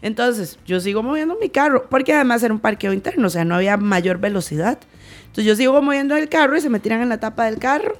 Entonces, 0.00 0.60
yo 0.64 0.78
sigo 0.78 1.02
moviendo 1.02 1.36
mi 1.40 1.48
carro, 1.48 1.88
porque 1.90 2.12
además 2.12 2.40
era 2.44 2.54
un 2.54 2.60
parqueo 2.60 2.92
interno, 2.92 3.26
o 3.26 3.30
sea, 3.30 3.44
no 3.44 3.56
había 3.56 3.76
mayor 3.76 4.18
velocidad. 4.18 4.78
Entonces, 5.22 5.44
yo 5.44 5.56
sigo 5.56 5.82
moviendo 5.82 6.16
el 6.16 6.28
carro 6.28 6.56
y 6.56 6.60
se 6.60 6.70
me 6.70 6.78
tiran 6.78 7.02
en 7.02 7.08
la 7.08 7.18
tapa 7.18 7.46
del 7.46 7.58
carro. 7.58 7.94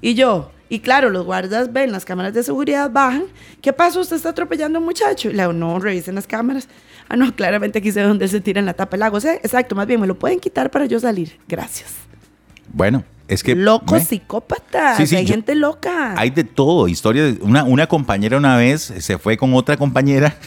Y 0.00 0.14
yo, 0.14 0.52
y 0.70 0.80
claro, 0.80 1.10
los 1.10 1.26
guardas 1.26 1.70
ven, 1.70 1.92
las 1.92 2.06
cámaras 2.06 2.32
de 2.32 2.42
seguridad 2.42 2.90
bajan. 2.90 3.24
¿Qué 3.60 3.74
pasó? 3.74 4.00
¿Usted 4.00 4.16
está 4.16 4.30
atropellando 4.30 4.78
a 4.78 4.80
un 4.80 4.86
muchacho? 4.86 5.28
Y 5.28 5.34
le 5.34 5.42
digo, 5.42 5.52
no, 5.52 5.78
revisen 5.78 6.14
las 6.14 6.26
cámaras. 6.26 6.68
Ah, 7.10 7.16
no, 7.16 7.36
claramente 7.36 7.80
aquí 7.80 7.92
sé 7.92 8.00
dónde 8.00 8.26
se 8.28 8.40
tira 8.40 8.58
en 8.58 8.66
la 8.66 8.72
tapa 8.72 8.92
del 8.92 9.00
lago. 9.00 9.18
O 9.18 9.20
sea, 9.20 9.34
exacto, 9.34 9.74
más 9.74 9.86
bien, 9.86 10.00
me 10.00 10.06
lo 10.06 10.18
pueden 10.18 10.40
quitar 10.40 10.70
para 10.70 10.86
yo 10.86 10.98
salir. 10.98 11.38
Gracias. 11.46 11.92
Bueno, 12.72 13.04
es 13.28 13.42
que. 13.42 13.54
Locos, 13.54 14.02
psicópatas, 14.04 14.96
Sí, 14.96 15.06
sí, 15.06 15.16
hay 15.16 15.24
yo- 15.26 15.34
gente 15.34 15.54
loca. 15.54 16.14
Hay 16.16 16.30
de 16.30 16.44
todo. 16.44 16.88
Historia 16.88 17.24
de 17.24 17.38
una, 17.42 17.64
una 17.64 17.86
compañera 17.86 18.36
una 18.36 18.56
vez 18.56 18.92
se 18.98 19.18
fue 19.18 19.36
con 19.36 19.52
otra 19.54 19.76
compañera. 19.76 20.36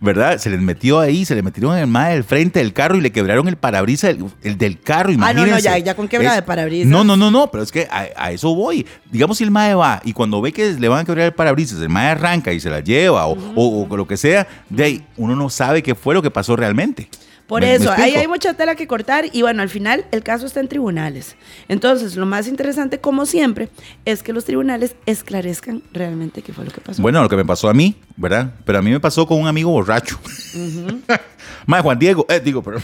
¿Verdad? 0.00 0.38
Se 0.38 0.50
les 0.50 0.60
metió 0.60 0.98
ahí, 0.98 1.24
se 1.24 1.34
le 1.36 1.42
metieron 1.42 1.74
en 1.74 1.80
el 1.80 1.86
mae 1.86 2.14
del 2.14 2.24
frente 2.24 2.58
del 2.58 2.72
carro 2.72 2.96
y 2.96 3.00
le 3.00 3.12
quebraron 3.12 3.46
el 3.46 3.56
parabrisas 3.56 4.10
el, 4.10 4.24
el 4.42 4.58
del 4.58 4.80
carro. 4.80 5.10
Ah, 5.10 5.14
no, 5.16 5.18
no, 5.18 5.30
Imagínense. 5.32 5.62
ya- 5.62 5.78
ya 5.78 5.94
con 5.94 6.08
quebra 6.08 6.30
Es- 6.30 6.36
de 6.36 6.42
parabrisas. 6.42 6.88
No, 6.90 7.04
no, 7.04 7.16
no, 7.16 7.30
no, 7.30 7.50
pero 7.52 7.62
es 7.62 7.70
que 7.70 7.86
a, 7.88 8.08
a 8.16 8.32
eso 8.32 8.52
voy. 8.54 8.84
Digamos, 9.12 9.38
si 9.38 9.44
el 9.44 9.52
mae 9.52 9.74
va 9.74 10.00
y 10.04 10.12
cuando 10.12 10.40
ve 10.40 10.52
que 10.52 10.72
le 10.72 10.88
van 10.88 11.00
a 11.00 11.04
quebrar 11.04 11.26
el 11.26 11.34
parabrisas, 11.34 11.80
el 11.80 11.88
mae 11.88 12.08
arranca 12.08 12.52
y 12.52 12.58
se 12.58 12.68
la 12.68 12.80
lleva 12.80 13.26
o, 13.26 13.36
o- 13.54 13.86
o 13.88 13.96
lo 13.96 14.08
que 14.08 14.16
sea, 14.16 14.48
de 14.70 14.82
ahí 14.84 15.06
uno 15.16 15.36
no 15.36 15.48
sabe 15.50 15.84
qué 15.84 15.94
fue 15.94 16.14
lo 16.14 16.22
que 16.22 16.32
pasó 16.32 16.56
realmente. 16.56 17.08
Por 17.50 17.62
¿Me- 17.62 17.66
me 17.66 17.74
eso, 17.74 17.90
ahí 17.90 18.14
hay 18.14 18.28
mucha 18.28 18.54
tela 18.54 18.76
que 18.76 18.86
cortar 18.86 19.24
y 19.32 19.42
bueno, 19.42 19.60
al 19.60 19.68
final 19.68 20.06
el 20.12 20.22
caso 20.22 20.46
está 20.46 20.60
en 20.60 20.68
tribunales. 20.68 21.34
Entonces, 21.68 22.14
lo 22.14 22.24
más 22.24 22.46
interesante, 22.46 23.00
como 23.00 23.26
siempre, 23.26 23.68
es 24.04 24.22
que 24.22 24.32
los 24.32 24.44
tribunales 24.44 24.94
esclarezcan 25.04 25.82
realmente 25.92 26.42
qué 26.42 26.52
fue 26.52 26.64
lo 26.64 26.70
que 26.70 26.80
pasó. 26.80 27.02
Bueno, 27.02 27.20
lo 27.20 27.28
que 27.28 27.34
me 27.34 27.44
pasó 27.44 27.68
a 27.68 27.74
mí, 27.74 27.96
¿verdad? 28.16 28.54
Pero 28.64 28.78
a 28.78 28.82
mí 28.82 28.92
me 28.92 29.00
pasó 29.00 29.26
con 29.26 29.40
un 29.40 29.48
amigo 29.48 29.72
borracho. 29.72 30.16
Mae, 31.66 31.82
Juan 31.82 31.98
Diego, 31.98 32.24
eh, 32.28 32.40
digo, 32.40 32.62
pero. 32.62 32.78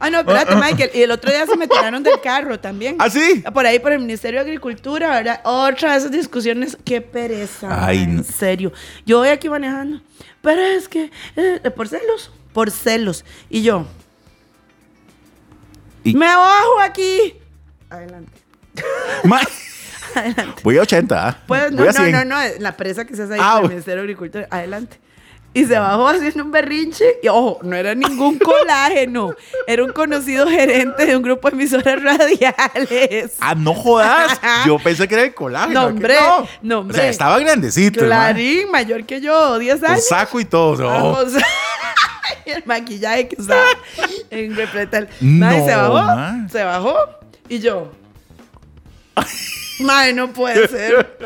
Ah, 0.00 0.10
no, 0.10 0.18
espérate, 0.18 0.54
Michael. 0.56 0.90
Y 0.92 1.02
el 1.02 1.10
otro 1.12 1.30
día 1.30 1.46
se 1.46 1.56
me 1.56 1.68
tiraron 1.68 2.02
del 2.02 2.20
carro 2.20 2.58
también. 2.58 2.96
¿Ah, 2.98 3.08
sí? 3.08 3.42
Por 3.54 3.64
ahí, 3.64 3.78
por 3.78 3.92
el 3.92 4.00
Ministerio 4.00 4.40
de 4.40 4.46
Agricultura, 4.46 5.08
¿verdad? 5.10 5.40
Otra 5.44 5.92
de 5.92 5.98
esas 5.98 6.10
discusiones. 6.10 6.76
Qué 6.84 7.00
pereza. 7.00 7.86
Ay, 7.86 8.06
no. 8.06 8.18
En 8.18 8.24
serio. 8.24 8.72
Yo 9.06 9.18
voy 9.18 9.28
aquí 9.28 9.48
manejando. 9.48 10.00
Pero 10.42 10.60
es 10.62 10.88
que, 10.88 11.10
eh, 11.36 11.70
por 11.76 11.86
celos, 11.88 12.32
por 12.52 12.70
celos. 12.70 13.24
Y 13.48 13.62
yo, 13.62 13.86
Y- 16.04 16.14
me 16.14 16.26
bajo 16.26 16.80
aquí. 16.80 17.34
Adelante. 17.90 18.32
Mae, 19.24 19.44
Adelante. 20.14 20.60
voy 20.62 20.78
a 20.78 20.82
80, 20.82 21.28
¿ah? 21.28 21.38
Pues 21.46 21.70
no, 21.72 21.78
Voy 21.78 21.86
no, 21.86 21.92
100. 21.92 22.12
no, 22.12 22.24
no, 22.24 22.36
la 22.58 22.76
presa 22.76 23.04
que 23.04 23.14
se 23.16 23.24
hace 23.24 23.34
ahí 23.34 23.40
Ah, 23.42 23.60
el. 23.62 23.68
Ministerio 23.68 23.96
de 23.96 24.02
Agricultura. 24.02 24.48
Adelante. 24.50 24.98
Y 25.52 25.64
se 25.64 25.76
bajó 25.78 26.06
haciendo 26.06 26.44
un 26.44 26.52
berrinche. 26.52 27.16
Y 27.22 27.28
ojo, 27.28 27.58
no 27.62 27.74
era 27.74 27.94
ningún 27.94 28.38
colágeno. 28.40 29.34
Era 29.66 29.84
un 29.84 29.92
conocido 29.92 30.46
gerente 30.46 31.06
de 31.06 31.16
un 31.16 31.22
grupo 31.22 31.50
de 31.50 31.56
emisoras 31.56 32.00
radiales. 32.02 33.32
Ah, 33.40 33.54
no 33.56 33.74
jodas. 33.74 34.40
Yo 34.66 34.78
pensé 34.78 35.08
que 35.08 35.14
era 35.14 35.24
el 35.24 35.34
colágeno. 35.34 35.80
No, 35.80 35.86
¿qué 35.88 35.92
hombre, 35.94 36.16
no? 36.20 36.46
no, 36.62 36.78
hombre. 36.80 36.96
O 36.98 37.00
sea, 37.00 37.10
estaba 37.10 37.38
grandecito. 37.40 38.00
Clarín, 38.04 38.70
mayor 38.70 39.04
que 39.04 39.20
yo, 39.20 39.58
10 39.58 39.80
Con 39.80 39.90
años. 39.90 40.06
saco 40.06 40.38
y 40.38 40.44
todo. 40.44 40.76
no. 40.76 41.18
Y 42.46 42.50
el 42.50 42.62
maquillaje 42.64 43.28
que 43.28 43.42
usaba 43.42 43.64
en 44.30 44.54
repletal. 44.56 45.08
No, 45.20 45.50
se 45.66 45.74
bajó. 45.76 46.48
Se 46.50 46.62
bajó. 46.64 46.96
Y 47.48 47.58
yo. 47.58 47.90
Madre, 49.84 50.12
no 50.12 50.32
puede 50.32 50.68
ser. 50.68 51.16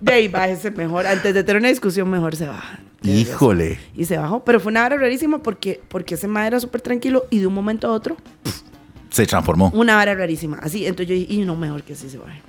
De 0.00 0.12
ahí 0.12 0.28
bájese 0.28 0.70
mejor. 0.70 1.06
Antes 1.06 1.34
de 1.34 1.42
tener 1.44 1.60
una 1.60 1.68
discusión, 1.68 2.08
mejor 2.10 2.36
se 2.36 2.46
baja. 2.46 2.78
Híjole. 3.02 3.78
Y 3.96 4.04
se 4.04 4.18
bajó, 4.18 4.44
pero 4.44 4.58
fue 4.60 4.70
una 4.70 4.82
vara 4.82 4.96
rarísima 4.96 5.38
porque, 5.42 5.80
porque 5.88 6.14
ese 6.14 6.26
mae 6.28 6.46
era 6.48 6.60
súper 6.60 6.80
tranquilo 6.80 7.26
y 7.30 7.38
de 7.38 7.46
un 7.46 7.54
momento 7.54 7.86
a 7.88 7.92
otro, 7.92 8.16
Se 9.10 9.24
transformó. 9.26 9.70
una 9.74 9.94
vara 9.96 10.14
rarísima. 10.14 10.58
Así, 10.62 10.84
entonces 10.84 11.08
yo 11.08 11.14
dije, 11.14 11.32
y 11.34 11.38
no, 11.44 11.54
mejor 11.56 11.82
que 11.84 11.94
sí 11.94 12.10
se 12.10 12.18
baje. 12.18 12.40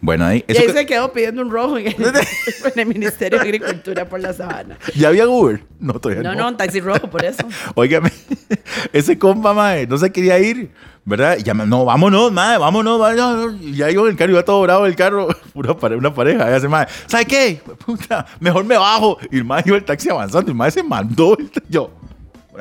Bueno, 0.00 0.26
ahí. 0.26 0.44
Y 0.46 0.52
eso 0.52 0.60
ahí 0.60 0.66
que- 0.68 0.72
se 0.74 0.86
quedó 0.86 1.12
pidiendo 1.12 1.42
un 1.42 1.50
rojo 1.50 1.76
en 1.78 1.88
el, 1.88 1.94
en 2.74 2.78
el 2.78 2.86
Ministerio 2.86 3.38
de 3.38 3.44
Agricultura 3.44 4.08
por 4.08 4.20
la 4.20 4.32
sabana. 4.32 4.78
¿Ya 4.94 5.08
había 5.08 5.26
Uber? 5.28 5.62
No, 5.80 5.94
todavía 5.94 6.22
No, 6.22 6.34
no. 6.34 6.42
no, 6.42 6.48
un 6.48 6.56
taxi 6.56 6.80
rojo, 6.80 7.08
por 7.10 7.24
eso. 7.24 7.42
Óigame, 7.74 8.12
ese 8.92 9.18
compa, 9.18 9.52
mae, 9.54 9.86
no 9.86 9.98
se 9.98 10.10
quería 10.12 10.38
ir, 10.38 10.70
¿verdad? 11.04 11.36
Y 11.38 11.42
ya, 11.42 11.52
no, 11.54 11.84
vámonos, 11.84 12.30
mae, 12.32 12.58
vámonos, 12.58 12.98
vámonos. 12.98 13.60
Y 13.60 13.74
ya 13.74 13.90
iba 13.90 14.02
en 14.02 14.08
el 14.10 14.16
carro, 14.16 14.32
iba 14.32 14.44
todo 14.44 14.62
bravo 14.62 14.86
el 14.86 14.94
carro, 14.96 15.28
pura 15.52 15.76
pare- 15.76 15.96
una 15.96 16.14
pareja, 16.14 16.48
y 16.50 16.54
hace, 16.54 16.68
mae, 16.68 16.86
¿sabe 17.06 17.24
qué? 17.26 17.60
Puta, 17.84 18.24
mejor 18.40 18.64
me 18.64 18.76
bajo. 18.76 19.18
Y 19.32 19.38
el 19.38 19.44
mae 19.44 19.62
iba 19.66 19.76
el 19.76 19.84
taxi 19.84 20.08
avanzando, 20.10 20.50
y 20.50 20.52
el 20.52 20.56
mae 20.56 20.70
se 20.70 20.82
mandó, 20.82 21.36
yo. 21.68 21.90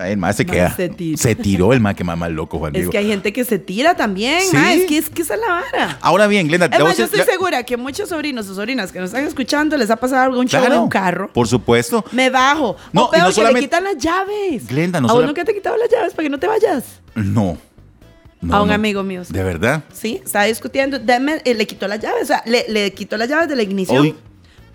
El 0.06 0.18
mae 0.18 0.34
se 0.34 0.46
queda. 0.46 0.76
se 0.76 0.90
tiró. 0.90 1.18
Se 1.18 1.36
tiró 1.36 1.74
el 1.74 1.80
mae, 1.80 1.96
que 1.96 2.04
más 2.04 2.18
mal 2.18 2.34
loco, 2.34 2.60
Juan 2.60 2.70
Es 2.76 2.80
Diego. 2.82 2.92
que 2.92 2.98
hay 3.00 3.08
gente 3.08 3.34
que 3.34 3.44
se 3.46 3.60
tira 3.60 3.96
también, 3.96 4.42
¿Sí? 4.42 4.56
ma, 4.56 4.74
es 4.74 4.86
que 4.86 4.98
es 4.98 5.10
que 5.10 5.22
esa 5.22 5.36
es 5.36 5.40
la 5.42 5.48
vara. 5.48 5.98
Ahora 6.02 6.28
bien, 6.28 6.48
Glenda, 6.48 6.66
Es 6.68 6.72
te 6.72 6.78
voy 6.78 6.86
a 6.86 6.90
más, 6.90 6.98
yo 6.98 7.06
estoy 7.06 7.20
ya- 7.20 7.26
segura 7.26 7.64
que 7.64 7.78
muchos 7.78 8.10
sobrinos 8.10 8.48
o 8.50 8.56
sobrinas 8.56 8.92
que 8.92 9.00
nos 9.00 9.08
están 9.10 9.26
escuchando 9.26 9.76
les 9.78 9.90
ha 9.90 9.96
pasado 9.96 10.24
algún 10.24 10.48
show 10.48 10.60
Claro, 10.62 10.76
en 10.76 10.82
un 10.82 10.90
carro. 10.90 11.32
Por 11.34 11.48
supuesto. 11.48 12.04
Me 12.12 12.30
bajo. 12.30 12.76
No, 12.94 13.06
o 13.06 13.10
peor, 13.12 13.24
no 13.24 13.30
que 13.30 13.34
solamente- 13.36 13.62
le 13.62 13.68
quitan 13.68 13.84
las 13.86 13.98
llaves. 13.98 14.68
Glenda, 14.68 15.00
no 15.02 15.08
¿A 15.08 15.12
sola- 15.12 15.26
uno 15.26 15.34
que 15.34 15.44
te 15.46 15.52
ha 15.52 15.56
quitado 15.56 15.78
las 15.78 15.90
llaves 15.90 16.14
para 16.14 16.24
que 16.24 16.30
no 16.30 16.40
te 16.40 16.48
vayas? 16.48 16.84
No. 17.16 17.58
No, 18.40 18.56
a 18.56 18.62
un 18.62 18.68
no. 18.68 18.74
amigo 18.76 19.02
mío. 19.02 19.24
¿De 19.28 19.42
verdad? 19.44 19.84
Sí, 19.92 20.22
estaba 20.24 20.46
discutiendo. 20.46 21.00
Deme- 21.00 21.42
eh, 21.44 21.56
le 21.56 21.66
quitó 21.66 21.88
las 21.88 22.00
llaves. 22.00 22.22
O 22.24 22.26
sea, 22.28 22.44
le, 22.46 22.66
le 22.70 22.94
quitó 22.94 23.18
las 23.18 23.28
llaves 23.28 23.50
de 23.50 23.56
la 23.56 23.64
ignición. 23.64 24.02
Uy. 24.02 24.16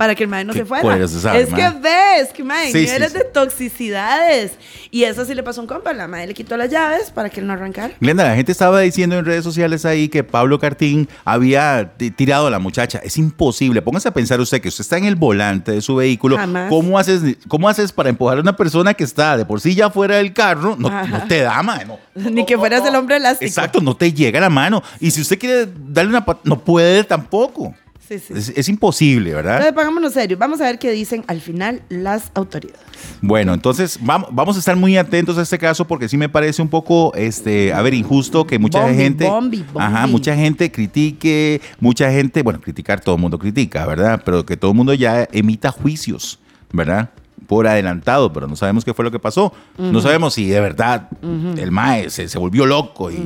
Para 0.02 0.16
que 0.16 0.24
el 0.24 0.28
mae 0.28 0.44
no 0.44 0.52
se 0.52 0.64
fuera. 0.64 1.06
sabe, 1.06 1.42
es 1.42 1.50
mae. 1.52 1.60
que 1.72 1.78
ves, 1.78 2.32
que 2.32 2.42
mae, 2.42 2.72
Sí, 2.72 2.86
de 2.86 3.24
toxicidades. 3.32 4.52
Y 4.90 5.04
eso 5.04 5.24
sí 5.24 5.32
le 5.32 5.44
pasó 5.44 5.60
a 5.60 5.62
un 5.62 5.68
compa. 5.68 5.92
La 5.92 6.08
madre 6.08 6.26
le 6.26 6.34
quitó 6.34 6.56
las 6.56 6.70
llaves 6.70 7.12
para 7.12 7.30
que 7.30 7.38
él 7.38 7.46
no 7.46 7.52
arrancara. 7.52 7.94
Glenda, 8.00 8.24
la 8.24 8.34
gente 8.34 8.50
estaba 8.50 8.80
diciendo 8.80 9.16
en 9.16 9.24
redes 9.24 9.44
sociales 9.44 9.84
ahí 9.84 10.08
que 10.08 10.24
Pablo 10.24 10.58
Cartín 10.58 11.08
había 11.24 11.92
ti- 11.96 12.10
tirado 12.10 12.48
a 12.48 12.50
la 12.50 12.58
muchacha. 12.58 12.98
Es 13.04 13.16
imposible. 13.16 13.80
Póngase 13.80 14.08
a 14.08 14.12
pensar 14.12 14.40
usted 14.40 14.60
que 14.60 14.68
usted 14.68 14.82
está 14.82 14.98
en 14.98 15.04
el 15.04 15.14
volante 15.14 15.70
de 15.70 15.80
su 15.80 15.94
vehículo. 15.94 16.36
Jamás. 16.36 16.68
¿Cómo 16.68 16.98
haces, 16.98 17.22
¿Cómo 17.46 17.68
haces 17.68 17.92
para 17.92 18.08
empujar 18.08 18.38
a 18.38 18.40
una 18.40 18.56
persona 18.56 18.94
que 18.94 19.04
está 19.04 19.36
de 19.36 19.44
por 19.44 19.60
sí 19.60 19.74
ya 19.76 19.88
fuera 19.88 20.16
del 20.16 20.32
carro? 20.32 20.76
No, 20.76 20.90
te 21.28 21.42
da, 21.42 21.62
mae, 21.62 21.84
no. 21.86 21.98
Ni 22.14 22.44
que 22.44 22.58
fueras 22.58 22.84
el 22.84 22.96
hombre 22.96 23.18
elástico. 23.18 23.46
Exacto, 23.48 23.80
no 23.80 23.96
te 23.96 24.12
llega 24.12 24.40
la 24.40 24.50
mano. 24.50 24.82
Y 24.98 25.12
si 25.12 25.20
usted 25.20 25.38
quiere 25.38 25.68
darle 25.88 26.10
una 26.10 26.26
no 26.44 26.58
puede 26.58 27.04
tampoco. 27.04 27.74
Sí, 28.18 28.18
sí. 28.28 28.34
Es, 28.36 28.48
es 28.56 28.68
imposible, 28.68 29.32
¿verdad? 29.34 29.54
Entonces, 29.56 29.74
pongámonos 29.74 30.12
serios. 30.12 30.38
Vamos 30.38 30.60
a 30.60 30.64
ver 30.64 30.78
qué 30.78 30.90
dicen 30.90 31.24
al 31.26 31.40
final 31.40 31.82
las 31.88 32.30
autoridades. 32.34 32.80
Bueno, 33.20 33.54
entonces 33.54 33.98
vamos, 34.02 34.28
vamos 34.32 34.56
a 34.56 34.58
estar 34.58 34.76
muy 34.76 34.96
atentos 34.96 35.38
a 35.38 35.42
este 35.42 35.58
caso 35.58 35.86
porque 35.86 36.08
sí 36.08 36.16
me 36.16 36.28
parece 36.28 36.60
un 36.62 36.68
poco, 36.68 37.12
este, 37.14 37.72
a 37.72 37.80
ver, 37.82 37.94
injusto 37.94 38.46
que 38.46 38.58
mucha 38.58 38.80
Bombi, 38.80 38.94
gente, 38.96 39.24
bombi, 39.28 39.64
bombi. 39.72 39.78
ajá, 39.86 40.06
mucha 40.06 40.34
gente 40.36 40.70
critique, 40.70 41.60
mucha 41.80 42.10
gente, 42.10 42.42
bueno, 42.42 42.60
criticar 42.60 43.00
todo 43.00 43.14
el 43.14 43.20
mundo 43.20 43.38
critica, 43.38 43.86
¿verdad? 43.86 44.22
Pero 44.24 44.44
que 44.44 44.56
todo 44.56 44.70
el 44.72 44.76
mundo 44.76 44.94
ya 44.94 45.28
emita 45.32 45.70
juicios, 45.70 46.38
¿verdad? 46.72 47.10
Por 47.52 47.66
adelantado, 47.66 48.32
pero 48.32 48.48
no 48.48 48.56
sabemos 48.56 48.82
qué 48.82 48.94
fue 48.94 49.04
lo 49.04 49.10
que 49.10 49.18
pasó. 49.18 49.52
No 49.76 50.00
sabemos 50.00 50.32
si 50.32 50.48
de 50.48 50.58
verdad 50.58 51.10
el 51.22 51.70
mae 51.70 52.08
se, 52.08 52.26
se 52.26 52.38
volvió 52.38 52.64
loco 52.64 53.10
y, 53.10 53.18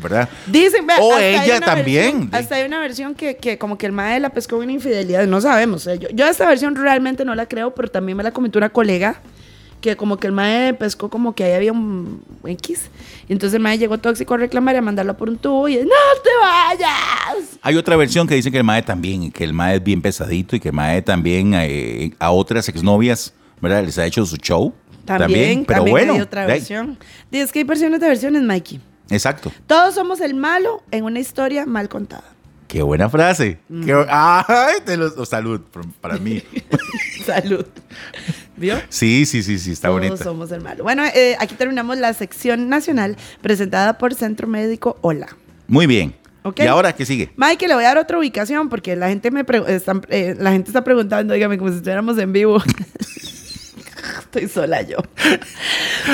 ¿verdad? 0.00 0.28
Dicen, 0.46 0.86
O 1.00 1.18
ella 1.18 1.58
también. 1.58 2.30
versión- 2.30 2.34
hasta 2.40 2.54
hay 2.54 2.64
una 2.64 2.78
versión 2.78 3.16
que, 3.16 3.38
que 3.38 3.58
como 3.58 3.76
que 3.76 3.86
el 3.86 3.90
mae 3.92 4.20
la 4.20 4.30
pescó 4.30 4.58
una 4.58 4.70
infidelidad. 4.70 5.26
No 5.26 5.40
sabemos. 5.40 5.84
eh, 5.88 5.98
Yo, 5.98 6.08
yo 6.10 6.28
esta 6.28 6.46
versión 6.46 6.76
realmente 6.76 7.24
no 7.24 7.34
la 7.34 7.46
creo, 7.46 7.74
pero 7.74 7.88
también 7.88 8.16
me 8.16 8.22
la 8.22 8.30
comentó 8.30 8.60
una 8.60 8.68
colega 8.68 9.20
que 9.80 9.94
como 9.96 10.16
que 10.16 10.26
el 10.28 10.32
mae 10.32 10.72
pescó 10.74 11.10
como 11.10 11.34
que 11.34 11.42
ahí 11.44 11.52
había 11.52 11.72
un 11.72 12.22
X. 12.44 12.88
Y 13.28 13.32
entonces 13.32 13.54
el 13.56 13.62
mae 13.62 13.78
llegó 13.78 13.98
tóxico 13.98 14.34
a 14.34 14.36
reclamar 14.36 14.76
y 14.76 14.78
a 14.78 14.82
mandarlo 14.82 15.16
por 15.16 15.28
un 15.28 15.38
tubo 15.38 15.68
y 15.68 15.74
¡No 15.76 15.82
te 16.22 16.30
vayas! 16.40 17.58
Hay 17.62 17.76
otra 17.76 17.96
versión 17.96 18.26
que 18.28 18.36
dice 18.36 18.50
que 18.52 18.58
el 18.58 18.64
mae 18.64 18.82
también, 18.82 19.32
que 19.32 19.42
el 19.44 19.52
mae 19.52 19.76
es 19.76 19.82
bien 19.84 20.00
pesadito 20.02 20.54
y 20.54 20.60
que 20.60 20.68
el 20.68 20.74
mae 20.74 21.02
también 21.02 21.52
eh, 21.54 22.12
a 22.20 22.30
otras 22.30 22.68
exnovias, 22.68 23.34
¿verdad? 23.60 23.84
Les 23.84 23.98
ha 23.98 24.06
hecho 24.06 24.24
su 24.26 24.36
show. 24.36 24.74
También, 25.04 25.64
pero 25.64 25.78
también 25.80 25.92
bueno. 25.96 26.12
hay 26.14 26.20
otra 26.20 26.46
versión. 26.46 26.98
Dice 27.30 27.44
es 27.44 27.52
que 27.52 27.60
hay 27.60 27.64
versiones 27.64 28.00
de 28.00 28.08
versiones, 28.08 28.42
Mikey. 28.42 28.80
Exacto. 29.10 29.52
Todos 29.68 29.94
somos 29.94 30.20
el 30.20 30.34
malo 30.34 30.82
en 30.90 31.04
una 31.04 31.20
historia 31.20 31.64
mal 31.64 31.88
contada. 31.88 32.24
Qué 32.66 32.82
buena 32.82 33.08
frase. 33.08 33.60
Qué 33.68 33.94
bu- 33.94 34.06
Ay, 34.10 34.78
te 34.84 34.96
lo- 34.96 35.12
oh, 35.16 35.24
salud 35.24 35.60
para 36.00 36.16
mí. 36.18 36.42
Salud. 37.24 37.64
¿Vio? 38.56 38.76
Sí, 38.88 39.26
sí, 39.26 39.42
sí, 39.44 39.58
sí, 39.60 39.72
está 39.72 39.88
Todos 39.88 40.00
bonita. 40.00 40.24
somos 40.24 40.50
el 40.50 40.60
malo. 40.62 40.82
Bueno, 40.82 41.04
eh, 41.14 41.36
aquí 41.38 41.54
terminamos 41.54 41.98
la 41.98 42.12
sección 42.14 42.68
nacional 42.68 43.16
presentada 43.42 43.98
por 43.98 44.14
Centro 44.14 44.48
Médico 44.48 44.98
Hola. 45.02 45.28
Muy 45.68 45.86
bien. 45.86 46.14
Ok. 46.42 46.60
¿Y 46.60 46.66
ahora 46.66 46.92
qué 46.94 47.04
sigue? 47.06 47.30
Mike, 47.36 47.68
le 47.68 47.74
voy 47.74 47.84
a 47.84 47.88
dar 47.88 47.98
otra 47.98 48.18
ubicación 48.18 48.68
porque 48.68 48.96
la 48.96 49.08
gente 49.08 49.30
me 49.30 49.44
están- 49.68 50.02
eh, 50.08 50.34
la 50.38 50.50
gente 50.52 50.70
está 50.70 50.82
preguntando, 50.82 51.34
dígame, 51.34 51.58
como 51.58 51.70
si 51.70 51.76
estuviéramos 51.76 52.18
en 52.18 52.32
vivo. 52.32 52.60
Estoy 54.36 54.48
sola 54.48 54.82
yo. 54.82 54.98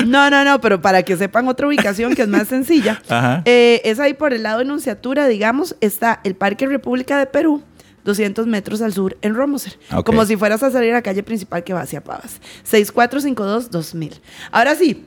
No, 0.05 0.29
no, 0.29 0.45
no, 0.45 0.61
pero 0.61 0.81
para 0.81 1.03
que 1.03 1.17
sepan 1.17 1.47
otra 1.49 1.67
ubicación 1.67 2.15
que 2.15 2.21
es 2.21 2.27
más 2.27 2.47
sencilla. 2.47 3.01
Ajá. 3.09 3.41
eh, 3.45 3.81
es 3.83 3.99
ahí 3.99 4.13
por 4.13 4.33
el 4.33 4.43
lado 4.43 4.59
de 4.59 4.63
Enunciatura, 4.63 5.27
digamos, 5.27 5.75
está 5.81 6.21
el 6.23 6.35
Parque 6.35 6.65
República 6.65 7.17
de 7.17 7.25
Perú, 7.25 7.63
200 8.05 8.47
metros 8.47 8.81
al 8.81 8.93
sur 8.93 9.17
en 9.21 9.35
Romoser. 9.35 9.77
Ok. 9.93 10.05
Como 10.05 10.25
si 10.25 10.37
fueras 10.37 10.63
a 10.63 10.71
salir 10.71 10.91
a 10.91 10.95
la 10.95 11.01
calle 11.01 11.21
principal 11.21 11.63
que 11.65 11.73
va 11.73 11.81
hacia 11.81 12.01
Pavas. 12.01 12.39
6452-2000. 12.69 14.21
Ahora 14.51 14.75
sí, 14.75 15.05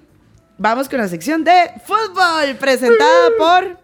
vamos 0.58 0.88
con 0.88 0.98
la 0.98 1.08
sección 1.08 1.42
de 1.42 1.70
fútbol 1.86 2.56
presentada 2.60 3.30
por... 3.38 3.78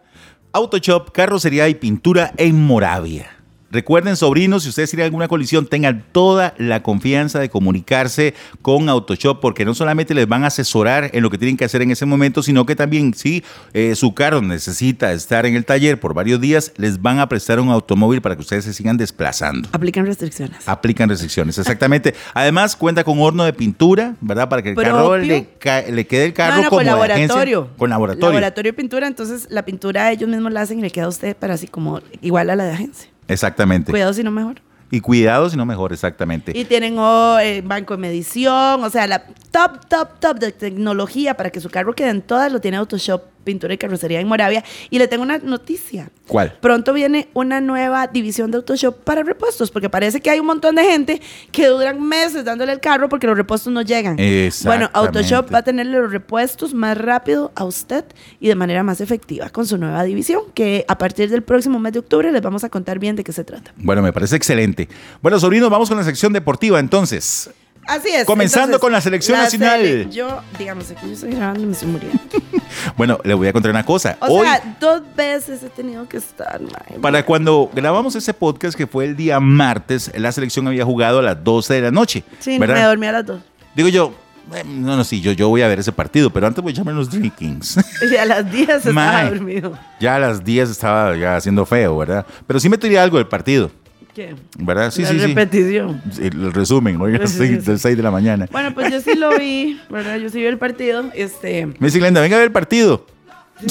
Autoshop, 0.52 1.10
carrocería 1.12 1.68
y 1.70 1.74
pintura 1.74 2.32
en 2.36 2.62
Moravia. 2.62 3.30
Recuerden, 3.72 4.16
sobrinos, 4.16 4.64
si 4.64 4.68
ustedes 4.68 4.90
tienen 4.90 5.06
alguna 5.06 5.28
colisión, 5.28 5.66
tengan 5.66 6.04
toda 6.12 6.52
la 6.58 6.82
confianza 6.82 7.38
de 7.38 7.48
comunicarse 7.48 8.34
con 8.60 8.90
Autoshop, 8.90 9.40
porque 9.40 9.64
no 9.64 9.74
solamente 9.74 10.12
les 10.12 10.28
van 10.28 10.44
a 10.44 10.48
asesorar 10.48 11.08
en 11.14 11.22
lo 11.22 11.30
que 11.30 11.38
tienen 11.38 11.56
que 11.56 11.64
hacer 11.64 11.80
en 11.80 11.90
ese 11.90 12.04
momento, 12.04 12.42
sino 12.42 12.66
que 12.66 12.76
también, 12.76 13.14
si 13.14 13.42
eh, 13.72 13.94
su 13.94 14.12
carro 14.12 14.42
necesita 14.42 15.14
estar 15.14 15.46
en 15.46 15.56
el 15.56 15.64
taller 15.64 15.98
por 15.98 16.12
varios 16.12 16.38
días, 16.38 16.74
les 16.76 17.00
van 17.00 17.18
a 17.18 17.30
prestar 17.30 17.60
un 17.60 17.70
automóvil 17.70 18.20
para 18.20 18.34
que 18.34 18.42
ustedes 18.42 18.66
se 18.66 18.74
sigan 18.74 18.98
desplazando. 18.98 19.70
Aplican 19.72 20.04
restricciones. 20.04 20.68
Aplican 20.68 21.08
restricciones, 21.08 21.56
exactamente. 21.56 22.14
Además, 22.34 22.76
cuenta 22.76 23.04
con 23.04 23.20
horno 23.20 23.44
de 23.44 23.54
pintura, 23.54 24.16
¿verdad? 24.20 24.50
Para 24.50 24.60
que 24.60 24.68
el 24.68 24.76
carro 24.76 25.16
le, 25.16 25.48
le 25.90 26.06
quede 26.06 26.26
el 26.26 26.34
carro 26.34 26.56
No, 26.56 26.62
no, 26.64 26.68
como 26.68 26.78
con 26.78 26.84
de 26.84 26.90
agencia. 26.90 27.26
laboratorio. 27.28 27.70
Con 27.78 27.88
laboratorio. 27.88 28.28
Laboratorio 28.28 28.72
de 28.72 28.76
pintura, 28.76 29.06
entonces 29.06 29.46
la 29.48 29.64
pintura 29.64 30.12
ellos 30.12 30.28
mismos 30.28 30.52
la 30.52 30.60
hacen 30.60 30.78
y 30.78 30.82
le 30.82 30.90
queda 30.90 31.06
a 31.06 31.08
usted, 31.08 31.34
pero 31.40 31.54
así 31.54 31.68
como 31.68 32.02
igual 32.20 32.50
a 32.50 32.56
la 32.56 32.64
de 32.64 32.72
agencia. 32.72 33.11
Exactamente. 33.28 33.90
Cuidado 33.90 34.12
si 34.12 34.22
no 34.22 34.30
mejor. 34.30 34.62
Y 34.90 35.00
cuidado 35.00 35.48
si 35.48 35.56
no 35.56 35.64
mejor, 35.64 35.92
exactamente. 35.94 36.52
Y 36.54 36.66
tienen 36.66 36.98
oh, 36.98 37.38
eh, 37.38 37.62
banco 37.62 37.94
de 37.94 37.98
medición, 37.98 38.84
o 38.84 38.90
sea, 38.90 39.06
la 39.06 39.24
top, 39.50 39.86
top, 39.88 40.20
top 40.20 40.38
de 40.38 40.52
tecnología 40.52 41.34
para 41.34 41.48
que 41.48 41.60
su 41.60 41.70
carro 41.70 41.94
quede 41.94 42.10
en 42.10 42.20
todas, 42.20 42.52
lo 42.52 42.60
tiene 42.60 42.76
Autoshop, 42.76 43.22
pintura 43.42 43.74
y 43.74 43.78
carrocería 43.78 44.20
en 44.20 44.28
Moravia. 44.28 44.64
Y 44.90 44.98
le 44.98 45.08
tengo 45.08 45.22
una 45.22 45.38
noticia. 45.38 46.10
¿Cuál? 46.26 46.56
Pronto 46.60 46.92
viene 46.92 47.28
una 47.34 47.60
nueva 47.60 48.06
división 48.06 48.50
de 48.50 48.56
Autoshop 48.58 49.02
para 49.04 49.22
repuestos, 49.22 49.70
porque 49.70 49.90
parece 49.90 50.20
que 50.20 50.30
hay 50.30 50.40
un 50.40 50.46
montón 50.46 50.74
de 50.74 50.84
gente 50.84 51.20
que 51.50 51.66
duran 51.66 52.00
meses 52.00 52.44
dándole 52.44 52.72
el 52.72 52.80
carro 52.80 53.08
porque 53.08 53.26
los 53.26 53.36
repuestos 53.36 53.72
no 53.72 53.82
llegan. 53.82 54.16
Bueno, 54.64 54.90
Autoshop 54.92 55.52
va 55.52 55.58
a 55.58 55.62
tenerle 55.62 55.98
los 55.98 56.10
repuestos 56.10 56.74
más 56.74 56.96
rápido 56.96 57.52
a 57.54 57.64
usted 57.64 58.04
y 58.40 58.48
de 58.48 58.54
manera 58.54 58.82
más 58.82 59.00
efectiva 59.00 59.50
con 59.50 59.66
su 59.66 59.78
nueva 59.78 60.04
división, 60.04 60.42
que 60.54 60.84
a 60.88 60.98
partir 60.98 61.30
del 61.30 61.42
próximo 61.42 61.78
mes 61.78 61.92
de 61.92 61.98
octubre 61.98 62.30
les 62.32 62.42
vamos 62.42 62.64
a 62.64 62.68
contar 62.68 62.98
bien 62.98 63.16
de 63.16 63.24
qué 63.24 63.32
se 63.32 63.44
trata. 63.44 63.72
Bueno, 63.76 64.02
me 64.02 64.12
parece 64.12 64.36
excelente. 64.36 64.88
Bueno, 65.20 65.38
sobrinos, 65.38 65.70
vamos 65.70 65.88
con 65.88 65.98
la 65.98 66.04
sección 66.04 66.32
deportiva 66.32 66.78
entonces. 66.78 67.50
Así 67.86 68.08
es. 68.10 68.24
Comenzando 68.24 68.78
con 68.78 68.92
la 68.92 69.00
selección 69.00 69.38
nacional. 69.38 69.80
sele- 69.80 70.10
yo, 70.10 70.40
digamos, 70.58 70.90
aquí 70.90 71.06
yo 71.06 71.12
estoy 71.12 71.32
grabando 71.32 71.62
y 71.62 71.66
me 71.66 71.72
estoy 71.72 71.88
muriendo. 71.88 72.18
Bueno, 72.96 73.18
le 73.22 73.34
voy 73.34 73.46
a 73.48 73.52
contar 73.52 73.70
una 73.70 73.84
cosa. 73.84 74.16
O 74.20 74.26
Hoy, 74.38 74.46
sea, 74.46 74.76
dos 74.80 75.02
veces 75.14 75.62
he 75.62 75.68
tenido 75.68 76.08
que 76.08 76.16
estar, 76.16 76.58
para 77.00 77.24
cuando 77.24 77.70
grabamos 77.72 78.14
ese 78.16 78.32
podcast 78.34 78.76
que 78.76 78.86
fue 78.86 79.04
el 79.04 79.14
día 79.14 79.38
martes, 79.40 80.10
la 80.16 80.32
selección 80.32 80.66
había 80.66 80.84
jugado 80.84 81.18
a 81.18 81.22
las 81.22 81.44
12 81.44 81.74
de 81.74 81.80
la 81.82 81.90
noche. 81.90 82.24
Sí, 82.40 82.58
¿verdad? 82.58 82.74
me 82.76 82.82
dormí 82.82 83.06
a 83.06 83.12
las 83.12 83.26
dos. 83.26 83.40
Digo 83.76 83.88
yo, 83.88 84.14
eh, 84.54 84.64
no, 84.66 84.96
no, 84.96 85.04
sí, 85.04 85.20
yo, 85.20 85.32
yo 85.32 85.48
voy 85.48 85.62
a 85.62 85.68
ver 85.68 85.78
ese 85.80 85.92
partido, 85.92 86.30
pero 86.30 86.46
antes 86.46 86.62
voy 86.62 86.70
a 86.70 86.72
echarme 86.72 86.92
los 86.92 87.10
drinkings. 87.10 87.78
Y 88.10 88.16
a 88.16 88.24
las 88.24 88.50
10 88.50 88.86
estaba 88.86 89.24
dormido. 89.24 89.78
ya 90.00 90.16
a 90.16 90.18
las 90.18 90.42
10 90.42 90.70
estaba 90.70 91.14
ya 91.16 91.36
haciendo 91.36 91.64
feo, 91.66 91.98
¿verdad? 91.98 92.24
Pero 92.46 92.58
sí 92.58 92.68
me 92.70 92.78
tiré 92.78 92.98
algo 92.98 93.18
del 93.18 93.28
partido, 93.28 93.70
¿Qué? 94.14 94.34
¿verdad? 94.58 94.90
Sí, 94.90 95.02
la 95.02 95.08
sí, 95.08 95.18
repetición. 95.18 96.02
Sí, 96.10 96.24
El 96.24 96.52
resumen, 96.52 97.00
hoy 97.00 97.14
a 97.14 97.18
las 97.18 97.30
Sí, 97.30 97.38
sí, 97.38 97.46
6 97.48 97.60
sí. 97.64 97.70
del 97.70 97.78
6 97.78 97.96
de 97.96 98.02
la 98.02 98.10
mañana. 98.10 98.46
Bueno, 98.52 98.74
pues 98.74 98.92
yo 98.92 99.00
sí 99.00 99.14
lo 99.14 99.38
vi, 99.38 99.80
¿verdad? 99.88 100.18
Yo 100.18 100.28
sí 100.28 100.38
vi 100.38 100.46
el 100.46 100.58
partido. 100.58 101.04
Este, 101.14 101.64
Me 101.66 101.86
dice 101.86 101.98
Glenda, 101.98 102.20
venga 102.20 102.36
a 102.36 102.40
ver 102.40 102.48
el 102.48 102.52
partido. 102.52 103.06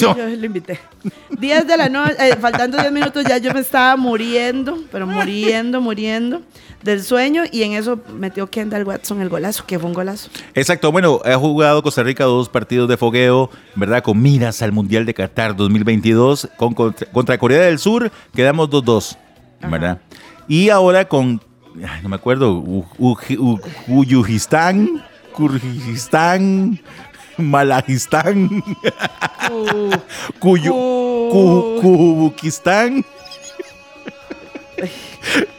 No. 0.00 0.16
Yo 0.16 0.26
lo 0.26 0.46
invité. 0.46 0.78
10 1.38 1.66
de 1.66 1.76
la 1.76 1.88
noche, 1.88 2.14
eh, 2.18 2.36
faltando 2.40 2.78
10 2.78 2.90
minutos 2.92 3.24
ya 3.28 3.36
yo 3.38 3.52
me 3.52 3.60
estaba 3.60 3.94
muriendo, 3.96 4.78
pero 4.90 5.06
muriendo, 5.06 5.80
muriendo 5.82 6.40
del 6.82 7.02
sueño 7.02 7.42
y 7.52 7.62
en 7.62 7.72
eso 7.72 8.00
metió 8.18 8.48
Kendall 8.48 8.84
Watson 8.84 9.20
el 9.20 9.28
golazo, 9.28 9.66
que 9.66 9.78
fue 9.78 9.88
un 9.88 9.94
golazo. 9.94 10.30
Exacto, 10.54 10.90
bueno, 10.90 11.20
ha 11.24 11.34
jugado 11.36 11.82
Costa 11.82 12.02
Rica 12.02 12.24
dos 12.24 12.48
partidos 12.48 12.88
de 12.88 12.96
fogueo, 12.96 13.50
¿verdad? 13.74 14.02
Con 14.02 14.20
miras 14.22 14.62
al 14.62 14.72
Mundial 14.72 15.04
de 15.04 15.12
Qatar 15.14 15.54
2022 15.56 16.48
con, 16.56 16.72
contra, 16.74 17.06
contra 17.12 17.36
Corea 17.38 17.60
del 17.62 17.78
Sur, 17.78 18.10
quedamos 18.34 18.70
2-2, 18.70 19.16
¿verdad? 19.70 20.00
Y 20.48 20.68
ahora 20.70 21.06
con, 21.08 21.40
ay, 21.76 22.00
no 22.02 22.08
me 22.08 22.16
acuerdo, 22.16 22.62
Uyujistán, 23.88 25.02
Kurgistán, 25.32 26.80
Malajistán. 27.38 28.62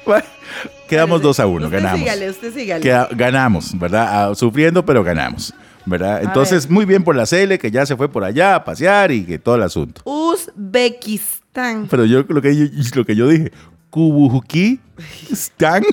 Bueno, 0.06 0.26
Quedamos 0.88 1.22
2 1.22 1.40
a 1.40 1.48
1, 1.48 1.66
usted 1.66 1.78
ganamos. 1.78 2.00
sígale, 2.00 2.30
usted 2.30 2.54
sígale. 2.54 2.82
Queda- 2.84 3.08
ganamos, 3.12 3.78
¿verdad? 3.80 4.30
Ah, 4.32 4.36
sufriendo, 4.36 4.86
pero 4.86 5.04
ganamos, 5.04 5.54
¿verdad? 5.86 6.22
Entonces, 6.24 6.70
muy 6.70 6.86
bien 6.86 7.04
por 7.04 7.16
la 7.16 7.26
Cele, 7.26 7.58
que 7.58 7.72
ya 7.72 7.86
se 7.86 7.96
fue 7.96 8.10
por 8.10 8.24
allá 8.24 8.56
a 8.56 8.64
pasear 8.66 9.12
y 9.12 9.24
que 9.26 9.40
todo 9.40 9.56
el 9.56 9.64
asunto. 9.64 10.02
Uzbekistán. 10.06 11.88
Pero 11.90 12.06
yo 12.06 12.24
lo 12.28 12.42
que 12.42 12.56
yo, 12.56 12.66
lo 12.96 13.06
que 13.06 13.16
yo 13.16 13.28
dije, 13.28 13.52
Kubukistán. 13.94 15.84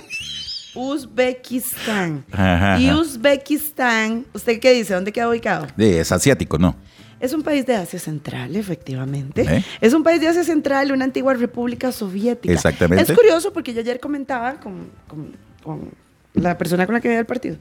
Uzbekistán. 0.75 2.25
Ajá, 2.33 2.79
Y 2.81 2.89
ajá. 2.89 2.99
Uzbekistán, 2.99 4.25
¿usted 4.33 4.59
qué 4.59 4.73
dice? 4.73 4.95
¿Dónde 4.95 5.13
queda 5.13 5.29
ubicado? 5.29 5.67
Es 5.77 6.11
asiático, 6.11 6.57
¿no? 6.57 6.75
Es 7.21 7.35
un 7.35 7.43
país 7.43 7.67
de 7.67 7.75
Asia 7.77 7.99
Central, 7.99 8.57
efectivamente. 8.57 9.43
¿Eh? 9.43 9.63
Es 9.83 9.93
un 9.93 10.03
país 10.03 10.19
de 10.23 10.29
Asia 10.29 10.45
Central, 10.45 10.93
una 10.93 11.05
antigua 11.05 11.35
república 11.35 11.93
soviética. 11.93 12.55
Exactamente. 12.55 13.13
Es 13.13 13.19
curioso 13.19 13.53
porque 13.53 13.75
yo 13.75 13.81
ayer 13.81 14.01
comentaba 14.01 14.55
con, 14.61 14.89
con- 15.07 15.37
con 15.63 15.91
la 16.33 16.57
persona 16.57 16.87
con 16.87 16.95
la 16.95 17.03
que 17.03 17.09
veía 17.09 17.21
el 17.21 17.27
partido 17.27 17.57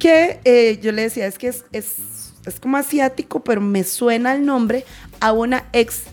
que 0.00 0.40
eh, 0.44 0.80
yo 0.82 0.90
le 0.90 1.02
decía, 1.02 1.26
es 1.28 1.38
que 1.38 1.46
es, 1.46 1.64
es, 1.70 2.32
es 2.44 2.58
como 2.58 2.76
asiático, 2.76 3.44
pero 3.44 3.60
me 3.60 3.84
suena 3.84 4.34
el 4.34 4.44
nombre 4.44 4.84
a 5.20 5.30
una 5.32 5.64
ex... 5.72 6.04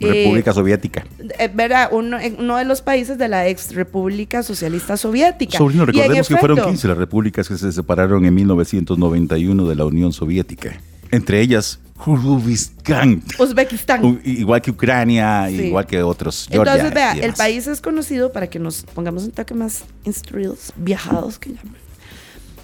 eh, 0.00 0.12
República 0.24 0.52
Soviética. 0.52 1.04
eh, 1.38 1.50
¿verdad? 1.54 1.88
Uno, 1.92 2.18
en 2.18 2.36
uno 2.40 2.56
de 2.56 2.64
los 2.64 2.82
países 2.82 3.18
de 3.18 3.28
la 3.28 3.46
ex 3.48 3.74
República 3.74 4.42
Socialista 4.42 4.96
Soviética. 4.96 5.58
Sobrino, 5.58 5.86
recordemos 5.86 6.28
que 6.28 6.36
fueron 6.36 6.58
efecto, 6.58 6.70
15 6.70 6.88
las 6.88 6.98
repúblicas 6.98 7.48
que 7.48 7.56
se 7.58 7.70
separaron 7.72 8.24
en 8.24 8.34
1991 8.34 9.66
de 9.68 9.74
la 9.74 9.84
Unión 9.84 10.12
Soviética. 10.12 10.80
Entre 11.10 11.40
ellas, 11.40 11.80
Uzbekistán. 12.06 13.22
Uzbekistán. 13.38 14.20
Igual 14.24 14.62
que 14.62 14.70
Ucrania, 14.70 15.46
Sí. 15.48 15.62
igual 15.66 15.86
que 15.86 16.02
otros. 16.02 16.48
Entonces, 16.50 16.80
Georgia 16.82 16.94
vea, 16.94 17.16
y 17.16 17.20
el 17.20 17.34
país 17.34 17.66
es 17.66 17.80
conocido, 17.80 18.32
para 18.32 18.46
que 18.48 18.58
nos 18.58 18.82
pongamos 18.94 19.24
un 19.24 19.32
toque 19.32 19.54
más 19.54 19.84
instruidos, 20.04 20.72
viajados 20.76 21.38
que 21.38 21.50
llaman. 21.50 21.74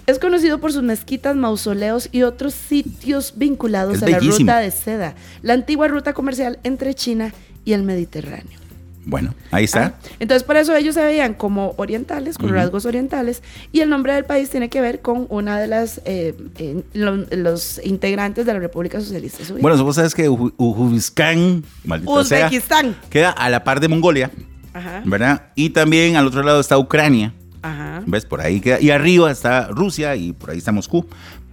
Es 0.07 0.19
conocido 0.19 0.59
por 0.59 0.71
sus 0.71 0.83
mezquitas, 0.83 1.35
mausoleos 1.35 2.09
y 2.11 2.23
otros 2.23 2.53
sitios 2.53 3.33
vinculados 3.35 3.97
Es 3.97 4.03
a 4.03 4.07
la 4.09 4.19
ruta 4.19 4.59
de 4.59 4.71
seda, 4.71 5.15
la 5.41 5.53
antigua 5.53 5.87
ruta 5.89 6.13
comercial 6.13 6.59
entre 6.63 6.93
China 6.95 7.33
y 7.65 7.73
el 7.73 7.83
Mediterráneo. 7.83 8.57
Bueno, 9.05 9.33
ahí 9.51 9.63
está. 9.65 9.85
Ah, 9.85 10.07
Entonces, 10.19 10.43
por 10.43 10.57
eso 10.57 10.75
ellos 10.75 10.93
se 10.95 11.01
veían 11.01 11.33
como 11.33 11.73
orientales, 11.77 12.37
con 12.37 12.49
rasgos 12.53 12.85
orientales, 12.85 13.41
y 13.71 13.79
el 13.81 13.89
nombre 13.89 14.13
del 14.13 14.25
país 14.25 14.49
tiene 14.49 14.69
que 14.69 14.81
ver 14.81 15.01
con 15.01 15.27
una 15.29 15.59
de 15.59 15.67
las 15.67 16.01
eh, 16.03 16.35
eh, 16.57 16.83
lo- 16.93 17.25
los 17.31 17.79
integrantes 17.85 18.45
de 18.45 18.53
la 18.53 18.59
República 18.59 18.99
Socialista 18.99 19.39
Soviética. 19.45 19.61
Bueno, 19.61 19.81
vos 19.83 19.95
sabes 19.95 20.13
que 20.13 20.27
Uzbekistán, 20.27 21.63
Uzbekistán. 22.05 22.95
queda 23.09 23.31
a 23.31 23.49
la 23.49 23.63
par 23.63 23.79
de 23.79 23.87
Mongolia, 23.87 24.29
Ajá, 24.73 25.01
¿verdad? 25.05 25.43
Y 25.55 25.69
también 25.69 26.17
al 26.17 26.27
otro 26.27 26.43
lado 26.43 26.59
está 26.59 26.77
Ucrania, 26.77 27.33
ajá. 27.61 28.03
¿ves? 28.05 28.25
Por 28.25 28.41
ahí 28.41 28.59
queda. 28.59 28.79
Y 28.79 28.91
arriba 28.91 29.31
está 29.31 29.67
Rusia 29.67 30.15
y 30.15 30.33
por 30.33 30.51
ahí 30.51 30.57
está 30.57 30.71
Moscú. 30.71 31.05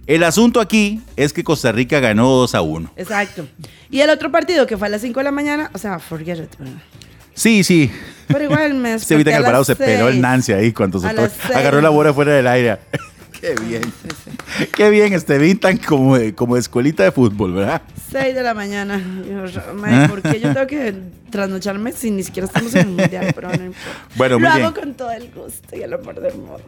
El 0.07 0.23
asunto 0.23 0.59
aquí 0.59 1.01
es 1.15 1.33
que 1.33 1.43
Costa 1.43 1.71
Rica 1.71 1.99
ganó 1.99 2.29
2 2.29 2.55
a 2.55 2.61
1. 2.61 2.91
Exacto. 2.95 3.47
Y 3.89 4.01
el 4.01 4.09
otro 4.09 4.31
partido 4.31 4.67
que 4.67 4.77
fue 4.77 4.87
a 4.87 4.91
las 4.91 5.01
5 5.01 5.19
de 5.19 5.23
la 5.23 5.31
mañana, 5.31 5.71
o 5.73 5.77
sea, 5.77 5.97
forget 5.99 6.37
it. 6.37 6.51
Sí, 7.33 7.63
sí. 7.63 7.91
Pero 8.27 8.43
igual 8.43 8.75
me 8.75 8.99
Se 8.99 9.15
evita 9.15 9.29
desperté 9.29 9.29
en 9.29 9.35
a 9.35 9.37
el 9.37 9.43
parado, 9.43 9.61
las 9.61 9.67
se 9.67 9.75
peló 9.75 10.09
el. 10.09 10.21
Nancy 10.21 10.53
ahí 10.53 10.71
cuando 10.71 10.99
se 10.99 11.07
agarró 11.53 11.81
la 11.81 11.89
bola 11.89 12.13
fuera 12.13 12.33
del 12.33 12.47
aire. 12.47 12.77
Qué 13.45 13.55
bien. 13.63 13.93
Qué 14.75 14.89
bien, 14.89 15.13
este 15.13 15.37
Vintan 15.37 15.77
como 15.77 16.17
como 16.35 16.57
escuelita 16.57 17.03
de 17.03 17.11
fútbol, 17.11 17.53
¿verdad? 17.53 17.83
6 18.11 18.33
de 18.33 18.41
la 18.41 18.55
mañana. 18.55 18.99
Yo, 19.53 19.73
mae, 19.75 20.09
¿Por 20.09 20.23
qué 20.23 20.39
yo 20.39 20.51
tengo 20.51 20.65
que 20.65 20.95
trasnocharme 21.29 21.91
si 21.91 22.09
ni 22.09 22.23
siquiera 22.23 22.47
estamos 22.47 22.73
en 22.73 22.81
el 22.81 22.87
mundial? 22.87 23.31
Pero 23.35 23.49
no 23.49 23.53
importa. 23.65 23.99
Bueno, 24.15 24.39
muy 24.39 24.47
Lo 24.47 24.53
bien. 24.55 24.65
hago 24.65 24.75
con 24.75 24.93
todo 24.95 25.11
el 25.11 25.29
gusto 25.31 25.75
y 25.75 25.81
el 25.81 25.93
amor 25.93 26.19
del 26.19 26.33
mundo. 26.33 26.59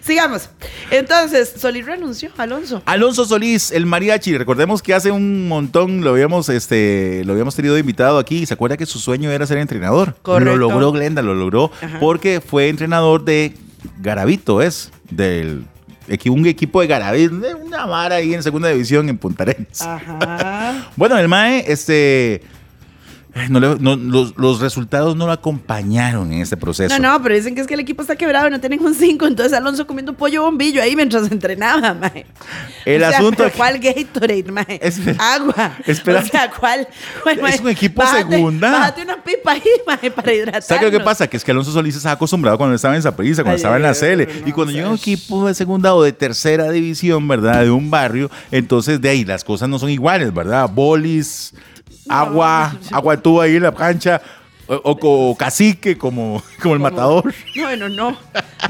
Sigamos. 0.00 0.48
Entonces, 0.90 1.52
Solís 1.58 1.84
renunció, 1.84 2.30
Alonso. 2.38 2.82
Alonso 2.86 3.26
Solís, 3.26 3.70
el 3.70 3.84
mariachi. 3.84 4.38
Recordemos 4.38 4.80
que 4.82 4.94
hace 4.94 5.10
un 5.10 5.46
montón 5.46 6.02
lo 6.02 6.10
habíamos, 6.10 6.48
este, 6.48 7.22
lo 7.26 7.32
habíamos 7.32 7.54
tenido 7.54 7.76
invitado 7.76 8.18
aquí. 8.18 8.38
y 8.38 8.46
¿Se 8.46 8.54
acuerda 8.54 8.78
que 8.78 8.86
su 8.86 8.98
sueño 8.98 9.30
era 9.30 9.46
ser 9.46 9.58
entrenador? 9.58 10.16
Correcto. 10.22 10.56
Lo 10.56 10.56
logró 10.56 10.90
Glenda, 10.92 11.20
lo 11.20 11.34
logró 11.34 11.70
Ajá. 11.82 11.98
porque 12.00 12.40
fue 12.40 12.68
entrenador 12.70 13.24
de 13.26 13.54
Garavito, 14.00 14.62
es 14.62 14.90
del 15.10 15.66
un 16.30 16.46
equipo 16.46 16.80
de 16.80 16.86
Garavito, 16.86 17.36
de 17.36 17.54
una 17.54 17.86
vara 17.86 18.16
ahí 18.16 18.34
en 18.34 18.42
segunda 18.42 18.68
división 18.68 19.08
en 19.08 19.18
Punta 19.18 19.44
Arenas. 19.44 19.82
Ah. 19.82 20.00
Ajá. 20.20 20.90
Bueno, 20.96 21.18
el 21.18 21.28
Mae, 21.28 21.64
este. 21.66 22.42
Ay, 23.34 23.48
no 23.50 23.60
le- 23.60 23.76
no- 23.78 23.96
los, 23.96 24.36
los 24.36 24.60
resultados 24.60 25.16
no 25.16 25.26
lo 25.26 25.32
acompañaron 25.32 26.32
en 26.32 26.40
este 26.40 26.56
proceso. 26.56 26.98
No, 26.98 27.12
no, 27.12 27.22
pero 27.22 27.34
dicen 27.34 27.54
que 27.54 27.60
es 27.60 27.66
que 27.66 27.74
el 27.74 27.80
equipo 27.80 28.02
está 28.02 28.16
quebrado 28.16 28.48
y 28.48 28.50
no 28.50 28.60
tienen 28.60 28.82
un 28.82 28.94
5. 28.94 29.26
Entonces 29.26 29.52
Alonso 29.52 29.86
comiendo 29.86 30.12
pollo 30.14 30.42
bombillo 30.42 30.82
ahí 30.82 30.96
mientras 30.96 31.28
entrenaba, 31.30 31.94
mae. 31.94 32.26
El 32.84 33.02
O 33.02 33.08
sea, 33.08 33.18
asunto 33.18 33.44
¿Cuál 33.56 33.78
Gatorade, 33.78 34.44
mae? 34.50 34.80
Espe- 34.82 35.16
Agua. 35.18 35.76
Espera. 35.86 36.20
O 36.20 36.24
sea, 36.26 36.50
¿cuál? 36.50 36.86
mae? 37.40 37.54
Es 37.54 37.60
un 37.60 37.68
equipo 37.68 38.02
Bájate- 38.02 38.30
segunda. 38.36 38.70
Bájate 38.70 39.02
una 39.02 39.22
pipa 39.22 39.52
ahí, 39.52 39.62
mae, 39.86 40.10
para 40.10 40.32
hidratar. 40.32 40.62
¿Sabes 40.62 40.80
qué 40.80 40.86
es 40.88 40.92
lo 40.92 40.98
que 40.98 41.04
pasa? 41.04 41.26
Que 41.26 41.36
es 41.36 41.44
que 41.44 41.50
Alonso 41.50 41.72
Solís 41.72 41.96
estaba 41.96 42.14
acostumbrado 42.14 42.56
cuando 42.58 42.76
estaba 42.76 42.94
en 42.96 43.02
Zaprisa, 43.02 43.42
cuando 43.42 43.52
Ay, 43.54 43.56
estaba 43.56 43.76
en 43.76 43.82
la 43.82 43.94
CL. 43.94 44.20
ay, 44.30 44.42
y 44.46 44.48
no, 44.50 44.54
cuando 44.54 44.72
llega 44.72 44.88
un 44.88 44.96
equipo 44.96 45.46
de 45.46 45.54
segunda 45.54 45.94
o 45.94 46.02
de 46.02 46.12
tercera 46.12 46.70
división, 46.70 47.26
¿verdad? 47.28 47.62
De 47.62 47.70
un 47.70 47.90
barrio, 47.90 48.30
entonces 48.50 49.00
de 49.00 49.08
ahí 49.08 49.24
las 49.24 49.44
cosas 49.44 49.68
no 49.68 49.78
son 49.78 49.90
iguales, 49.90 50.32
¿verdad? 50.34 50.68
Bolis, 50.72 51.54
agua, 52.08 52.76
agua 52.92 53.16
tú 53.16 53.40
ahí 53.40 53.56
en 53.56 53.62
la 53.62 53.72
cancha, 53.74 54.20
o, 54.66 54.80
o- 54.84 55.36
cacique 55.36 55.96
como, 55.98 56.42
como 56.62 56.74
el 56.74 56.80
matador. 56.80 57.34
No, 57.56 57.62
bueno, 57.64 57.88
no. 57.88 58.16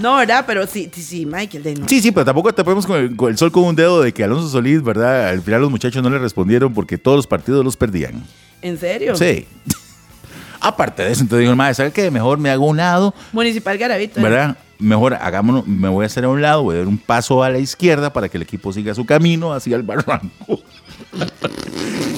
No, 0.00 0.16
¿verdad? 0.16 0.44
Pero 0.46 0.66
sí, 0.66 0.90
sí, 0.92 1.02
sí, 1.02 1.26
Michael. 1.26 1.62
de 1.62 1.74
no. 1.76 1.88
Sí, 1.88 2.00
sí, 2.02 2.10
pero 2.10 2.24
tampoco 2.24 2.52
te 2.52 2.64
ponemos 2.64 2.86
con 2.86 2.96
el, 2.96 3.16
con 3.16 3.30
el 3.30 3.38
sol 3.38 3.52
con 3.52 3.64
un 3.64 3.76
dedo 3.76 4.02
de 4.02 4.12
que 4.12 4.24
Alonso 4.24 4.48
Solís, 4.48 4.82
¿verdad? 4.82 5.28
Al 5.28 5.40
final 5.42 5.60
los 5.60 5.70
muchachos 5.70 6.02
no 6.02 6.10
le 6.10 6.18
respondieron 6.18 6.74
porque 6.74 6.98
todos 6.98 7.16
los 7.16 7.26
partidos 7.26 7.64
los 7.64 7.76
perdían. 7.76 8.24
¿En 8.60 8.78
serio? 8.78 9.14
Sí. 9.16 9.46
Aparte 10.60 11.02
de 11.04 11.12
eso, 11.12 11.20
entonces 11.22 11.40
dijo 11.40 11.50
el 11.50 11.56
maestro, 11.56 11.82
¿sabes 11.84 11.92
qué? 11.94 12.10
Mejor 12.10 12.38
me 12.38 12.50
hago 12.50 12.66
un 12.66 12.78
lado, 12.78 13.14
Municipal 13.32 13.76
Garavito. 13.76 14.20
¿verdad? 14.22 14.56
Mejor 14.78 15.14
hagámonos, 15.14 15.66
me 15.66 15.88
voy 15.88 16.04
a 16.04 16.06
hacer 16.06 16.24
a 16.24 16.28
un 16.28 16.42
lado, 16.42 16.62
voy 16.62 16.76
a 16.76 16.78
dar 16.78 16.88
un 16.88 16.98
paso 16.98 17.42
a 17.42 17.50
la 17.50 17.58
izquierda 17.58 18.12
para 18.12 18.28
que 18.28 18.36
el 18.36 18.42
equipo 18.42 18.72
siga 18.72 18.94
su 18.94 19.06
camino 19.06 19.52
hacia 19.52 19.76
el 19.76 19.82
barranco. 19.82 20.60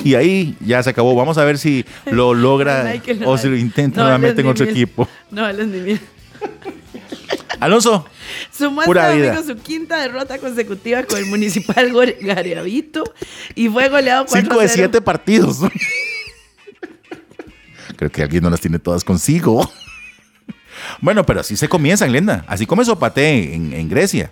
y 0.04 0.14
ahí 0.14 0.56
ya 0.60 0.82
se 0.82 0.90
acabó. 0.90 1.14
Vamos 1.14 1.38
a 1.38 1.44
ver 1.44 1.58
si 1.58 1.84
lo 2.06 2.34
logra 2.34 2.94
o 3.24 3.38
si 3.38 3.48
lo 3.48 3.56
intenta 3.56 4.00
no, 4.00 4.04
nuevamente 4.04 4.40
en 4.40 4.46
otro 4.46 4.64
mil. 4.64 4.74
equipo. 4.74 5.08
No, 5.30 5.46
él 5.48 5.60
es 5.60 5.66
ni 5.66 5.80
mil. 5.80 6.00
Alonso, 7.60 8.06
este 8.50 8.66
vida. 8.68 9.08
domingo 9.08 9.42
su 9.42 9.56
quinta 9.56 9.98
derrota 9.98 10.38
consecutiva 10.38 11.02
con 11.04 11.18
el 11.18 11.26
Municipal 11.26 11.92
Garavito 12.20 13.04
y 13.54 13.68
fue 13.68 13.88
goleado 13.88 14.26
4 14.26 14.50
5 14.50 14.60
de 14.60 14.68
7 14.68 15.00
partidos. 15.00 15.58
Creo 17.96 18.10
que 18.10 18.22
alguien 18.22 18.42
no 18.42 18.50
las 18.50 18.60
tiene 18.60 18.78
todas 18.78 19.04
consigo. 19.04 19.70
Bueno, 21.00 21.24
pero 21.26 21.40
así 21.40 21.56
se 21.56 21.68
comienza, 21.68 22.06
Glenda. 22.06 22.44
Así 22.46 22.66
comenzó 22.66 22.98
Pate 22.98 23.54
en, 23.54 23.72
en 23.72 23.88
Grecia, 23.88 24.30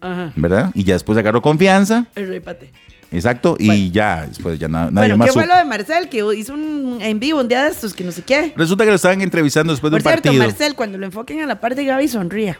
Ajá. 0.00 0.32
¿verdad? 0.36 0.70
Y 0.74 0.84
ya 0.84 0.94
después 0.94 1.16
agarró 1.18 1.40
confianza. 1.42 2.06
El 2.14 2.28
rey 2.28 2.40
Pate. 2.40 2.70
Exacto. 3.10 3.56
Y 3.58 3.90
ya, 3.90 4.26
después 4.26 4.58
ya 4.58 4.68
na- 4.68 4.84
nadie 4.90 5.08
Bueno, 5.08 5.16
más 5.18 5.26
¿qué 5.28 5.32
fue 5.34 5.46
lo 5.46 5.54
de 5.56 5.64
Marcel? 5.66 6.08
Que 6.08 6.24
hizo 6.36 6.54
un 6.54 6.98
en 7.02 7.20
vivo 7.20 7.40
un 7.40 7.48
día 7.48 7.64
de 7.64 7.70
estos 7.70 7.92
que 7.92 8.04
no 8.04 8.10
sé 8.12 8.22
qué. 8.22 8.54
Resulta 8.56 8.84
que 8.84 8.90
lo 8.90 8.96
estaban 8.96 9.20
entrevistando 9.20 9.72
después 9.72 9.90
de 9.90 9.98
Por 9.98 10.00
un 10.00 10.02
cierto, 10.12 10.28
partido. 10.28 10.44
Marcel, 10.46 10.74
cuando 10.74 10.96
lo 10.98 11.04
enfoquen 11.06 11.40
a 11.42 11.46
la 11.46 11.60
parte 11.60 11.82
de 11.82 11.86
Gaby, 11.88 12.08
sonría. 12.08 12.58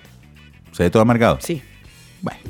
Se 0.72 0.82
ve 0.82 0.90
todo 0.90 1.02
amargado. 1.02 1.38
Sí. 1.40 1.62
Bueno, 2.20 2.40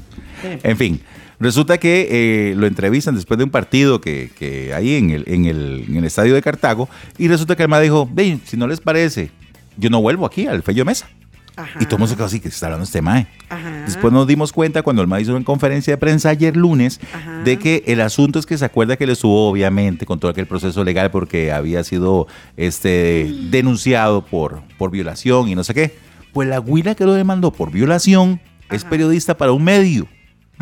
Sí. 0.43 0.49
en 0.65 0.77
fin. 0.77 1.01
Resulta 1.39 1.79
que 1.79 2.09
eh, 2.11 2.55
lo 2.57 2.67
entrevistan 2.67 3.15
después 3.17 3.39
de 3.39 3.45
un 3.45 3.51
partido 3.51 4.01
que, 4.01 4.31
que 4.39 4.73
ahí 4.75 4.95
en 4.97 5.11
el, 5.11 5.25
en, 5.27 5.45
el, 5.47 5.85
en 5.89 5.97
el 5.97 6.05
estadio 6.05 6.35
de 6.35 6.43
Cartago. 6.43 6.89
Y 7.19 7.27
resulta 7.29 7.55
que 7.57 7.63
el 7.65 7.69
ma 7.69 7.81
dijo, 7.81 8.09
ve, 8.13 8.39
si 8.45 8.57
no 8.57 8.67
les 8.69 8.81
parece, 8.81 9.31
yo 9.77 9.91
no 9.91 10.01
vuelvo 10.01 10.27
aquí 10.27 10.47
al 10.47 10.63
Fello 10.63 10.85
Mesa. 10.85 11.09
Ajá. 11.55 11.79
Y 11.81 11.85
todo 11.85 11.97
el 11.97 12.01
mundo 12.01 12.09
se 12.09 12.17
quedó 12.17 12.25
así, 12.27 12.41
que 12.41 12.49
se 12.49 12.55
está 12.55 12.67
hablando 12.67 12.85
este 12.85 13.03
mae. 13.03 13.27
Ajá. 13.51 13.83
Después 13.85 14.13
nos 14.13 14.27
dimos 14.27 14.53
cuenta 14.53 14.83
cuando 14.83 15.03
el 15.03 15.09
mae 15.09 15.21
hizo 15.21 15.35
una 15.37 15.45
conferencia 15.45 15.93
de 15.93 15.99
prensa 15.99 16.31
ayer 16.31 16.57
lunes 16.57 16.99
Ajá. 17.13 17.43
de 17.43 17.59
que 17.59 17.85
el 17.87 18.01
asunto 18.01 18.39
es 18.39 18.47
que 18.47 18.57
se 18.57 18.65
acuerda 18.65 18.97
que 18.97 19.07
le 19.07 19.13
estuvo 19.13 19.51
obviamente 19.51 20.07
con 20.07 20.19
todo 20.19 20.31
aquel 20.31 20.47
proceso 20.47 20.83
legal 20.83 21.11
porque 21.11 21.53
había 21.53 21.85
sido 21.85 22.27
este 22.57 23.31
denunciado 23.51 24.25
por, 24.25 24.63
por 24.79 24.91
violación 24.91 25.49
y 25.49 25.55
no 25.55 25.63
sé 25.63 25.75
qué. 25.75 25.95
Pues 26.33 26.49
la 26.49 26.57
güila 26.59 26.95
que 26.95 27.05
lo 27.05 27.13
demandó 27.13 27.53
por 27.53 27.71
violación 27.71 28.41
es 28.71 28.85
periodista 28.85 29.37
para 29.37 29.53
un 29.53 29.63
medio. 29.63 30.09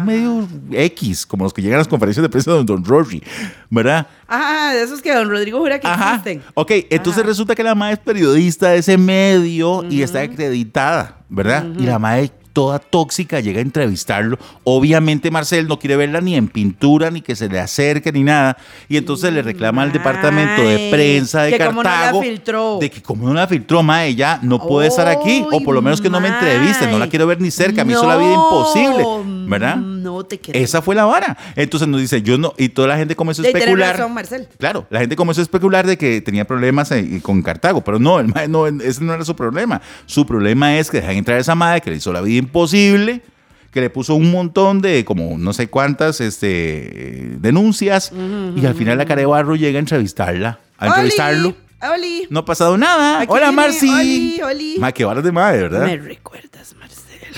Medio 0.01 0.49
X, 0.73 1.27
como 1.27 1.45
los 1.45 1.53
que 1.53 1.63
llegan 1.63 1.77
a 1.77 1.79
las 1.79 1.89
conferencias 1.89 2.23
de 2.23 2.29
prensa 2.29 2.53
de 2.53 2.65
Don, 2.65 2.85
Rory, 2.85 3.23
¿verdad? 3.69 4.07
Ah, 4.29 4.73
de 4.75 4.83
esos 4.83 5.01
que 5.03 5.13
don 5.15 5.29
Rodrigo 5.29 5.59
jura 5.59 5.79
que 5.79 5.87
Ajá. 5.87 6.11
existen. 6.17 6.43
Ok, 6.55 6.71
entonces 6.91 7.23
Ajá. 7.23 7.29
resulta 7.29 7.55
que 7.55 7.63
la 7.63 7.75
madre 7.75 7.95
es 7.95 7.99
periodista 8.01 8.71
de 8.71 8.79
ese 8.79 8.97
medio 8.99 9.85
y 9.89 10.03
está 10.03 10.21
acreditada, 10.21 11.19
¿verdad? 11.29 11.67
Y 11.79 11.85
la 11.85 11.99
madre 11.99 12.31
toda 12.53 12.79
tóxica 12.79 13.41
llega 13.41 13.59
a 13.59 13.63
entrevistarlo. 13.63 14.39
Obviamente 14.65 15.31
Marcel 15.31 15.69
no 15.69 15.79
quiere 15.79 15.97
verla 15.97 16.21
ni 16.21 16.35
en 16.35 16.49
pintura, 16.49 17.11
ni 17.11 17.21
que 17.21 17.37
se 17.37 17.49
le 17.49 17.61
acerque, 17.61 18.13
ni 18.13 18.23
nada. 18.23 18.57
Y 18.89 18.97
entonces 18.97 19.33
le 19.33 19.43
reclama 19.43 19.83
al 19.83 19.93
departamento 19.93 20.63
de 20.63 20.89
prensa 20.91 21.43
de 21.43 21.53
que 21.57 21.65
como 21.65 21.83
no 21.83 21.89
la 21.89 21.91
Cartago 21.91 22.23
filtró. 22.23 22.79
de 22.81 22.91
que 22.91 23.03
como 23.03 23.29
no 23.29 23.35
la 23.35 23.47
filtró, 23.47 23.83
mae, 23.83 24.15
ya 24.15 24.41
no 24.43 24.59
puede 24.59 24.89
estar 24.89 25.09
aquí. 25.09 25.45
O 25.53 25.61
por 25.63 25.75
lo 25.75 25.83
menos 25.83 26.01
que 26.01 26.11
no 26.11 26.21
me 26.21 26.29
entreviste, 26.29 26.87
no 26.89 26.99
la 26.99 27.09
quiero 27.09 27.27
ver 27.27 27.41
ni 27.41 27.51
cerca. 27.51 27.85
Me 27.85 27.93
hizo 27.93 28.07
la 28.07 28.17
vida 28.17 28.35
imposible, 28.35 29.05
¿verdad? 29.51 29.77
No 29.77 30.25
te 30.25 30.41
creo. 30.41 30.63
Esa 30.63 30.81
fue 30.81 30.95
la 30.95 31.05
vara. 31.05 31.37
Entonces 31.57 31.89
nos 31.89 32.01
dice, 32.01 32.23
yo 32.23 32.39
no, 32.39 32.55
y 32.57 32.71
toda 32.71 32.89
la 32.89 32.97
gente 32.97 33.17
comenzó 33.17 33.43
a 33.43 33.47
especular. 33.47 33.97
razón, 33.97 34.15
Marcel. 34.15 34.49
Claro, 34.59 34.87
la 34.91 35.01
gente 35.01 35.17
comenzó 35.17 35.41
a 35.41 35.43
especular 35.43 35.87
de 35.87 35.99
que 35.99 36.21
tenía 36.21 36.47
problemas 36.47 36.91
eh, 36.93 37.21
con 37.23 37.43
Cartago, 37.43 37.83
pero 37.83 37.99
no, 37.99 38.21
el 38.21 38.29
mae 38.29 38.49
no, 38.49 38.67
ese 38.67 39.03
no 39.05 39.13
era 39.13 39.25
su 39.25 39.37
problema. 39.37 39.83
Su 40.07 40.25
problema 40.25 40.79
es 40.79 40.91
que 40.91 41.01
dejan 41.01 41.17
entrar 41.17 41.39
a 41.39 41.41
esa 41.41 41.55
madre 41.55 41.81
que 41.81 41.91
le 41.91 41.97
hizo 41.97 42.13
la 42.13 42.21
vida 42.21 42.39
imposible, 42.39 43.23
que 43.71 43.81
le 43.81 43.91
puso 43.91 44.15
un 44.15 44.31
montón 44.31 44.81
de, 44.81 45.05
como 45.05 45.37
no 45.39 45.53
sé 45.53 45.69
cuántas, 45.69 46.21
este, 46.21 46.49
eh, 46.49 47.37
denuncias, 47.41 48.13
y 48.57 48.67
al 48.67 48.75
final 48.75 48.99
la 48.99 49.05
cara 49.05 49.21
de 49.21 49.27
barro 49.27 49.57
llega 49.57 49.79
a 49.79 49.81
entrevistarla, 49.81 50.59
a 50.79 50.87
entrevistarlo. 50.89 51.49
Oli, 51.49 51.57
Oli. 51.93 52.27
No 52.31 52.41
ha 52.41 52.45
pasado 52.45 52.77
nada. 52.77 53.21
Aquí 53.21 53.33
Hola, 53.33 53.47
viene, 53.47 53.57
Marci. 53.57 53.89
Oli, 53.89 54.41
Oli. 54.43 54.77
Ma, 54.79 54.93
qué 54.93 55.05
varas 55.05 55.25
de 55.25 55.33
madre, 55.33 55.63
¿verdad? 55.63 55.87
Me 55.87 55.97
recuerdas. 55.97 56.75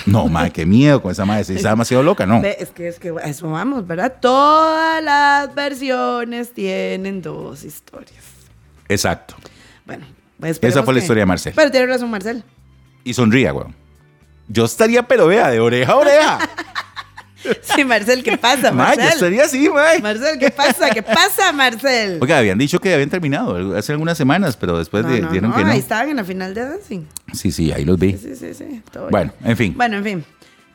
No, 0.05 0.27
ma, 0.27 0.49
qué 0.49 0.65
miedo 0.65 1.01
con 1.01 1.11
esa 1.11 1.25
madre. 1.25 1.43
Si 1.45 1.53
está 1.55 1.69
demasiado 1.69 2.03
loca, 2.03 2.25
no. 2.25 2.43
Es 2.43 2.69
que 2.71 2.87
es 2.87 2.99
que 2.99 3.09
a 3.09 3.27
eso 3.27 3.49
vamos, 3.49 3.87
¿verdad? 3.87 4.15
Todas 4.19 5.01
las 5.03 5.53
versiones 5.55 6.53
tienen 6.53 7.21
dos 7.21 7.63
historias. 7.63 8.23
Exacto. 8.89 9.35
Bueno, 9.85 10.05
pues 10.39 10.59
Esa 10.61 10.83
fue 10.83 10.93
la 10.93 10.99
que- 10.99 11.03
historia 11.05 11.21
de 11.21 11.25
Marcel. 11.25 11.53
Pero 11.55 11.71
tiene 11.71 11.87
razón, 11.87 12.09
Marcel. 12.11 12.43
Y 13.03 13.13
sonría, 13.13 13.53
weón. 13.53 13.75
Yo 14.49 14.65
estaría, 14.65 15.03
pero 15.07 15.27
vea, 15.27 15.49
de 15.49 15.59
oreja 15.61 15.93
a 15.93 15.95
oreja. 15.95 16.39
Sí, 17.75 17.83
Marcel, 17.85 18.23
¿qué 18.23 18.37
pasa, 18.37 18.71
Marcel? 18.71 19.07
estaría 19.09 19.43
así, 19.45 19.69
ma. 19.69 19.83
Marcel, 20.01 20.37
¿qué 20.39 20.49
pasa? 20.51 20.89
¿Qué 20.91 21.03
pasa, 21.03 21.51
Marcel? 21.51 22.17
Oiga, 22.21 22.37
habían 22.37 22.57
dicho 22.57 22.79
que 22.79 22.93
habían 22.93 23.09
terminado 23.09 23.75
hace 23.77 23.91
algunas 23.91 24.17
semanas, 24.17 24.55
pero 24.57 24.77
después 24.77 25.03
No, 25.03 25.11
de- 25.11 25.21
no, 25.21 25.31
dieron 25.31 25.49
no, 25.51 25.55
que 25.57 25.63
no. 25.63 25.71
ahí 25.71 25.79
estaban 25.79 26.09
en 26.09 26.15
la 26.17 26.23
final 26.23 26.53
de 26.53 26.61
Dancing. 26.65 27.01
Sí, 27.33 27.51
sí, 27.51 27.71
ahí 27.71 27.83
los 27.85 27.97
vi. 27.99 28.13
Sí, 28.17 28.35
sí, 28.35 28.53
sí. 28.53 28.81
todo 28.91 29.09
Bueno, 29.09 29.33
bien. 29.39 29.51
en 29.51 29.57
fin. 29.57 29.73
Bueno, 29.75 29.97
en 29.97 30.03
fin. 30.03 30.25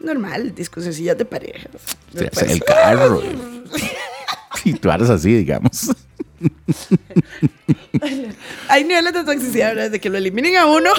Normal, 0.00 0.54
discusioncillas 0.54 1.16
de 1.18 1.24
parejas. 1.24 1.70
Después- 2.12 2.50
el 2.50 2.62
carro. 2.62 3.22
y 4.64 4.72
tú 4.74 4.90
eres 4.90 5.10
así, 5.10 5.32
digamos. 5.34 5.90
Hay 8.68 8.84
niveles 8.84 9.12
de 9.12 9.24
toxicidad, 9.24 9.74
¿verdad? 9.74 9.90
De 9.90 10.00
que 10.00 10.08
lo 10.10 10.18
eliminen 10.18 10.56
a 10.56 10.66
uno 10.66 10.90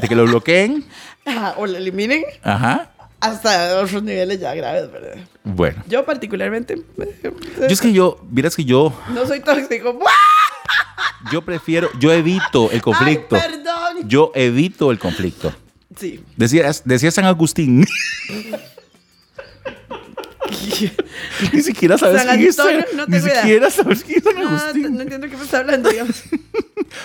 De 0.00 0.08
que 0.08 0.14
lo 0.14 0.24
bloqueen. 0.24 0.84
ajá, 1.24 1.54
o 1.56 1.66
lo 1.66 1.76
eliminen 1.76 2.22
Ajá. 2.42 2.90
Hasta 3.24 3.78
otros 3.80 4.02
niveles 4.02 4.40
ya 4.40 4.54
graves, 4.54 4.90
¿verdad? 4.90 5.16
Bueno. 5.44 5.82
Yo 5.88 6.04
particularmente 6.04 6.74
eh, 6.98 7.20
Yo 7.22 7.66
es 7.66 7.80
que 7.80 7.92
yo, 7.92 8.18
vieras 8.30 8.54
que 8.56 8.64
yo, 8.64 8.92
no 9.12 9.26
soy 9.26 9.40
tóxico. 9.40 9.98
yo 11.32 11.42
prefiero, 11.42 11.88
yo 11.98 12.12
evito 12.12 12.70
el 12.70 12.82
conflicto. 12.82 13.36
Ay, 13.36 13.42
perdón. 13.42 14.08
Yo 14.08 14.32
evito 14.34 14.90
el 14.90 14.98
conflicto. 14.98 15.52
Sí. 15.98 16.22
Decía, 16.36 16.70
decía 16.84 17.10
San 17.10 17.24
Agustín. 17.26 17.84
Ni 21.52 21.62
siquiera 21.62 21.96
sabes 21.98 22.22
San 22.22 22.36
quién 22.36 22.48
es. 22.48 22.56
No 22.94 23.06
Ni 23.06 23.20
siquiera 23.20 23.70
sabes 23.70 24.04
quién 24.04 24.18
es 24.18 24.24
San 24.24 24.34
No, 24.42 24.48
Agustín. 24.58 24.94
no 24.94 25.02
entiendo 25.02 25.28
qué 25.28 25.36
me 25.36 25.44
está 25.44 25.58
hablando, 25.58 25.88
digamos. 25.90 26.22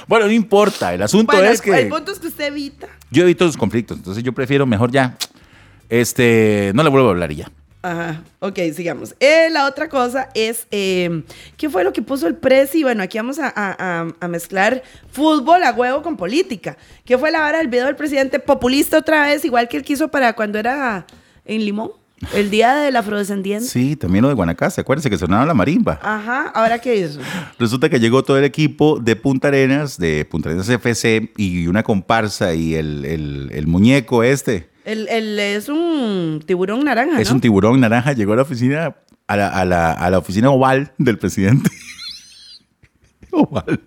Bueno, 0.08 0.26
no 0.28 0.32
importa. 0.32 0.94
El 0.94 1.02
asunto 1.02 1.32
Bueno, 1.34 1.50
es 1.50 1.60
el, 1.60 1.64
que 1.66 1.82
el 1.82 1.90
punto 1.90 2.12
es 2.12 2.20
que 2.20 2.28
usted 2.28 2.46
evita. 2.46 2.88
yo 3.10 3.24
evito 3.24 3.46
los 3.46 3.58
conflictos. 3.58 3.98
Entonces 3.98 4.24
yo 4.24 4.34
prefiero 4.34 4.68
mejor 4.68 4.92
ya. 4.92 5.18
Este, 5.90 6.72
no 6.76 6.84
le 6.84 6.90
vuelvo 6.90 7.08
a 7.08 7.12
hablar 7.12 7.32
y 7.32 7.38
ya. 7.38 7.52
Ajá, 7.82 8.24
ok, 8.40 8.60
sigamos. 8.76 9.16
Eh, 9.22 9.48
la 9.52 9.66
otra 9.66 9.88
cosa 9.88 10.28
es, 10.36 10.68
eh, 10.70 11.24
¿qué 11.56 11.70
fue 11.70 11.86
lo 11.86 11.94
que 11.94 12.02
puso 12.02 12.28
el 12.28 12.36
presi? 12.36 12.84
Bueno, 12.84 13.02
aquí 13.04 13.18
vamos 13.18 13.40
a, 13.40 13.52
a- 13.56 14.08
a- 14.20 14.28
mezclar 14.28 14.84
fútbol 15.12 15.64
a 15.64 15.72
huevo 15.72 16.02
con 16.02 16.18
política. 16.18 16.76
¿Qué 17.06 17.18
fue 17.18 17.32
la 17.32 17.40
vara 17.40 17.60
del 17.60 17.70
video 17.70 17.86
del 17.86 17.96
presidente 17.96 18.40
populista 18.40 18.98
otra 18.98 19.26
vez, 19.28 19.46
igual 19.46 19.70
que 19.70 19.78
él 19.78 19.84
quiso 19.84 20.10
para 20.10 20.34
cuando 20.34 20.60
era 20.60 21.06
en 21.46 21.64
Limón? 21.64 21.92
El 22.34 22.50
día 22.50 22.76
del 22.76 22.98
afrodescendiente. 22.98 23.66
Sí, 23.66 23.96
también 23.96 24.24
lo 24.24 24.28
de 24.28 24.34
Guanacaste. 24.36 24.82
Acuérdense 24.82 25.10
que 25.10 25.18
sonaba 25.18 25.46
la 25.46 25.54
marimba. 25.54 26.02
Ajá, 26.04 26.50
¿ahora 26.54 26.78
qué 26.80 26.98
hizo? 26.98 27.22
Resulta 27.58 27.88
que 27.88 27.98
llegó 27.98 28.24
todo 28.24 28.38
el 28.38 28.44
equipo 28.44 29.00
de 29.00 29.16
Punta 29.16 29.48
Arenas, 29.48 29.98
de 29.98 30.26
Punta 30.26 30.50
Arenas 30.50 30.68
FC, 30.68 31.32
y 31.38 31.68
una 31.68 31.82
comparsa 31.82 32.54
y 32.54 32.76
el, 32.76 33.06
el- 33.06 33.50
el 33.54 33.68
muñeco 33.68 34.22
este. 34.24 34.68
El, 34.92 35.08
el- 35.10 35.40
es 35.40 35.70
un 35.70 36.42
tiburón 36.46 36.84
naranja, 36.84 37.22
Es 37.22 37.30
¿no? 37.30 37.36
un 37.36 37.42
tiburón 37.42 37.80
naranja, 37.80 38.14
llegó 38.14 38.34
a 38.34 38.38
la 38.38 38.42
oficina, 38.42 38.96
a 39.28 39.36
la, 39.38 39.48
a 39.50 39.66
la- 39.66 39.92
a 39.94 40.10
la 40.10 40.18
oficina 40.18 40.50
oval 40.50 40.92
del 40.98 41.18
presidente. 41.18 41.70
oval. 43.32 43.80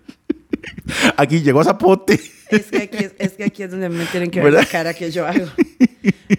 Aquí 1.17 1.41
llegó 1.41 1.63
Zapote. 1.63 2.19
Es 2.49 2.65
que, 2.67 2.77
aquí 2.83 2.97
es, 2.97 3.13
es 3.17 3.31
que 3.33 3.43
aquí 3.45 3.63
es 3.63 3.71
donde 3.71 3.89
me 3.89 4.05
tienen 4.05 4.29
que 4.29 4.39
ver 4.39 4.51
¿Verdad? 4.51 4.65
la 4.67 4.71
cara 4.71 4.93
que 4.93 5.09
yo 5.11 5.25
hago. 5.27 5.45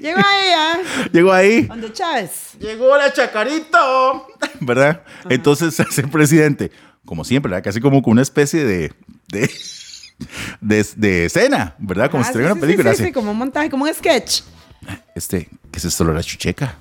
Llegó 0.00 0.18
ahí, 0.18 0.48
¿ah? 0.56 0.78
Llegó 1.12 1.32
ahí. 1.32 1.62
Donde 1.62 1.92
Chávez. 1.92 2.52
Llegó 2.60 2.96
la 2.96 3.12
chacarito. 3.12 4.26
¿Verdad? 4.60 5.02
Entonces 5.28 5.78
hace 5.80 6.00
el 6.02 6.08
presidente, 6.10 6.70
como 7.04 7.24
siempre, 7.24 7.50
¿verdad? 7.50 7.64
casi 7.64 7.80
como 7.80 8.00
con 8.02 8.12
una 8.12 8.22
especie 8.22 8.64
de, 8.64 8.92
de, 9.28 9.50
de, 10.60 10.86
de 10.96 11.24
escena, 11.26 11.74
¿verdad? 11.78 12.10
Como 12.10 12.22
Ah, 12.22 12.26
si 12.26 12.32
sí, 12.32 12.38
estuviera 12.38 12.52
sí, 12.54 12.58
una 12.58 12.60
película. 12.60 12.90
Sí, 12.90 12.96
sí, 12.96 13.02
así. 13.02 13.08
sí, 13.10 13.12
como 13.14 13.30
un 13.32 13.38
montaje, 13.38 13.70
como 13.70 13.84
un 13.84 13.94
sketch. 13.94 14.42
Este, 15.14 15.48
¿qué 15.70 15.78
es 15.78 15.84
esto, 15.84 16.04
la 16.04 16.22
chucheca? 16.22 16.76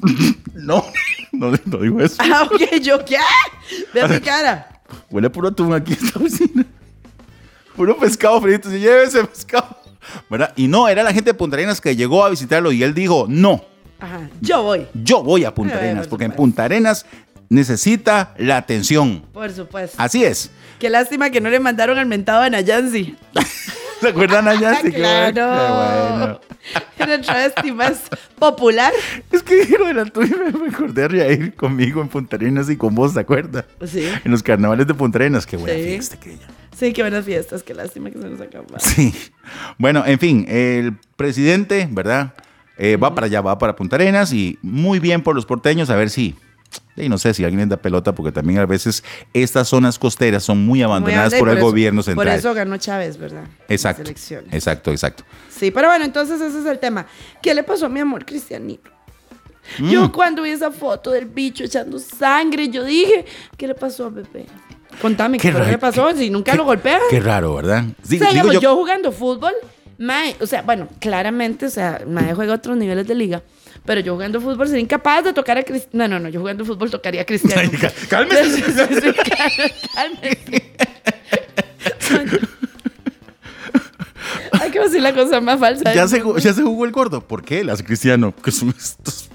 no, 0.54 0.84
no, 1.32 1.52
no 1.64 1.78
digo 1.78 2.00
eso. 2.00 2.16
Ah, 2.20 2.42
ok, 2.50 2.80
yo 2.82 3.04
qué. 3.04 3.16
Ve 3.92 4.08
mi 4.08 4.20
cara. 4.20 4.68
Huele 5.10 5.30
puro 5.30 5.48
atún 5.48 5.72
aquí 5.72 5.94
en 5.94 6.06
esta 6.06 6.18
oficina. 6.18 6.64
Puro 7.76 7.96
pescado 7.98 8.40
frito. 8.40 8.70
Se 8.70 8.78
lleve 8.78 9.04
ese 9.04 9.24
pescado. 9.24 9.76
¿Verdad? 10.30 10.52
Y 10.56 10.68
no, 10.68 10.86
era 10.88 11.02
la 11.02 11.12
gente 11.12 11.30
de 11.30 11.34
Punta 11.34 11.56
Arenas 11.56 11.80
que 11.80 11.96
llegó 11.96 12.24
a 12.24 12.28
visitarlo 12.30 12.70
y 12.70 12.82
él 12.82 12.92
dijo, 12.92 13.24
no, 13.28 13.64
Ajá, 13.98 14.28
yo 14.42 14.62
voy. 14.62 14.86
yo 14.92 15.22
voy 15.22 15.44
a 15.44 15.54
Punta 15.54 15.74
Eh, 15.76 15.78
Arenas 15.78 16.06
por 16.06 16.10
porque 16.10 16.24
en. 16.26 16.32
Punta 16.32 16.64
Arenas 16.64 17.06
necesita 17.54 18.34
la 18.38 18.56
atención. 18.56 19.24
Por 19.32 19.50
supuesto. 19.52 19.96
Así 20.00 20.24
es. 20.24 20.50
Qué 20.78 20.90
lástima 20.90 21.30
que 21.30 21.40
no 21.40 21.48
le 21.50 21.60
mandaron 21.60 21.98
al 21.98 22.06
mentado 22.06 22.42
a 22.42 22.50
Nayansi. 22.50 23.16
¿Se 24.00 24.08
acuerdan 24.08 24.44
qué 24.58 24.58
bueno, 24.58 24.92
claro. 24.92 25.34
qué 25.34 25.40
bueno. 25.40 26.40
Era 26.98 27.20
travesti 27.20 27.72
más 27.72 28.02
popular. 28.38 28.92
Es 29.30 29.42
que 29.42 29.54
dijeron 29.56 29.98
el 29.98 30.12
y 30.14 30.58
me 30.58 30.68
acordé 30.68 31.08
de 31.08 31.32
ir 31.32 31.54
conmigo 31.54 32.00
en 32.02 32.08
Punta 32.08 32.36
Arenas 32.36 32.68
y 32.68 32.76
con 32.76 32.94
vos, 32.94 33.14
¿te 33.14 33.20
acuerdas? 33.20 33.64
Sí. 33.86 34.08
En 34.24 34.30
los 34.30 34.42
carnavales 34.42 34.86
de 34.86 34.94
Punta 34.94 35.18
Arenas. 35.18 35.46
Qué 35.46 35.56
buena 35.56 35.76
Sí. 35.76 35.84
fiesta 35.84 36.16
aquella. 36.16 36.46
Sí, 36.76 36.92
qué 36.92 37.02
buenas 37.02 37.24
fiestas. 37.24 37.62
Qué 37.62 37.72
lástima 37.74 38.10
que 38.10 38.18
se 38.20 38.28
nos 38.28 38.40
acabaron. 38.40 38.80
Sí. 38.80 39.14
Bueno, 39.78 40.02
en 40.06 40.18
fin, 40.18 40.44
el 40.48 40.96
presidente, 41.16 41.88
¿verdad? 41.90 42.34
Eh, 42.76 42.96
va 42.96 43.14
para 43.14 43.26
allá, 43.26 43.40
va 43.40 43.56
para 43.58 43.76
Punta 43.76 43.96
Arenas 43.96 44.32
y 44.32 44.58
muy 44.60 44.98
bien 44.98 45.22
por 45.22 45.34
los 45.36 45.46
porteños, 45.46 45.88
a 45.90 45.96
ver 45.96 46.10
si. 46.10 46.34
Y 46.96 47.08
no 47.08 47.18
sé 47.18 47.34
si 47.34 47.42
alguien 47.44 47.60
les 47.60 47.68
da 47.68 47.76
pelota, 47.76 48.14
porque 48.14 48.30
también 48.32 48.58
a 48.60 48.66
veces 48.66 49.02
estas 49.32 49.68
zonas 49.68 49.98
costeras 49.98 50.42
son 50.44 50.64
muy 50.64 50.82
abandonadas 50.82 51.32
Muy 51.32 51.40
por 51.40 51.48
el 51.50 51.58
eso- 51.58 51.66
gobierno 51.66 52.02
central. 52.02 52.26
Por 52.26 52.34
eso 52.36 52.54
ganó 52.54 52.76
Chávez, 52.76 53.16
¿verdad? 53.18 53.44
exacto. 53.68 54.02
Las 54.02 54.08
elecciones. 54.10 54.54
Exacto, 54.54 54.90
exacto. 54.90 55.24
Sí, 55.50 55.70
pero 55.70 55.88
bueno, 55.88 56.04
entonces 56.04 56.40
ese 56.40 56.60
es 56.60 56.66
el 56.66 56.78
tema. 56.78 57.06
¿Qué 57.42 57.52
le 57.54 57.62
pasó 57.64 57.86
a 57.86 57.88
mi 57.88 58.00
amor 58.00 58.24
Cristianito? 58.24 58.90
Mm. 59.78 59.88
Yo 59.90 60.12
cuando 60.12 60.42
vi 60.42 60.50
esa 60.50 60.70
foto 60.70 61.10
del 61.10 61.24
bicho 61.26 61.64
echando 61.64 61.98
sangre, 61.98 62.68
yo 62.68 62.84
dije, 62.84 63.24
¿qué 63.56 63.66
le 63.66 63.74
pasó 63.74 64.06
a 64.06 64.10
bebé? 64.10 64.46
Contame, 65.00 65.38
¿qué, 65.38 65.52
que 65.52 65.58
le 65.58 65.78
pasó? 65.78 66.14
Si 66.16 66.30
nunca 66.30 66.52
qué- 66.52 66.58
lo 66.58 66.64
golpea. 66.64 67.00
Qué 67.10 67.18
raro, 67.18 67.54
¿verdad? 67.56 67.84
Sí, 68.02 68.16
o 68.16 68.18
sea, 68.18 68.30
digamos, 68.30 68.54
yo- 68.54 68.60
yo, 68.60 68.76
jugando 68.76 69.10
fútbol, 69.10 69.52
mae, 69.98 70.36
o 70.40 70.46
sea, 70.46 70.62
bueno, 70.62 70.88
claramente, 71.00 71.66
o 71.66 71.70
sea, 71.70 72.02
Mae 72.06 72.34
juega 72.34 72.54
otros 72.54 72.76
niveles 72.76 73.06
de 73.08 73.14
liga, 73.14 73.42
pero 73.84 74.00
yo 74.00 74.14
jugando 74.14 74.40
fútbol 74.40 74.66
sería 74.66 74.82
incapaz 74.82 75.24
de 75.24 75.32
tocar 75.32 75.58
a 75.58 75.62
Cristiano. 75.62 76.08
No, 76.08 76.08
no, 76.08 76.20
no, 76.20 76.28
yo 76.28 76.40
jugando 76.40 76.64
fútbol 76.64 76.90
tocaría 76.90 77.22
a 77.22 77.24
Cristiano. 77.24 77.70
Cálmese. 78.08 78.62
Cálmese. 79.94 80.72
Ay, 84.52 84.70
qué 84.70 85.00
la 85.00 85.14
cosa 85.14 85.40
más 85.40 85.60
falsa. 85.60 85.92
Ya 85.92 86.08
se, 86.08 86.22
ya 86.38 86.52
se 86.54 86.62
jugó 86.62 86.84
el 86.84 86.92
gordo. 86.92 87.20
¿Por 87.20 87.44
qué? 87.44 87.66
Hace 87.70 87.84
cristiano. 87.84 88.34
Que 88.42 88.50
son 88.50 88.70
estos. 88.70 89.28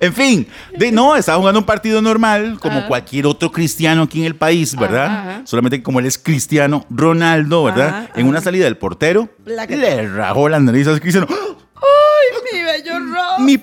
En 0.00 0.12
fin, 0.12 0.46
de, 0.76 0.92
no, 0.92 1.16
estaba 1.16 1.38
jugando 1.38 1.60
un 1.60 1.66
partido 1.66 2.00
normal, 2.02 2.58
como 2.60 2.78
Ajá. 2.78 2.88
cualquier 2.88 3.26
otro 3.26 3.50
cristiano 3.52 4.02
aquí 4.02 4.20
en 4.20 4.26
el 4.26 4.36
país, 4.36 4.76
¿verdad? 4.76 5.06
Ajá, 5.06 5.20
ajá. 5.30 5.42
Solamente 5.46 5.82
como 5.82 6.00
él 6.00 6.06
es 6.06 6.18
cristiano, 6.18 6.84
Ronaldo, 6.90 7.64
¿verdad? 7.64 7.88
Ajá, 7.88 8.10
en 8.16 8.26
una 8.26 8.40
salida 8.40 8.64
del 8.64 8.76
portero, 8.76 9.28
Plácate. 9.44 9.76
le 9.76 10.08
rajó 10.08 10.48
las 10.48 10.62
narices 10.62 10.96
a 10.96 11.00
cristiano. 11.00 11.26
¡Ah! 11.30 11.54
¡Ay, 11.76 12.58
mi 12.58 12.62
bello 12.62 12.98
rostro! 13.00 13.44
Mi 13.44 13.58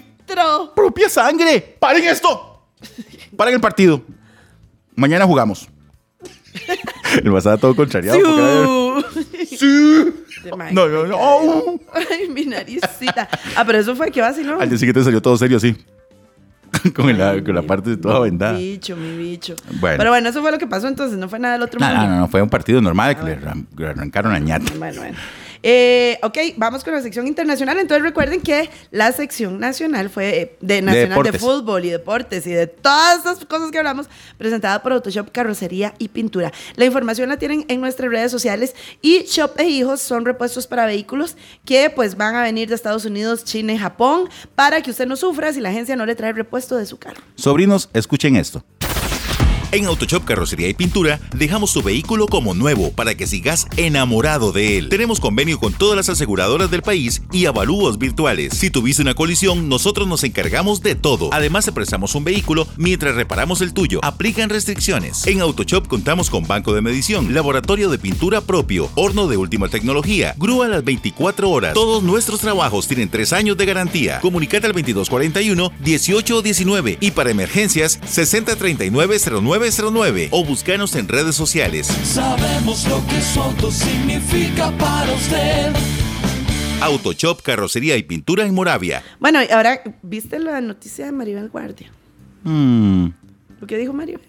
propia 0.76 1.10
sangre. 1.10 1.78
¡Paren 1.80 2.04
esto! 2.06 2.66
¡Paren 3.36 3.56
el 3.56 3.62
partido! 3.62 4.02
Mañana 4.96 5.26
jugamos. 5.26 5.68
El 7.24 7.32
pasaba 7.32 7.58
todo 7.58 7.76
contrariado. 7.76 8.20
Sí. 9.48 9.58
Sí. 9.58 10.14
No, 10.72 10.88
no, 10.88 11.06
no. 11.06 11.80
Ay, 11.94 12.30
mi 12.30 12.46
naricita. 12.46 13.28
Ah, 13.56 13.64
pero 13.66 13.80
eso 13.80 13.96
fue 13.96 14.12
que 14.12 14.22
vaciló. 14.22 14.60
Al 14.60 14.70
día 14.70 14.78
siguiente 14.78 15.04
salió 15.04 15.22
todo 15.22 15.38
serio 15.38 15.58
así. 15.58 15.76
Con, 16.96 17.18
la, 17.18 17.44
con 17.44 17.56
la 17.56 17.62
parte 17.64 17.92
de 17.92 17.98
toda 17.98 18.20
vendada. 18.22 18.54
Mi 18.54 18.72
bicho, 18.72 18.96
mi 18.96 19.18
bicho. 19.18 19.56
Bueno. 19.80 19.98
Pero 19.98 20.10
bueno, 20.12 20.30
eso 20.30 20.42
fue 20.42 20.52
lo 20.52 20.58
que 20.58 20.68
pasó 20.68 20.88
entonces, 20.88 21.18
no 21.18 21.28
fue 21.30 21.40
nada 21.40 21.54
del 21.56 21.64
otro 21.64 21.80
mundo. 21.80 21.96
no, 21.96 22.08
no, 22.08 22.20
no, 22.22 22.28
fue 22.28 22.42
un 22.42 22.50
partido 22.50 22.82
normal 22.82 23.18
que 23.18 23.24
le, 23.24 23.38
arran- 23.40 23.66
le 23.78 23.88
arrancaron 23.88 24.32
la 24.34 24.40
ñata. 24.40 24.72
Bueno, 24.78 25.02
bueno. 25.02 25.18
Eh, 25.64 26.20
ok, 26.24 26.38
vamos 26.58 26.84
con 26.84 26.94
la 26.94 27.02
sección 27.02 27.28
internacional. 27.28 27.78
Entonces 27.80 28.04
recuerden 28.04 28.42
que 28.42 28.70
la 28.92 29.12
sección 29.12 29.60
nacional 29.60 30.10
fue 30.10 30.42
eh, 30.42 30.58
de 30.62 30.82
Nacional 30.82 31.10
de, 31.10 31.10
deportes. 31.10 31.42
Fútbol 31.42 31.86
y 31.86 31.90
Deportes 31.90 32.48
y 32.48 32.52
de 32.52 32.68
todas 32.68 33.18
estas 33.18 33.46
cosas 33.46 33.72
que 33.72 33.78
hablamos, 33.78 34.08
presentada 34.38 34.82
por 34.82 34.94
Autoshop 34.94 35.32
Carrocería 35.32 35.94
y 36.00 36.08
Pintura. 36.08 36.52
La 36.76 36.86
información 36.86 37.30
la 37.30 37.38
tienen 37.38 37.66
en 37.68 37.82
nuestras 37.82 38.10
redes 38.10 38.32
sociales 38.32 38.76
y 39.02 39.24
Shop 39.24 39.60
e 39.60 39.66
Hijos 39.66 40.02
son 40.02 40.26
repuestos 40.26 40.68
para 40.68 40.86
vehículos 40.86 41.38
que 41.66 41.90
pues 41.90 42.16
van 42.18 42.36
a 42.36 42.44
venir 42.44 42.70
de 42.70 42.76
Estados 42.76 43.06
Unidos, 43.06 43.44
China 43.44 43.74
y 43.74 43.78
Japón 43.78 44.30
para 44.56 44.82
que 44.82 44.92
usted 44.92 45.06
no 45.06 45.16
sufra 45.16 45.54
si 45.54 45.60
la 45.60 45.70
agencia 45.70 45.96
no 45.96 46.06
le 46.06 46.16
trae 46.16 46.34
repuesto 46.34 46.76
de 46.76 46.86
su 46.86 46.98
carro. 46.98 47.22
Sobrinos, 47.36 47.90
escuchen 47.94 48.36
esto. 48.36 48.64
En 49.74 49.86
Autoshop 49.86 50.26
Carrocería 50.26 50.68
y 50.68 50.74
Pintura 50.74 51.22
dejamos 51.34 51.72
tu 51.72 51.82
vehículo 51.82 52.28
como 52.28 52.54
nuevo 52.54 52.92
para 52.92 53.16
que 53.16 53.26
sigas 53.26 53.68
enamorado 53.78 54.52
de 54.52 54.78
él. 54.78 54.90
Tenemos 54.90 55.22
convenio 55.22 55.60
con 55.60 55.72
todas 55.72 55.96
las 55.96 56.10
aseguradoras 56.10 56.70
del 56.70 56.82
país 56.82 57.22
y 57.32 57.46
avalúos 57.46 57.98
virtuales. 57.98 58.54
Si 58.54 58.70
tuviste 58.70 59.02
una 59.02 59.14
colisión, 59.14 59.70
nosotros 59.70 60.10
nos 60.10 60.26
encargamos 60.26 60.82
de 60.82 60.96
todo. 60.96 61.30
Además, 61.32 61.64
te 61.64 61.72
prestamos 61.72 62.16
un 62.16 62.26
vehículo 62.26 62.68
mientras 62.76 63.16
reparamos 63.16 63.62
el 63.62 63.74
tuyo. 63.74 64.02
Aplican 64.04 64.50
restricciones. 64.50 65.26
En 65.26 65.40
Autoshop 65.40 65.88
contamos 65.88 66.30
con 66.30 66.46
banco 66.46 66.74
de 66.74 66.82
medición, 66.82 67.34
laboratorio 67.34 67.90
de 67.90 67.98
pintura 67.98 68.42
propio, 68.42 68.90
horno 68.96 69.28
de 69.28 69.38
última 69.38 69.70
tecnología, 69.70 70.36
grúa 70.38 70.66
a 70.66 70.70
las 70.70 70.84
24 70.84 71.50
horas. 71.50 71.74
Todos 71.74 72.04
nuestros 72.04 72.42
trabajos 72.42 72.90
tienen 72.90 73.10
3 73.10 73.32
años 73.32 73.56
de 73.56 73.66
garantía. 73.66 74.20
Comunicate 74.20 74.68
al 74.68 74.74
2241-1819 74.74 76.98
y 77.00 77.12
para 77.12 77.32
emergencias 77.32 78.02
6039-0909 79.62 80.28
o 80.32 80.44
búscanos 80.44 80.96
en 80.96 81.08
redes 81.08 81.36
sociales. 81.36 81.88
Sabemos 81.88 82.88
lo 82.88 83.06
que 83.08 83.22
su 83.22 83.42
auto 83.42 83.72
significa 83.72 84.72
para 84.78 85.12
usted. 85.14 85.72
Autoshop, 86.82 87.42
carrocería 87.44 87.96
y 87.98 88.04
pintura 88.04 88.44
en 88.46 88.56
Moravia. 88.56 89.04
Bueno, 89.20 89.40
y 89.44 89.52
ahora, 89.52 89.82
¿viste 90.02 90.40
la 90.40 90.60
noticia 90.62 91.06
de 91.06 91.12
Maribel 91.12 91.50
Guardia? 91.50 91.92
Mm, 92.44 93.08
Lo 93.60 93.68
que 93.68 93.78
dijo 93.78 93.94
Maribel. 93.94 94.22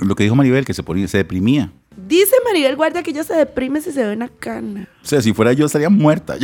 lo 0.00 0.16
que 0.16 0.24
dijo 0.24 0.34
Maribel, 0.34 0.64
que 0.64 0.74
se, 0.74 0.82
ponía, 0.82 1.06
se 1.06 1.18
deprimía. 1.18 1.70
Dice 2.08 2.34
Maribel 2.44 2.74
Guardia 2.74 3.02
que 3.04 3.10
ella 3.10 3.22
se 3.22 3.34
deprime 3.34 3.80
si 3.80 3.92
se 3.92 4.04
ve 4.04 4.12
una 4.14 4.28
cana. 4.28 4.88
O 5.04 5.06
sea, 5.06 5.22
si 5.22 5.32
fuera 5.32 5.52
yo 5.52 5.66
estaría 5.66 5.88
muerta 5.90 6.36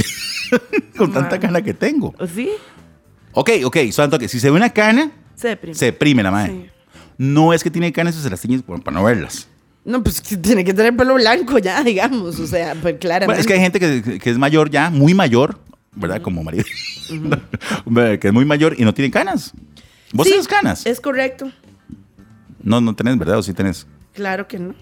con 0.96 1.12
tanta 1.12 1.40
cana 1.40 1.62
que 1.62 1.74
tengo. 1.74 2.14
¿O 2.18 2.26
sí? 2.28 2.50
Ok, 3.32 3.50
ok, 3.64 3.76
santo 3.90 4.18
que 4.20 4.28
si 4.28 4.38
se 4.38 4.50
ve 4.50 4.56
una 4.56 4.70
cana, 4.70 5.10
Se 5.34 5.48
deprime. 5.48 5.74
se 5.74 5.86
deprime 5.86 6.22
la 6.22 6.30
madre. 6.30 6.52
Sí. 6.52 6.70
No 7.18 7.52
es 7.52 7.62
que 7.62 7.70
tiene 7.70 7.92
canas 7.92 8.16
y 8.16 8.22
se 8.22 8.30
las 8.30 8.40
tiñe 8.40 8.60
para 8.60 8.96
no 8.96 9.04
verlas. 9.04 9.48
No, 9.84 10.02
pues 10.02 10.20
que 10.20 10.36
tiene 10.36 10.64
que 10.64 10.74
tener 10.74 10.96
pelo 10.96 11.14
blanco 11.14 11.58
ya, 11.58 11.82
digamos. 11.84 12.38
O 12.40 12.46
sea, 12.46 12.74
pues 12.74 12.96
claramente. 12.98 13.26
Bueno, 13.26 13.40
es 13.40 13.46
que 13.46 13.54
hay 13.54 13.60
gente 13.60 13.80
que, 13.80 14.18
que 14.18 14.30
es 14.30 14.38
mayor 14.38 14.70
ya, 14.70 14.90
muy 14.90 15.14
mayor, 15.14 15.58
¿verdad? 15.94 16.20
Como 16.20 16.42
Maribel. 16.42 16.66
que 18.20 18.28
es 18.28 18.32
muy 18.32 18.44
mayor 18.44 18.74
y 18.78 18.84
no 18.84 18.92
tiene 18.92 19.10
canas. 19.10 19.52
¿Vos 20.12 20.26
Sí, 20.26 20.32
tienes 20.32 20.48
canas? 20.48 20.84
Es 20.86 21.00
correcto. 21.00 21.50
No, 22.62 22.80
no 22.80 22.94
tenés, 22.94 23.16
¿verdad? 23.18 23.38
¿O 23.38 23.42
sí 23.42 23.54
tenés? 23.54 23.86
Claro 24.12 24.46
que 24.48 24.58
no. 24.58 24.74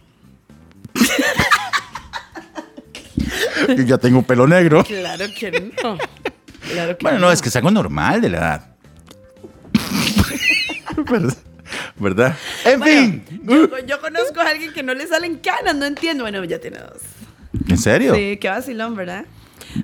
Yo 3.68 3.82
ya 3.82 3.98
tengo 3.98 4.22
pelo 4.22 4.46
negro. 4.46 4.84
Claro 4.84 5.24
que 5.38 5.72
no. 5.82 5.98
Claro 6.72 6.96
que 6.96 7.02
Bueno, 7.02 7.18
no, 7.18 7.32
es 7.32 7.42
que 7.42 7.48
es 7.48 7.56
algo 7.56 7.70
normal 7.70 8.20
de 8.20 8.30
la 8.30 8.38
edad. 8.38 8.70
¿Verdad? 11.96 12.36
En 12.64 12.82
fin. 12.82 13.24
Yo, 13.42 13.78
yo 13.86 14.00
conozco 14.00 14.40
a 14.40 14.48
alguien 14.48 14.72
que 14.72 14.82
no 14.82 14.94
le 14.94 15.06
salen 15.06 15.38
canas, 15.38 15.74
no 15.74 15.84
entiendo. 15.84 16.24
Bueno, 16.24 16.44
ya 16.44 16.60
tiene 16.60 16.78
dos. 16.78 17.02
¿En 17.68 17.78
serio? 17.78 18.14
Sí, 18.14 18.38
qué 18.40 18.48
vacilón, 18.48 18.96
¿verdad? 18.96 19.24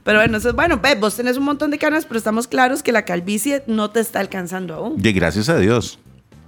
Pero 0.05 0.19
bueno, 0.19 0.39
eso 0.39 0.51
es 0.51 0.55
bueno. 0.55 0.79
Ve, 0.79 0.95
vos 0.95 1.17
tenés 1.17 1.37
un 1.37 1.45
montón 1.45 1.71
de 1.71 1.79
canas, 1.79 2.05
pero 2.05 2.19
estamos 2.19 2.47
claros 2.47 2.83
que 2.83 2.93
la 2.93 3.05
calvicie 3.05 3.63
no 3.67 3.91
te 3.91 4.01
está 4.01 4.21
alcanzando 4.21 4.75
aún. 4.75 4.97
Y 5.05 5.13
gracias 5.13 5.49
a 5.49 5.59
Dios. 5.59 5.99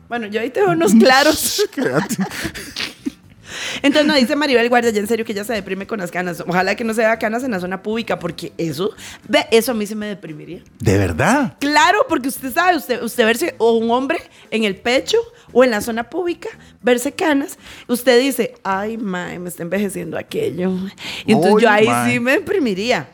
Bueno, 0.08 0.26
yo 0.26 0.40
ahí 0.40 0.50
tengo 0.50 0.72
unos 0.72 0.94
claros. 0.94 1.62
Entonces 3.82 4.06
no 4.06 4.14
dice 4.14 4.36
Maribel 4.36 4.68
Guardia, 4.68 4.90
ya 4.90 5.00
en 5.00 5.06
serio 5.06 5.24
que 5.24 5.32
ella 5.32 5.44
se 5.44 5.52
deprime 5.52 5.86
con 5.86 5.98
las 5.98 6.10
canas. 6.10 6.42
Ojalá 6.46 6.74
que 6.74 6.84
no 6.84 6.94
se 6.94 7.00
vea 7.00 7.18
canas 7.18 7.44
en 7.44 7.50
la 7.50 7.60
zona 7.60 7.82
pública, 7.82 8.18
porque 8.18 8.52
eso, 8.58 8.94
ve, 9.28 9.46
eso 9.50 9.72
a 9.72 9.74
mí 9.74 9.86
se 9.86 9.94
me 9.94 10.06
deprimiría. 10.06 10.62
¿De 10.78 10.98
verdad? 10.98 11.56
Claro, 11.58 12.06
porque 12.08 12.28
usted 12.28 12.52
sabe, 12.52 12.76
usted, 12.76 13.02
usted 13.02 13.24
verse 13.24 13.54
o 13.58 13.72
un 13.72 13.90
hombre 13.90 14.18
en 14.50 14.64
el 14.64 14.76
pecho 14.76 15.18
o 15.52 15.64
en 15.64 15.70
la 15.70 15.80
zona 15.80 16.08
pública, 16.08 16.48
verse 16.82 17.12
canas, 17.12 17.58
usted 17.88 18.20
dice, 18.20 18.54
ay, 18.62 18.96
mae, 18.96 19.38
me 19.38 19.48
está 19.48 19.62
envejeciendo 19.62 20.18
aquello. 20.18 20.72
Y 21.26 21.32
entonces 21.32 21.62
yo 21.62 21.70
ahí 21.70 21.86
mae. 21.86 22.12
sí 22.12 22.20
me 22.20 22.32
deprimiría. 22.32 23.08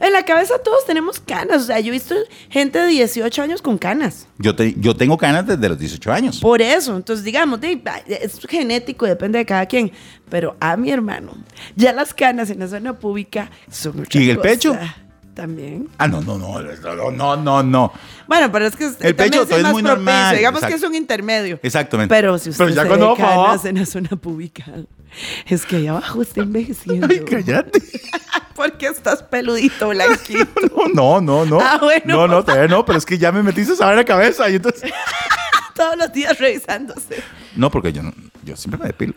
En 0.00 0.12
la 0.12 0.24
cabeza 0.24 0.54
todos 0.62 0.84
tenemos 0.86 1.20
canas, 1.20 1.62
o 1.62 1.64
sea, 1.66 1.80
yo 1.80 1.88
he 1.88 1.92
visto 1.92 2.14
gente 2.50 2.78
de 2.78 2.88
18 2.88 3.42
años 3.42 3.62
con 3.62 3.78
canas. 3.78 4.26
Yo, 4.38 4.54
te- 4.54 4.74
yo 4.78 4.96
tengo 4.96 5.16
canas 5.16 5.46
desde 5.46 5.68
los 5.68 5.78
18 5.78 6.12
años. 6.12 6.40
Por 6.40 6.60
eso, 6.62 6.96
entonces 6.96 7.24
digamos, 7.24 7.60
de- 7.60 7.80
es 8.08 8.38
genético, 8.48 9.06
depende 9.06 9.38
de 9.38 9.46
cada 9.46 9.66
quien. 9.66 9.92
Pero 10.30 10.56
a 10.60 10.76
mi 10.76 10.90
hermano, 10.90 11.32
ya 11.76 11.92
las 11.92 12.12
canas 12.14 12.50
en 12.50 12.58
la 12.60 12.68
zona 12.68 12.94
pública 12.98 13.50
son 13.70 14.00
otra 14.00 14.20
¿Y 14.20 14.30
el 14.30 14.38
pecho? 14.38 14.76
También. 15.34 15.88
Ah, 15.98 16.06
no, 16.06 16.20
no, 16.20 16.38
no, 16.38 16.60
no, 16.62 17.10
no, 17.10 17.36
no, 17.36 17.62
no. 17.62 17.92
Bueno, 18.28 18.52
pero 18.52 18.66
es 18.66 18.76
que 18.76 18.84
El 19.00 19.16
pecho 19.16 19.42
es 19.42 19.48
todo 19.48 19.58
es 19.58 19.64
muy 19.64 19.82
propicio. 19.82 19.88
normal, 19.96 20.36
Digamos 20.36 20.58
exacto. 20.60 20.76
que 20.76 20.84
es 20.84 20.88
un 20.88 20.94
intermedio. 20.94 21.58
Exactamente. 21.62 22.14
Pero 22.14 22.38
si 22.38 22.50
usted 22.50 22.64
Pero 22.66 22.74
ya 22.76 22.82
se 22.82 22.88
cuando 22.88 23.16
canas 23.16 23.64
en 23.64 23.78
la 23.78 23.86
zona 23.86 24.10
pública, 24.10 24.64
es 25.46 25.66
que 25.66 25.76
ahí 25.76 25.86
abajo 25.88 26.22
está 26.22 26.42
envejeciendo. 26.42 27.08
Ay, 27.10 27.20
cállate. 27.30 27.82
Porque 28.54 28.86
estás 28.86 29.24
peludito, 29.24 29.88
blanquito. 29.88 30.46
No, 30.94 31.20
no, 31.20 31.44
no. 31.44 31.58
Ah, 31.60 31.78
bueno. 31.82 32.02
No, 32.06 32.28
no, 32.28 32.44
todavía 32.44 32.68
no, 32.68 32.84
pero 32.84 32.98
es 32.98 33.04
que 33.04 33.18
ya 33.18 33.32
me 33.32 33.42
metiste 33.42 33.72
esa 33.72 33.90
en 33.90 33.96
la 33.96 34.04
cabeza 34.04 34.48
y 34.48 34.54
entonces... 34.56 34.92
Todos 35.74 35.96
los 35.96 36.12
días 36.12 36.38
revisándose. 36.38 37.20
No, 37.56 37.68
porque 37.72 37.92
yo, 37.92 38.04
no- 38.04 38.14
yo 38.44 38.56
siempre 38.56 38.78
me 38.78 38.86
depilo. 38.86 39.14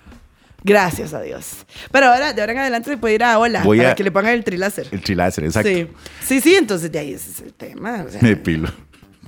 Gracias 0.68 1.14
a 1.14 1.22
Dios. 1.22 1.66
Pero 1.92 2.08
ahora, 2.08 2.34
de 2.34 2.42
ahora 2.42 2.52
en 2.54 2.60
adelante, 2.60 2.90
se 2.92 2.98
puede 2.98 3.16
ir 3.16 3.24
a 3.24 3.40
Hola 3.40 3.64
Voy 3.64 3.78
para 3.78 3.92
a- 3.92 3.96
que 3.96 4.04
le 4.04 4.12
pongan 4.12 4.34
el 4.34 4.44
triláser. 4.44 4.88
El 4.92 5.02
triláser, 5.02 5.46
exacto. 5.46 5.70
Sí. 5.70 5.88
Sí, 6.26 6.42
sí, 6.42 6.56
entonces 6.56 6.92
de 6.92 7.00
ahí 7.00 7.14
ese 7.14 7.32
es 7.32 7.40
el 7.42 7.54
tema. 7.54 8.04
o 8.08 8.12
sea, 8.12 8.22
Me 8.22 8.30
depilo. 8.30 8.70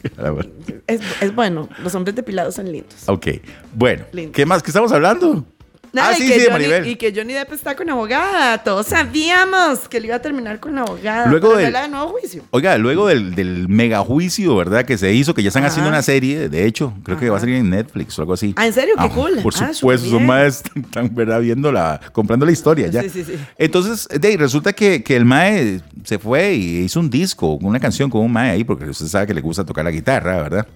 es, 0.87 1.01
es 1.21 1.35
bueno, 1.35 1.67
los 1.83 1.93
hombres 1.95 2.15
depilados 2.15 2.55
son 2.55 2.71
lindos. 2.71 3.07
Ok, 3.07 3.27
bueno. 3.73 4.05
Lindo. 4.11 4.31
¿Qué 4.33 4.45
más? 4.45 4.61
¿Qué 4.63 4.69
estamos 4.71 4.91
hablando? 4.91 5.45
Nada, 5.91 6.09
ah, 6.13 6.17
y 6.19 6.27
que 6.27 6.39
sí, 6.39 6.45
Johnny-. 6.51 6.89
Y 6.91 6.95
que 6.95 7.13
Johnny 7.15 7.33
Depp 7.33 7.51
está 7.53 7.75
con 7.75 7.89
abogada. 7.89 8.57
Todos 8.63 8.87
sabíamos 8.87 9.87
que 9.89 9.99
le 9.99 10.07
iba 10.07 10.15
a 10.17 10.21
terminar 10.21 10.59
con 10.59 10.75
la 10.75 10.81
abogada. 10.81 11.27
Luego 11.27 11.55
del- 11.55 11.73
de 11.73 11.87
nuevo 11.87 12.09
juicio. 12.09 12.43
Oiga, 12.51 12.77
luego 12.77 13.07
del, 13.07 13.33
del 13.35 13.67
mega 13.67 13.99
juicio, 13.99 14.55
¿verdad? 14.55 14.85
Que 14.85 14.97
se 14.97 15.13
hizo, 15.13 15.33
que 15.33 15.41
ya 15.43 15.47
están 15.49 15.63
Ajá. 15.63 15.71
haciendo 15.71 15.89
una 15.89 16.01
serie, 16.01 16.49
de 16.49 16.65
hecho, 16.65 16.93
creo 17.03 17.19
que 17.19 17.29
va 17.29 17.37
a 17.37 17.39
salir 17.39 17.55
en 17.55 17.69
Netflix 17.69 18.17
o 18.19 18.21
algo 18.21 18.33
así. 18.33 18.53
Ah, 18.55 18.67
¿en 18.67 18.73
serio? 18.73 18.95
Qué 19.01 19.09
cool. 19.09 19.39
Por 19.41 19.53
Ah, 19.61 19.73
supuesto, 19.73 20.09
son 20.09 20.25
más, 20.25 20.63
están, 20.75 21.13
¿verdad? 21.13 21.41
Viendo 21.41 21.71
la, 21.71 21.99
comprando 22.11 22.45
la 22.45 22.51
historia 22.51 22.87
ya. 22.87 23.01
Sí, 23.03 23.09
sí, 23.09 23.23
sí. 23.23 23.33
Entonces, 23.57 24.07
de 24.19 24.37
resulta 24.37 24.73
que, 24.73 25.03
que 25.03 25.15
el 25.15 25.25
Mae 25.25 25.81
se 26.03 26.19
fue 26.19 26.53
y 26.53 26.77
hizo 26.79 26.99
un 26.99 27.09
disco, 27.09 27.55
una 27.61 27.79
canción 27.79 28.09
con 28.09 28.21
un 28.21 28.31
Mae 28.31 28.51
ahí, 28.51 28.63
porque 28.63 28.85
usted 28.85 29.07
sabe 29.07 29.27
que 29.27 29.33
le 29.33 29.41
gusta 29.41 29.65
tocar 29.65 29.83
la 29.83 29.91
guitarra, 29.91 30.41
¿verdad? 30.41 30.67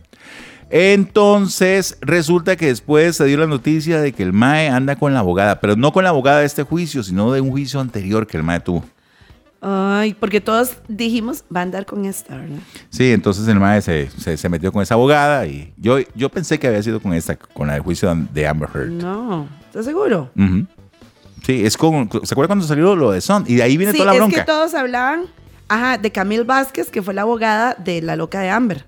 Entonces, 0.75 1.97
resulta 2.01 2.55
que 2.55 2.65
después 2.65 3.15
se 3.17 3.25
dio 3.25 3.37
la 3.37 3.45
noticia 3.45 4.01
de 4.01 4.11
que 4.11 4.23
el 4.23 4.33
Mae 4.33 4.69
anda 4.69 4.95
con 4.95 5.13
la 5.13 5.19
abogada, 5.19 5.59
pero 5.59 5.75
no 5.75 5.91
con 5.93 6.03
la 6.03 6.09
abogada 6.09 6.39
de 6.39 6.45
este 6.47 6.63
juicio, 6.63 7.03
sino 7.03 7.31
de 7.31 7.41
un 7.41 7.51
juicio 7.51 7.79
anterior 7.79 8.25
que 8.25 8.37
el 8.37 8.43
Mae 8.43 8.59
tuvo. 8.59 8.83
Ay, 9.61 10.13
porque 10.13 10.41
todos 10.41 10.71
dijimos, 10.87 11.45
va 11.55 11.59
a 11.59 11.63
andar 11.63 11.85
con 11.85 12.05
esta, 12.05 12.35
¿verdad? 12.37 12.57
Sí, 12.89 13.11
entonces 13.11 13.47
el 13.47 13.59
Mae 13.59 13.81
se, 13.81 14.09
se- 14.17 14.35
se 14.35 14.49
metió 14.49 14.71
con 14.71 14.81
esa 14.81 14.95
abogada 14.95 15.45
y 15.45 15.71
yo, 15.77 15.99
yo 16.15 16.29
pensé 16.29 16.57
que 16.59 16.67
había 16.67 16.81
sido 16.83 16.99
con 16.99 17.13
esta, 17.13 17.35
con 17.37 17.67
la 17.67 17.73
del 17.73 17.81
juicio 17.83 18.13
de 18.33 18.47
Amber 18.47 18.67
Heard. 18.73 18.89
No, 18.91 19.47
¿estás 19.67 19.85
seguro? 19.85 20.31
Sí, 21.45 21.65
es 21.65 21.77
como, 21.77 22.09
¿se 22.23 22.33
acuerda 22.33 22.47
cuando 22.47 22.65
salió 22.65 22.95
lo 22.95 23.11
de 23.11 23.21
Son? 23.21 23.43
Y 23.47 23.55
de 23.55 23.63
ahí 23.63 23.77
viene 23.77 23.91
Sí, 23.93 23.99
toda 23.99 24.07
la 24.07 24.13
es 24.13 24.17
bronca. 24.19 24.37
que 24.37 24.43
todos 24.45 24.73
hablaban, 24.73 25.25
ajá, 25.67 25.97
de 25.97 26.11
Camille 26.11 26.43
Vázquez, 26.43 26.89
que 26.89 27.01
fue 27.01 27.13
la 27.13 27.23
abogada 27.23 27.75
de 27.75 28.01
la 28.01 28.15
loca 28.15 28.39
de 28.41 28.49
Amber. 28.49 28.85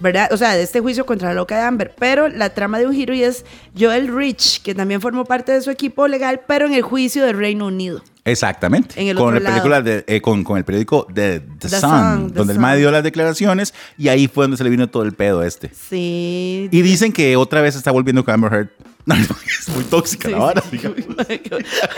¿verdad? 0.00 0.32
O 0.32 0.36
sea, 0.38 0.54
de 0.54 0.62
este 0.62 0.80
juicio 0.80 1.04
contra 1.04 1.28
la 1.28 1.34
loca 1.34 1.56
de 1.56 1.62
Amber. 1.62 1.94
Pero 1.98 2.28
la 2.28 2.50
trama 2.54 2.78
de 2.78 2.86
un 2.86 2.94
giro 2.94 3.12
y 3.12 3.22
es 3.22 3.44
Joel 3.78 4.08
Rich, 4.14 4.62
que 4.62 4.74
también 4.74 5.00
formó 5.00 5.24
parte 5.24 5.52
de 5.52 5.60
su 5.60 5.70
equipo 5.70 6.08
legal, 6.08 6.40
pero 6.46 6.66
en 6.66 6.72
el 6.72 6.82
juicio 6.82 7.24
del 7.24 7.36
Reino 7.36 7.66
Unido. 7.66 8.02
Exactamente. 8.24 9.00
En 9.00 9.08
el 9.08 9.16
con 9.16 9.34
la 9.34 9.50
película 9.50 9.82
de, 9.82 10.04
eh, 10.06 10.20
con, 10.20 10.44
con 10.44 10.58
el 10.58 10.64
periódico 10.64 11.06
de 11.12 11.40
The, 11.40 11.68
The 11.68 11.80
Sun, 11.80 11.90
Sun, 11.90 12.28
The 12.28 12.34
donde 12.38 12.52
el. 12.54 12.58
MAE 12.58 12.78
dio 12.78 12.90
las 12.90 13.02
declaraciones 13.02 13.74
y 13.96 14.08
ahí 14.08 14.28
fue 14.28 14.44
donde 14.44 14.56
se 14.56 14.64
le 14.64 14.70
vino 14.70 14.88
todo 14.88 15.02
el 15.02 15.12
pedo 15.12 15.42
este. 15.42 15.70
Sí. 15.74 16.68
Y 16.70 16.82
dicen 16.82 17.12
que 17.12 17.36
otra 17.36 17.60
vez 17.60 17.76
está 17.76 17.90
volviendo 17.90 18.24
con 18.24 18.34
Amber 18.34 18.52
Heard. 18.52 18.68
No, 19.08 19.14
no, 19.16 19.22
es 19.22 19.68
muy 19.70 19.84
tóxica 19.84 20.28
Sí, 20.28 20.34
la 20.34 20.38
vara. 20.40 20.62
sí. 20.70 20.78
Ay, 21.28 21.40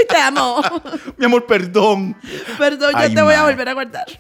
te 0.08 0.16
amo. 0.16 0.62
Mi 1.18 1.24
amor, 1.26 1.44
perdón. 1.44 2.14
Perdón, 2.56 2.92
ya 2.92 2.98
Ay, 3.00 3.14
te 3.14 3.20
voy 3.22 3.34
a 3.34 3.42
volver 3.42 3.68
a 3.68 3.72
guardar. 3.74 4.06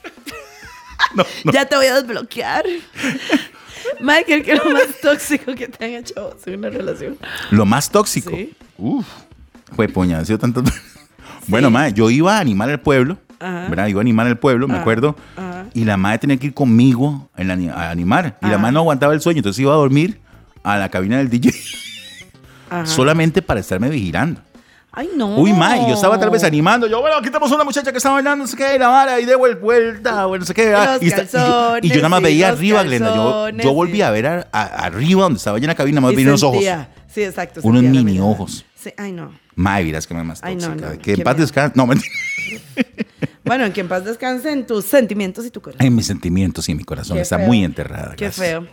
No, 1.14 1.24
no. 1.44 1.52
Ya 1.52 1.64
te 1.64 1.74
voy 1.76 1.86
a 1.86 1.94
desbloquear. 2.02 2.64
Michael, 4.00 4.44
¿qué 4.44 4.52
es 4.52 4.64
lo 4.64 4.70
más 4.70 4.86
tóxico 5.02 5.54
que 5.54 5.66
te 5.66 5.84
han 5.84 5.90
hecho 5.92 6.36
en 6.46 6.58
una 6.58 6.68
relación? 6.70 7.16
Lo 7.50 7.64
más 7.64 7.90
tóxico. 7.90 8.30
Sí. 8.30 8.52
Uf. 8.76 9.06
Fue 9.74 9.88
puña, 9.88 10.18
ha 10.18 10.24
sido 10.24 10.38
tanto. 10.38 10.62
Bueno, 11.48 11.70
mae, 11.70 11.92
yo 11.92 12.10
iba 12.10 12.36
a 12.36 12.40
animar 12.40 12.68
el 12.70 12.80
pueblo. 12.80 13.18
Ajá. 13.40 13.68
¿verdad? 13.68 13.86
Iba 13.86 14.00
a 14.00 14.02
animar 14.02 14.26
el 14.26 14.36
pueblo, 14.36 14.68
me 14.68 14.74
Ajá, 14.74 14.82
acuerdo. 14.82 15.16
ajá. 15.36 15.66
Y 15.72 15.84
la 15.84 15.96
madre 15.96 16.18
tenía 16.18 16.36
que 16.36 16.48
ir 16.48 16.54
conmigo 16.54 17.30
a 17.34 17.90
animar. 17.90 18.38
Y 18.42 18.46
la 18.46 18.50
Ajá. 18.52 18.58
madre 18.58 18.72
no 18.74 18.80
aguantaba 18.80 19.14
el 19.14 19.20
sueño, 19.22 19.38
entonces 19.38 19.60
iba 19.60 19.72
a 19.72 19.76
dormir 19.76 20.20
a 20.62 20.76
la 20.76 20.90
cabina 20.90 21.16
del 21.18 21.30
DJ 21.30 21.50
Ajá. 22.70 22.86
solamente 22.86 23.42
para 23.42 23.60
estarme 23.60 23.88
vigilando. 23.88 24.40
Ay, 24.92 25.08
no. 25.14 25.36
Uy, 25.36 25.52
mae, 25.52 25.86
yo 25.88 25.94
estaba 25.94 26.18
tal 26.18 26.30
vez 26.30 26.42
animando. 26.42 26.88
Yo, 26.88 27.00
bueno, 27.00 27.16
aquí 27.18 27.26
tenemos 27.28 27.52
una 27.52 27.62
muchacha 27.62 27.92
que 27.92 27.98
está 27.98 28.10
bailando, 28.10 28.42
no 28.44 28.48
sé 28.48 28.56
qué, 28.56 28.76
la 28.76 28.88
vara, 28.88 29.20
y 29.20 29.24
de 29.24 29.36
vuelta, 29.36 30.26
bueno, 30.26 30.40
no 30.42 30.46
sé 30.46 30.52
qué. 30.52 30.74
ah, 30.74 30.94
Los 30.94 31.02
y, 31.02 31.06
está- 31.06 31.22
y 31.22 31.26
yo, 31.26 31.28
y 31.28 31.32
calzones, 31.32 31.90
yo 31.92 31.96
nada 31.96 32.08
más 32.08 32.22
veía 32.22 32.48
los 32.50 32.58
arriba, 32.58 32.82
Glenda. 32.82 33.14
Yo, 33.14 33.72
volví 33.72 33.92
sí. 33.98 34.02
a 34.02 34.10
ver 34.10 34.26
a- 34.26 34.48
a- 34.50 34.64
arriba 34.86 35.22
donde 35.22 35.36
estaba 35.38 35.58
en 35.58 35.66
la 35.68 35.76
cabina, 35.76 36.00
más 36.00 36.12
Y 36.12 36.16
bien 36.16 36.28
unos 36.28 36.42
ojos. 36.42 36.64
Sí, 37.06 37.22
exacto. 37.22 37.60
Unos 37.62 37.82
mini 37.84 38.18
ojos. 38.18 38.64
Sí, 38.74 38.90
ay, 38.96 39.12
no. 39.12 39.32
Mae, 39.54 39.84
miras 39.84 40.06
que 40.08 40.14
me 40.14 40.24
más 40.24 40.40
Ay, 40.42 40.56
no, 40.56 40.68
tóxica. 40.68 40.90
no, 40.90 40.98
que 41.02 41.12
en 41.12 41.22
paz 41.22 41.36
descanse. 41.36 41.72
No, 41.76 41.86
mentira. 41.86 42.10
Bueno, 43.44 43.64
en 43.66 43.72
que 43.72 43.80
en 43.80 43.88
paz 43.88 44.04
descansen 44.04 44.66
tus 44.66 44.84
sentimientos 44.86 45.44
y 45.46 45.50
tu 45.50 45.60
corazón. 45.60 45.84
En 45.86 45.94
mis 45.94 46.06
sentimientos 46.06 46.68
y 46.68 46.74
mi 46.74 46.84
corazón 46.84 47.16
Qué 47.16 47.22
está 47.22 47.36
feo. 47.38 47.46
muy 47.46 47.64
enterrada. 47.64 48.14
Qué 48.16 48.24
gracias. 48.26 48.46
feo. 48.46 48.66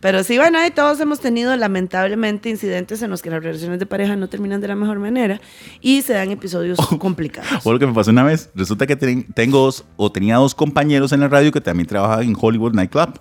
Pero 0.00 0.22
sí, 0.24 0.36
bueno, 0.38 0.58
ahí 0.58 0.70
todos 0.70 1.00
hemos 1.00 1.20
tenido 1.20 1.54
lamentablemente 1.56 2.48
incidentes 2.50 3.02
en 3.02 3.10
los 3.10 3.22
que 3.22 3.30
las 3.30 3.42
relaciones 3.42 3.78
de 3.78 3.86
pareja 3.86 4.16
no 4.16 4.28
terminan 4.28 4.60
de 4.60 4.68
la 4.68 4.74
mejor 4.76 4.98
manera 4.98 5.40
y 5.80 6.02
se 6.02 6.12
dan 6.14 6.30
episodios 6.30 6.78
complicados. 6.98 7.48
O 7.64 7.72
lo 7.72 7.78
que 7.78 7.86
me 7.86 7.92
pasó 7.94 8.10
una 8.10 8.24
vez, 8.24 8.50
resulta 8.54 8.86
que 8.86 8.96
ten- 8.96 9.24
tengo 9.34 9.58
dos, 9.60 9.84
o 9.96 10.10
tenía 10.12 10.36
dos 10.36 10.54
compañeros 10.54 11.12
en 11.12 11.20
la 11.20 11.28
radio 11.28 11.52
que 11.52 11.60
también 11.60 11.86
trabajaban 11.86 12.26
en 12.26 12.36
Hollywood 12.38 12.72
Nightclub. 12.74 13.20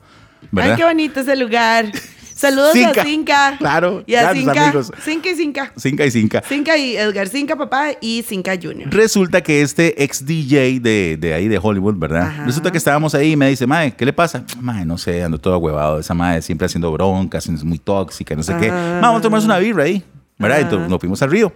¿verdad? 0.52 0.72
Ay, 0.74 0.78
qué 0.78 0.84
bonito 0.86 1.20
ese 1.20 1.36
lugar. 1.36 1.86
Saludos 2.38 2.74
Cinca. 2.74 3.02
a 3.02 3.04
Cinca. 3.04 3.56
Claro, 3.58 4.04
Y 4.06 4.14
a 4.16 4.32
Cinca. 4.32 4.64
amigos. 4.68 4.92
Cinca 5.04 5.30
y 5.30 5.36
Cinca. 5.36 5.72
Cinca 5.76 6.06
y 6.06 6.12
cinca. 6.12 6.44
Cinca 6.48 6.78
y 6.78 6.96
Edgar 6.96 7.28
Cinca, 7.28 7.56
papá, 7.56 7.94
y 8.00 8.22
Cinca 8.22 8.54
Junior. 8.62 8.90
Resulta 8.94 9.42
que 9.42 9.62
este 9.62 10.04
ex 10.04 10.24
DJ 10.26 10.80
de, 10.80 11.18
de 11.20 11.34
ahí 11.34 11.48
de 11.48 11.60
Hollywood, 11.62 11.96
¿verdad? 11.98 12.28
Ajá. 12.28 12.46
Resulta 12.46 12.72
que 12.72 12.78
estábamos 12.78 13.16
ahí 13.16 13.32
y 13.32 13.36
me 13.36 13.50
dice, 13.50 13.66
Mae, 13.66 13.92
¿qué 13.96 14.06
le 14.06 14.14
pasa? 14.14 14.44
Mae, 14.62 14.86
no 14.86 14.98
sé, 15.00 15.24
ando 15.24 15.40
todo 15.40 15.58
huevado. 15.58 16.00
Esa 16.00 16.14
Mae 16.14 16.42
siempre 16.44 16.68
haciendo 16.68 16.92
broncas, 16.92 17.48
es 17.48 17.64
muy 17.64 17.80
tóxica, 17.80 18.36
no 18.36 18.44
sé 18.44 18.56
qué. 18.60 18.68
Ajá. 18.70 19.00
Vamos 19.02 19.20
a 19.20 19.22
tomarnos 19.24 19.46
una 19.46 19.58
birra 19.58 19.84
ahí, 19.86 20.04
¿verdad? 20.38 20.58
Ajá. 20.58 20.66
Entonces 20.68 20.90
nos 20.90 21.00
fuimos 21.00 21.22
al 21.24 21.32
río. 21.32 21.52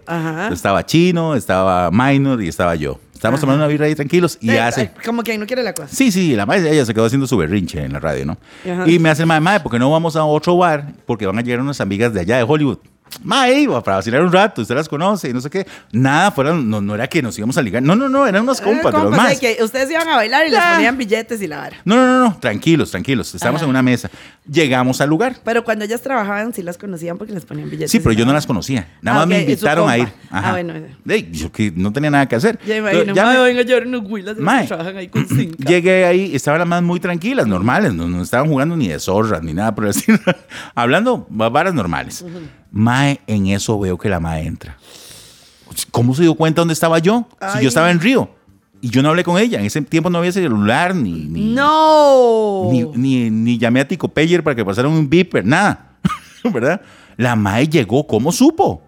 Estaba 0.51 0.83
Chino, 0.85 1.35
estaba 1.35 1.91
Minor 1.91 2.41
y 2.41 2.47
estaba 2.47 2.73
yo. 2.75 2.99
Estábamos 3.21 3.37
Ajá. 3.37 3.41
tomando 3.45 3.63
una 3.63 3.67
birra 3.71 3.85
ahí 3.85 3.93
tranquilos 3.93 4.39
y 4.41 4.49
Eh, 4.49 4.59
hace... 4.59 4.89
Como 5.05 5.21
que 5.21 5.37
no 5.37 5.45
quiere 5.45 5.61
la 5.61 5.73
cosa. 5.75 5.95
Sí, 5.95 6.11
sí, 6.11 6.35
la 6.35 6.47
madre, 6.47 6.71
ella 6.71 6.83
se 6.87 6.91
quedó 6.91 7.05
haciendo 7.05 7.27
su 7.27 7.37
berrinche 7.37 7.83
en 7.85 7.93
la 7.93 7.99
radio, 7.99 8.25
¿no? 8.25 8.37
Ajá. 8.67 8.89
Y 8.89 8.97
me 8.97 9.11
hace 9.11 9.21
el 9.21 9.27
madre, 9.27 9.41
madre, 9.41 9.59
¿por 9.59 9.71
qué 9.71 9.77
no 9.77 9.91
vamos 9.91 10.15
a 10.15 10.23
otro 10.23 10.57
bar? 10.57 10.87
Porque 11.05 11.27
van 11.27 11.37
a 11.37 11.41
llegar 11.43 11.59
unas 11.61 11.79
amigas 11.81 12.11
de 12.15 12.21
allá 12.21 12.37
de 12.37 12.43
Hollywood. 12.43 12.79
Madre, 13.23 13.59
iba 13.61 13.83
para 13.83 13.97
vacilar 13.97 14.21
un 14.23 14.31
rato, 14.31 14.61
usted 14.61 14.75
las 14.75 14.87
conoce 14.89 15.29
y 15.29 15.33
no 15.33 15.41
sé 15.41 15.49
qué. 15.49 15.67
Nada, 15.91 16.31
fueron, 16.31 16.69
no, 16.69 16.81
no 16.81 16.95
era 16.95 17.07
que 17.07 17.21
nos 17.21 17.37
íbamos 17.37 17.57
a 17.57 17.61
ligar. 17.61 17.83
No, 17.83 17.95
no, 17.95 18.09
no, 18.09 18.25
eran 18.27 18.43
unos 18.43 18.59
compas 18.61 18.93
de 18.93 18.99
los 18.99 19.11
más. 19.11 19.39
que 19.39 19.57
ustedes 19.61 19.89
iban 19.91 20.07
a 20.07 20.15
bailar 20.15 20.47
y 20.47 20.51
les 20.51 20.59
ponían 20.61 20.97
billetes 20.97 21.41
y 21.41 21.47
la 21.47 21.57
vara. 21.57 21.77
No, 21.85 21.95
no, 21.95 22.05
no, 22.07 22.19
no, 22.29 22.37
tranquilos, 22.39 22.91
tranquilos. 22.91 23.33
Estábamos 23.35 23.61
en 23.61 23.69
una 23.69 23.81
mesa. 23.81 24.09
Llegamos 24.49 25.01
al 25.01 25.09
lugar. 25.09 25.35
Pero 25.43 25.63
cuando 25.63 25.85
ellas 25.85 26.01
trabajaban, 26.01 26.53
sí 26.53 26.63
las 26.63 26.77
conocían 26.77 27.17
porque 27.17 27.33
les 27.33 27.45
ponían 27.45 27.69
billetes. 27.69 27.91
Sí, 27.91 27.99
pero 27.99 28.13
yo 28.13 28.25
no 28.25 28.31
la 28.31 28.37
las 28.41 28.47
conocía. 28.47 28.87
Nada 29.01 29.17
Ah, 29.17 29.19
más 29.21 29.27
me 29.27 29.39
invitaron 29.41 29.89
a 29.89 29.97
ir. 29.97 30.05
compa. 30.09 30.37
Ajá. 30.37 30.47
Ah, 30.49 30.51
bueno. 30.53 30.73
Ey, 31.07 31.29
yo 31.31 31.51
que 31.51 31.71
no 31.75 31.93
tenía 31.93 32.09
nada 32.09 32.27
que 32.27 32.35
hacer. 32.35 32.57
Ya 32.65 32.77
imagino, 32.77 33.13
ya 33.13 33.25
"Mae, 33.25 33.53
me- 33.53 33.59
a 33.59 33.63
llevar 33.63 33.85
unos 33.87 34.01
huilas 34.09 34.35
que 34.35 34.67
trabajan 34.67 34.97
ahí 34.97 35.07
con 35.09 35.27
Cinca. 35.27 35.57
Llegué 35.69 36.05
ahí, 36.05 36.35
estaban 36.35 36.59
las 36.59 36.67
más 36.67 36.81
muy 36.81 36.99
tranquilas, 36.99 37.45
normales, 37.45 37.93
no, 37.93 38.07
no 38.07 38.21
estaban 38.23 38.47
jugando 38.47 38.75
ni 38.75 38.87
de 38.87 38.99
zorras 38.99 39.43
ni 39.43 39.53
nada 39.53 39.75
por 39.75 39.85
estilo. 39.87 40.17
Hablando 40.75 41.27
varas 41.29 41.73
normales. 41.73 42.23
Mae, 42.71 43.19
en 43.27 43.47
eso 43.47 43.79
veo 43.79 43.97
que 43.97 44.09
la 44.09 44.19
mae 44.19 44.45
entra. 44.45 44.77
¿Cómo 45.91 46.15
se 46.15 46.23
dio 46.23 46.35
cuenta 46.35 46.61
dónde 46.61 46.73
estaba 46.73 46.99
yo? 46.99 47.27
Si 47.53 47.61
yo 47.61 47.67
estaba 47.67 47.91
en 47.91 47.99
Río. 47.99 48.29
Y 48.81 48.89
yo 48.89 49.03
no 49.03 49.09
hablé 49.09 49.23
con 49.23 49.37
ella. 49.37 49.59
En 49.59 49.65
ese 49.65 49.81
tiempo 49.81 50.09
no 50.09 50.17
había 50.17 50.31
celular, 50.31 50.95
ni, 50.95 51.11
ni, 51.25 51.53
No. 51.53 52.69
ni, 52.71 52.83
ni, 52.95 53.29
ni 53.29 53.57
llamé 53.57 53.81
a 53.81 53.87
Tico 53.87 54.07
Payer 54.07 54.43
para 54.43 54.55
que 54.55 54.65
pasaran 54.65 54.91
un 54.91 55.07
beeper, 55.09 55.45
nada. 55.45 55.97
¿Verdad? 56.43 56.81
La 57.17 57.35
mae 57.35 57.67
llegó, 57.67 58.07
¿cómo 58.07 58.31
supo? 58.31 58.81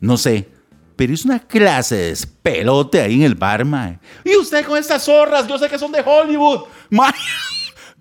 No 0.00 0.16
sé. 0.16 0.48
Pero 0.96 1.14
es 1.14 1.24
una 1.24 1.38
clase 1.38 1.94
de 1.96 2.06
despelote 2.08 3.00
ahí 3.00 3.14
en 3.14 3.22
el 3.22 3.34
bar, 3.34 3.64
mae. 3.64 3.98
Y 4.24 4.36
usted 4.36 4.64
con 4.66 4.76
estas 4.76 5.04
zorras, 5.04 5.46
yo 5.46 5.56
sé 5.58 5.68
que 5.68 5.78
son 5.78 5.92
de 5.92 6.02
Hollywood. 6.04 6.62
Mae. 6.90 7.12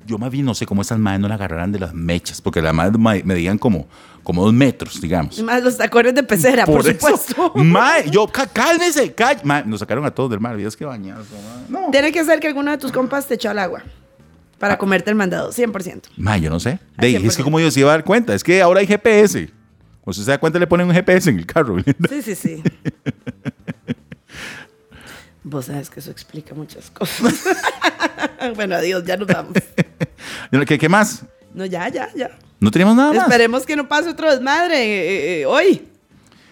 Yo 0.09 0.17
más 0.17 0.31
bien 0.31 0.43
no 0.43 0.55
sé 0.55 0.65
cómo 0.65 0.81
esas 0.81 0.97
madres 0.97 1.19
no 1.21 1.27
la 1.27 1.35
agarrarán 1.35 1.71
de 1.71 1.77
las 1.77 1.93
mechas, 1.93 2.41
porque 2.41 2.63
las 2.63 2.73
madres 2.73 2.99
medían 3.23 3.59
como, 3.59 3.87
como 4.23 4.43
dos 4.43 4.51
metros, 4.53 4.99
digamos. 4.99 5.37
Y 5.37 5.43
más 5.43 5.61
los 5.61 5.77
tacones 5.77 6.15
de 6.15 6.23
pecera, 6.23 6.65
por, 6.65 6.83
supuesto. 6.83 7.51
Mae, 7.55 8.09
yo, 8.09 8.25
"Cá- 8.27 8.47
cálmese, 8.51 9.13
cállese. 9.13 9.45
Mae, 9.45 9.63
nos 9.65 9.81
sacaron 9.81 10.03
a 10.05 10.09
todos 10.09 10.31
del 10.31 10.39
mar, 10.39 10.57
Dios 10.57 10.75
que 10.75 10.83
bañados. 10.83 11.27
No. 11.69 11.91
Tiene 11.91 12.11
que 12.11 12.25
ser 12.25 12.39
que 12.39 12.47
alguno 12.47 12.71
de 12.71 12.79
tus 12.79 12.91
compas 12.91 13.27
te 13.27 13.35
echó 13.35 13.51
al 13.51 13.59
agua 13.59 13.83
para 14.57 14.73
Ah. 14.73 14.77
comerte 14.79 15.11
el 15.11 15.15
mandado, 15.15 15.51
100%. 15.51 16.09
Ma, 16.17 16.37
yo 16.39 16.49
no 16.49 16.59
sé. 16.59 16.79
De, 16.97 17.15
es 17.15 17.21
100%. 17.21 17.35
que 17.37 17.43
como 17.43 17.59
yo 17.59 17.69
se 17.69 17.81
iba 17.81 17.89
a 17.89 17.93
dar 17.93 18.03
cuenta, 18.03 18.33
es 18.33 18.43
que 18.43 18.63
ahora 18.63 18.79
hay 18.79 18.87
GPS. 18.87 19.45
Cuando 20.01 20.09
usted 20.09 20.23
se 20.23 20.31
da 20.31 20.39
cuenta, 20.39 20.57
le 20.57 20.65
ponen 20.65 20.87
un 20.87 20.93
GPS 20.95 21.29
en 21.29 21.37
el 21.37 21.45
carro. 21.45 21.77
Sí, 22.09 22.21
sí, 22.23 22.33
sí. 22.33 22.63
Vos 25.43 25.65
sabes 25.65 25.89
que 25.91 25.99
eso 25.99 26.09
explica 26.11 26.53
muchas 26.55 26.89
cosas. 26.91 27.43
bueno, 28.55 28.75
adiós, 28.75 29.03
ya 29.05 29.17
nos 29.17 29.27
vamos. 29.27 29.53
¿Qué, 30.65 30.77
qué 30.77 30.89
más? 30.89 31.25
No, 31.53 31.65
ya, 31.65 31.87
ya, 31.89 32.09
ya. 32.15 32.31
¿No 32.59 32.71
teníamos 32.71 32.95
nada 32.95 33.13
más? 33.13 33.23
Esperemos 33.23 33.65
que 33.65 33.75
no 33.75 33.87
pase 33.87 34.09
otro 34.09 34.29
desmadre 34.29 34.77
eh, 34.77 35.41
eh, 35.41 35.45
hoy. 35.45 35.83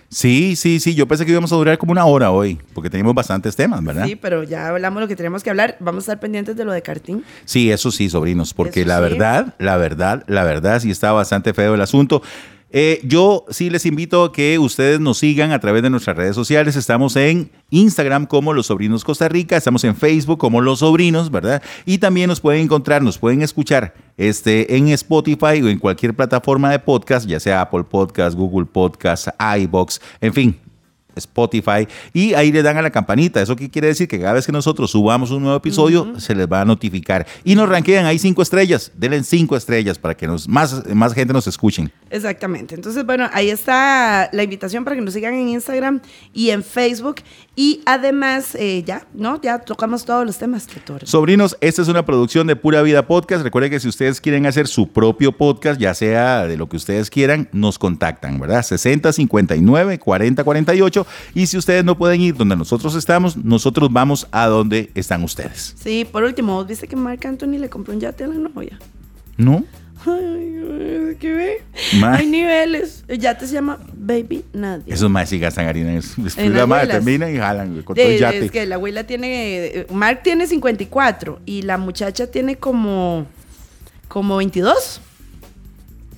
Sí, 0.10 0.56
sí, 0.56 0.80
sí. 0.80 0.96
Yo 0.96 1.08
pensé 1.08 1.26
que 1.26 1.32
íbamos 1.32 1.52
a 1.52 1.56
durar 1.56 1.78
como 1.78 1.92
una 1.92 2.06
hora 2.06 2.32
hoy, 2.32 2.60
porque 2.74 2.90
teníamos 2.90 3.14
bastantes 3.14 3.56
temas, 3.56 3.84
¿verdad? 3.84 4.06
Sí, 4.06 4.16
pero 4.16 4.44
ya 4.44 4.70
hablamos 4.70 5.02
lo 5.02 5.08
que 5.08 5.18
tenemos 5.18 5.44
que 5.44 5.50
hablar. 5.50 5.76
Vamos 5.82 6.04
a 6.04 6.14
estar 6.14 6.20
pendientes 6.20 6.56
de 6.56 6.64
lo 6.64 6.72
de 6.72 6.82
Cartín. 6.82 7.24
Sí, 7.44 7.72
eso 7.72 7.92
sí, 7.92 8.10
sobrinos, 8.10 8.54
porque 8.54 8.82
Eso 8.82 8.90
la 8.90 8.96
sí. 8.98 9.02
verdad, 9.02 9.56
la 9.60 9.76
verdad, 9.76 10.24
la 10.28 10.44
verdad, 10.44 10.80
sí 10.80 10.92
está 10.92 11.12
bastante 11.12 11.54
feo 11.54 11.76
el 11.76 11.82
asunto. 11.82 12.22
Eh, 12.70 13.00
yo 13.04 13.46
sí 13.50 13.70
les 13.70 13.86
invito 13.86 14.24
a 14.24 14.34
que 14.34 14.60
ustedes 14.60 15.00
nos 15.00 15.20
sigan 15.20 15.52
a 15.52 15.60
través 15.60 15.84
de 15.84 15.90
nuestras 15.90 16.18
redes 16.18 16.36
sociales. 16.36 16.76
Estamos 16.76 17.16
en 17.16 17.50
Instagram 17.70 18.26
como 18.26 18.54
Los 18.54 18.68
Sobrinos 18.68 19.04
Costa 19.04 19.30
Rica, 19.30 19.56
estamos 19.56 19.84
en 19.84 19.96
Facebook 19.96 20.38
como 20.38 20.62
Los 20.62 20.80
Sobrinos, 20.80 21.32
¿verdad? 21.32 21.62
Y 21.86 22.00
también 22.00 22.28
nos 22.28 22.42
pueden 22.42 22.64
encontrar, 22.64 23.02
nos 23.02 23.18
pueden 23.18 23.42
escuchar 23.42 23.94
este, 24.18 24.76
en 24.76 24.90
Spotify 24.90 25.62
o 25.64 25.70
en 25.70 25.80
cualquier 25.80 26.14
plataforma 26.14 26.70
de 26.72 26.80
podcast, 26.80 27.26
ya 27.26 27.40
sea 27.40 27.62
Apple 27.62 27.84
Podcast, 27.84 28.36
Google 28.38 28.66
Podcast, 28.66 29.30
iBox, 29.40 30.02
en 30.20 30.34
fin, 30.34 30.60
Spotify 31.18 31.88
y 32.14 32.34
ahí 32.34 32.52
le 32.52 32.64
dan 32.64 32.78
a 32.78 32.82
la 32.82 32.90
campanita. 32.90 33.42
¿Eso 33.42 33.56
qué 33.56 33.70
quiere 33.70 33.88
decir? 33.88 34.08
Que 34.08 34.20
cada 34.20 34.34
vez 34.34 34.46
que 34.46 34.52
nosotros 34.52 34.92
subamos 34.92 35.32
un 35.32 35.44
nuevo 35.44 35.58
episodio 35.58 36.20
se 36.20 36.36
les 36.36 36.48
va 36.48 36.62
a 36.62 36.66
notificar. 36.66 37.26
Y 37.44 37.56
nos 37.56 37.70
ranquean 37.70 38.06
ahí 38.06 38.20
cinco 38.20 38.42
estrellas. 38.42 38.92
Denle 38.96 39.24
cinco 39.24 39.56
estrellas 39.56 39.98
para 39.98 40.16
que 40.16 40.28
nos, 40.28 40.48
más, 40.48 40.86
más 40.94 41.14
gente 41.14 41.34
nos 41.34 41.48
escuchen. 41.48 41.92
Exactamente. 42.10 42.76
Entonces, 42.76 43.06
bueno, 43.06 43.30
ahí 43.34 43.50
está 43.50 44.30
la 44.32 44.44
invitación 44.44 44.84
para 44.84 44.96
que 44.96 45.02
nos 45.02 45.14
sigan 45.14 45.34
en 45.34 45.50
Instagram 45.50 46.02
y 46.34 46.52
en 46.52 46.64
Facebook. 46.64 47.18
Y 47.56 47.82
además, 47.86 48.56
eh, 48.56 48.84
ya, 48.86 49.08
¿no? 49.14 49.42
Ya 49.42 49.60
tocamos 49.60 50.06
todos 50.06 50.26
los 50.26 50.38
temas. 50.38 50.68
doctor. 50.68 51.08
Sobrinos, 51.08 51.58
esta 51.62 51.82
es 51.82 51.88
una 51.88 52.06
producción 52.06 52.48
de 52.48 52.56
Pura 52.56 52.82
Vida 52.82 53.08
Podcast. 53.08 53.44
Recuerden 53.44 53.72
que 53.72 53.80
si 53.80 53.88
ustedes 53.88 54.22
quieren 54.22 54.46
hacer 54.46 54.68
su 54.68 54.90
propio 54.90 55.32
podcast, 55.32 55.80
ya 55.80 55.94
sea 55.94 56.46
de 56.46 56.58
lo 56.58 56.70
que 56.70 56.78
ustedes 56.78 57.10
quieran, 57.10 57.50
nos 57.52 57.80
contactan, 57.80 58.40
¿verdad? 58.40 58.62
60 58.62 59.12
59 59.14 60.00
40 60.00 60.44
48. 60.44 61.07
Y 61.34 61.48
si 61.48 61.58
ustedes 61.58 61.84
no 61.84 61.98
pueden 61.98 62.22
ir 62.22 62.36
donde 62.36 62.56
nosotros 62.56 62.96
estamos, 62.96 63.38
nosotros 63.38 63.90
vamos 63.92 64.28
a 64.32 64.48
donde 64.48 64.92
están 64.96 65.24
ustedes. 65.24 65.76
Sí, 65.82 66.06
por 66.10 66.24
último, 66.24 66.54
¿vos 66.56 66.68
viste 66.68 66.88
que 66.88 66.96
Marc 66.96 67.26
Anthony 67.26 67.58
le 67.60 67.70
compró 67.70 67.94
un 67.94 68.00
yate 68.00 68.24
a 68.24 68.28
la 68.28 68.36
novia? 68.36 68.80
¿No? 69.38 69.64
Ay, 70.06 71.16
¿qué 71.20 71.34
ve? 71.34 71.64
Hay 72.06 72.28
niveles. 72.28 73.04
El 73.08 73.20
yate 73.20 73.48
se 73.48 73.54
llama 73.54 73.80
Baby 73.94 74.46
Nadia. 74.54 74.94
Esos 74.94 75.10
más 75.10 75.28
sí 75.30 75.40
gastan 75.40 75.68
harina. 75.68 75.94
Es, 75.96 76.14
después 76.16 76.38
En 76.46 76.54
la 76.56 76.66
madre 76.68 76.88
termina 76.88 77.30
y 77.30 77.38
jalan 77.38 77.82
con 77.82 77.96
De- 77.96 78.18
yate. 78.18 78.46
es 78.46 78.52
que 78.52 78.66
la 78.66 78.76
abuela 78.76 79.06
tiene. 79.06 79.86
Mark 79.92 80.22
tiene 80.24 80.48
54 80.48 81.40
y 81.46 81.64
la 81.64 81.78
muchacha 81.78 82.28
tiene 82.28 82.56
como. 82.58 83.26
Como 84.08 84.38
22. 84.38 85.02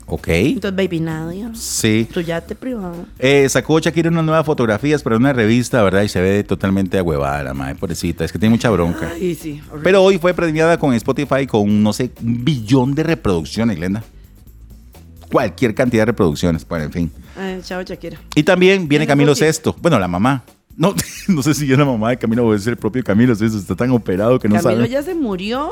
Ok. 0.09 0.27
Entonces, 0.27 0.75
Baby 0.75 0.99
Nadia. 0.99 1.51
Sí. 1.53 2.07
Tu 2.11 2.21
yate 2.21 2.55
privado. 2.55 3.05
Eh, 3.19 3.47
sacó 3.47 3.79
Shakira 3.79 4.09
unas 4.09 4.25
nuevas 4.25 4.45
fotografías 4.45 5.03
para 5.03 5.17
una 5.17 5.33
revista, 5.33 5.83
¿verdad? 5.83 6.01
Y 6.01 6.09
se 6.09 6.19
ve 6.19 6.43
totalmente 6.43 6.97
agüevada 6.97 7.43
la 7.43 7.53
madre, 7.53 7.75
pobrecita. 7.75 8.25
Es 8.25 8.31
que 8.31 8.39
tiene 8.39 8.53
mucha 8.55 8.69
bronca. 8.71 9.11
Ay, 9.13 9.35
sí. 9.35 9.61
horrible. 9.67 9.83
Pero 9.83 10.03
hoy 10.03 10.17
fue 10.17 10.33
premiada 10.33 10.77
con 10.79 10.93
Spotify 10.95 11.45
con, 11.45 11.83
no 11.83 11.93
sé, 11.93 12.11
un 12.23 12.43
billón 12.43 12.95
de 12.95 13.03
reproducciones, 13.03 13.77
Glenda. 13.77 14.03
Cualquier 15.31 15.75
cantidad 15.75 16.01
de 16.01 16.07
reproducciones, 16.07 16.67
bueno, 16.67 16.85
en 16.85 16.91
fin. 16.91 17.11
Ay, 17.37 17.61
chao, 17.63 17.83
Shakira. 17.83 18.19
Y 18.33 18.41
también 18.41 18.87
viene 18.87 19.05
Camilo. 19.05 19.35
Sesto. 19.35 19.75
Bueno, 19.79 19.99
la 19.99 20.07
mamá. 20.07 20.43
No, 20.75 20.95
no 21.27 21.43
sé 21.43 21.53
si 21.53 21.71
es 21.71 21.77
la 21.77 21.85
mamá 21.85 22.09
de 22.09 22.17
Camilo 22.17 22.47
o 22.47 22.55
es 22.55 22.65
el 22.65 22.77
propio 22.77 23.03
Camilo. 23.03 23.33
Eso 23.33 23.45
está 23.45 23.75
tan 23.75 23.91
operado 23.91 24.39
que 24.39 24.49
no 24.49 24.55
Camilo 24.55 24.81
sabe. 24.81 24.89
ya 24.89 25.03
se 25.03 25.13
murió. 25.13 25.69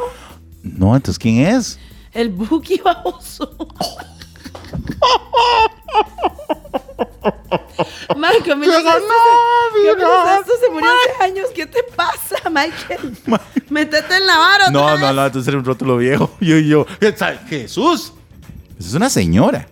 No, 0.62 0.96
entonces, 0.96 1.18
¿quién 1.18 1.40
es? 1.40 1.80
El 2.14 2.30
Buki 2.30 2.80
baboso. 2.84 3.56
Mike, 8.16 8.44
Camilo 8.46 8.74
¡Qué 8.74 8.84
Sesto 8.84 8.92
se- 8.92 9.08
ganó, 9.08 9.08
Camilo 9.74 9.96
mira! 9.96 10.38
Sesto 10.38 10.54
se 10.60 10.70
murió 10.72 10.90
hace 10.90 11.24
años. 11.24 11.48
¿Qué 11.54 11.66
te 11.66 11.84
pasa, 11.96 12.50
Michael? 12.50 13.18
Métete 13.70 14.16
en 14.16 14.26
la 14.28 14.38
vara. 14.38 14.70
No, 14.72 14.98
no, 14.98 15.14
no, 15.14 15.26
entonces 15.26 15.48
era 15.48 15.58
un 15.58 15.66
rótulo 15.66 15.98
viejo. 15.98 16.32
Yo, 16.40 16.58
yo, 16.58 16.86
Jesús. 17.50 18.14
Esa 18.80 18.90
es 18.90 18.94
una 18.94 19.10
señora. 19.10 19.68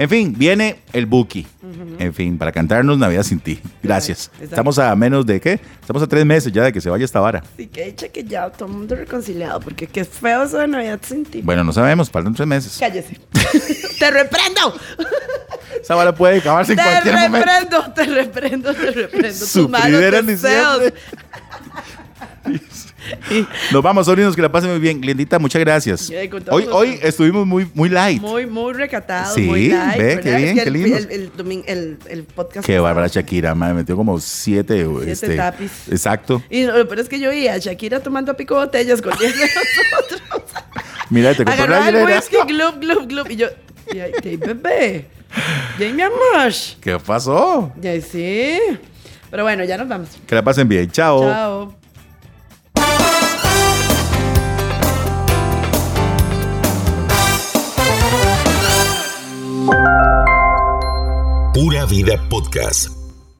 En 0.00 0.08
fin, 0.08 0.34
viene 0.34 0.78
el 0.94 1.04
Buki. 1.04 1.46
En 1.98 2.14
fin, 2.14 2.38
para 2.38 2.52
cantarnos 2.52 2.96
Navidad 2.96 3.22
sin 3.22 3.38
ti. 3.38 3.60
Gracias. 3.82 4.30
Estamos 4.40 4.78
a 4.78 4.96
menos 4.96 5.26
de 5.26 5.38
qué? 5.42 5.60
Estamos 5.78 6.02
a 6.02 6.06
tres 6.06 6.24
meses 6.24 6.50
ya 6.50 6.62
de 6.62 6.72
que 6.72 6.80
se 6.80 6.88
vaya 6.88 7.04
esta 7.04 7.20
vara. 7.20 7.44
Sí, 7.54 7.66
que 7.66 7.84
dicha 7.84 8.08
que 8.08 8.24
ya 8.24 8.48
todo 8.48 8.70
el 8.70 8.76
mundo 8.76 8.96
reconciliado, 8.96 9.60
porque 9.60 9.86
qué 9.86 10.06
feo 10.06 10.44
eso 10.44 10.56
de 10.56 10.68
Navidad 10.68 11.00
sin 11.06 11.26
ti. 11.26 11.42
Bueno, 11.42 11.64
no 11.64 11.74
sabemos, 11.74 12.10
faltan 12.10 12.32
tres 12.32 12.48
meses. 12.48 12.78
Cállese. 12.80 13.20
¡Te 13.98 14.10
reprendo! 14.10 14.74
Esa 15.82 15.94
vara 15.96 16.14
puede 16.14 16.38
acabarse 16.38 16.72
en 16.72 16.78
Te 16.78 16.82
cualquier 16.82 17.14
momento. 17.16 17.36
reprendo, 17.38 17.92
te 17.92 18.04
reprendo, 18.06 18.74
te 18.74 18.90
reprendo. 18.92 19.38
Tus 19.52 19.68
malos 19.68 20.26
deseos. 20.26 20.92
Nos 23.72 23.82
vamos, 23.82 24.06
sobrinos, 24.06 24.34
que 24.36 24.42
la 24.42 24.50
pasen 24.50 24.70
muy 24.70 24.78
bien. 24.78 25.00
Glendita, 25.00 25.38
muchas 25.38 25.60
gracias. 25.60 26.10
Hoy, 26.50 26.66
hoy 26.70 26.98
estuvimos 27.02 27.46
muy, 27.46 27.70
muy 27.74 27.88
light. 27.88 28.20
Muy, 28.20 28.46
muy 28.46 28.72
recatado, 28.72 29.34
Sí, 29.34 29.42
muy 29.42 29.68
light. 29.68 30.20
qué 30.20 30.36
bien, 30.36 30.54
qué 30.56 30.62
el, 30.62 30.72
lindo. 30.72 30.96
El, 32.08 32.24
podcast. 32.24 32.66
Qué 32.66 32.78
bárbara 32.78 33.06
Shakira, 33.08 33.54
madre, 33.54 33.74
metió 33.74 33.96
como 33.96 34.18
siete. 34.20 34.86
este, 35.06 35.36
tapis. 35.36 35.88
Exacto. 35.90 36.42
Y 36.50 36.64
lo 36.64 36.86
peor 36.86 37.00
es 37.00 37.08
que 37.08 37.18
yo 37.18 37.30
vi 37.30 37.48
a 37.48 37.58
Shakira 37.58 38.00
tomando 38.00 38.32
a 38.32 38.36
pico 38.36 38.54
botellas 38.54 39.00
con 39.02 39.16
10 39.16 39.38
de 39.38 39.44
nosotros. 39.90 40.22
Mira, 41.10 41.34
te 41.34 41.44
compré 41.44 41.66
la 41.66 41.88
el 41.88 42.06
whisky, 42.06 42.36
glub, 42.46 42.78
glub, 42.80 43.06
glub. 43.06 43.30
Y 43.30 43.36
yo, 43.36 43.48
ya, 43.92 44.06
bebé. 44.22 45.06
Ya, 45.78 45.92
mi 45.92 46.02
amor. 46.02 46.52
¿Qué 46.80 46.98
pasó? 46.98 47.72
Ya, 47.80 48.00
sí. 48.00 48.58
Pero 49.30 49.44
bueno, 49.44 49.64
ya 49.64 49.78
nos 49.78 49.88
vamos. 49.88 50.08
Que 50.26 50.34
la 50.34 50.42
pasen 50.42 50.68
bien. 50.68 50.90
Chao. 50.90 51.20
Chao. 51.22 51.79
Pura 61.54 61.84
Vida 61.86 62.16
Podcast 62.28 62.99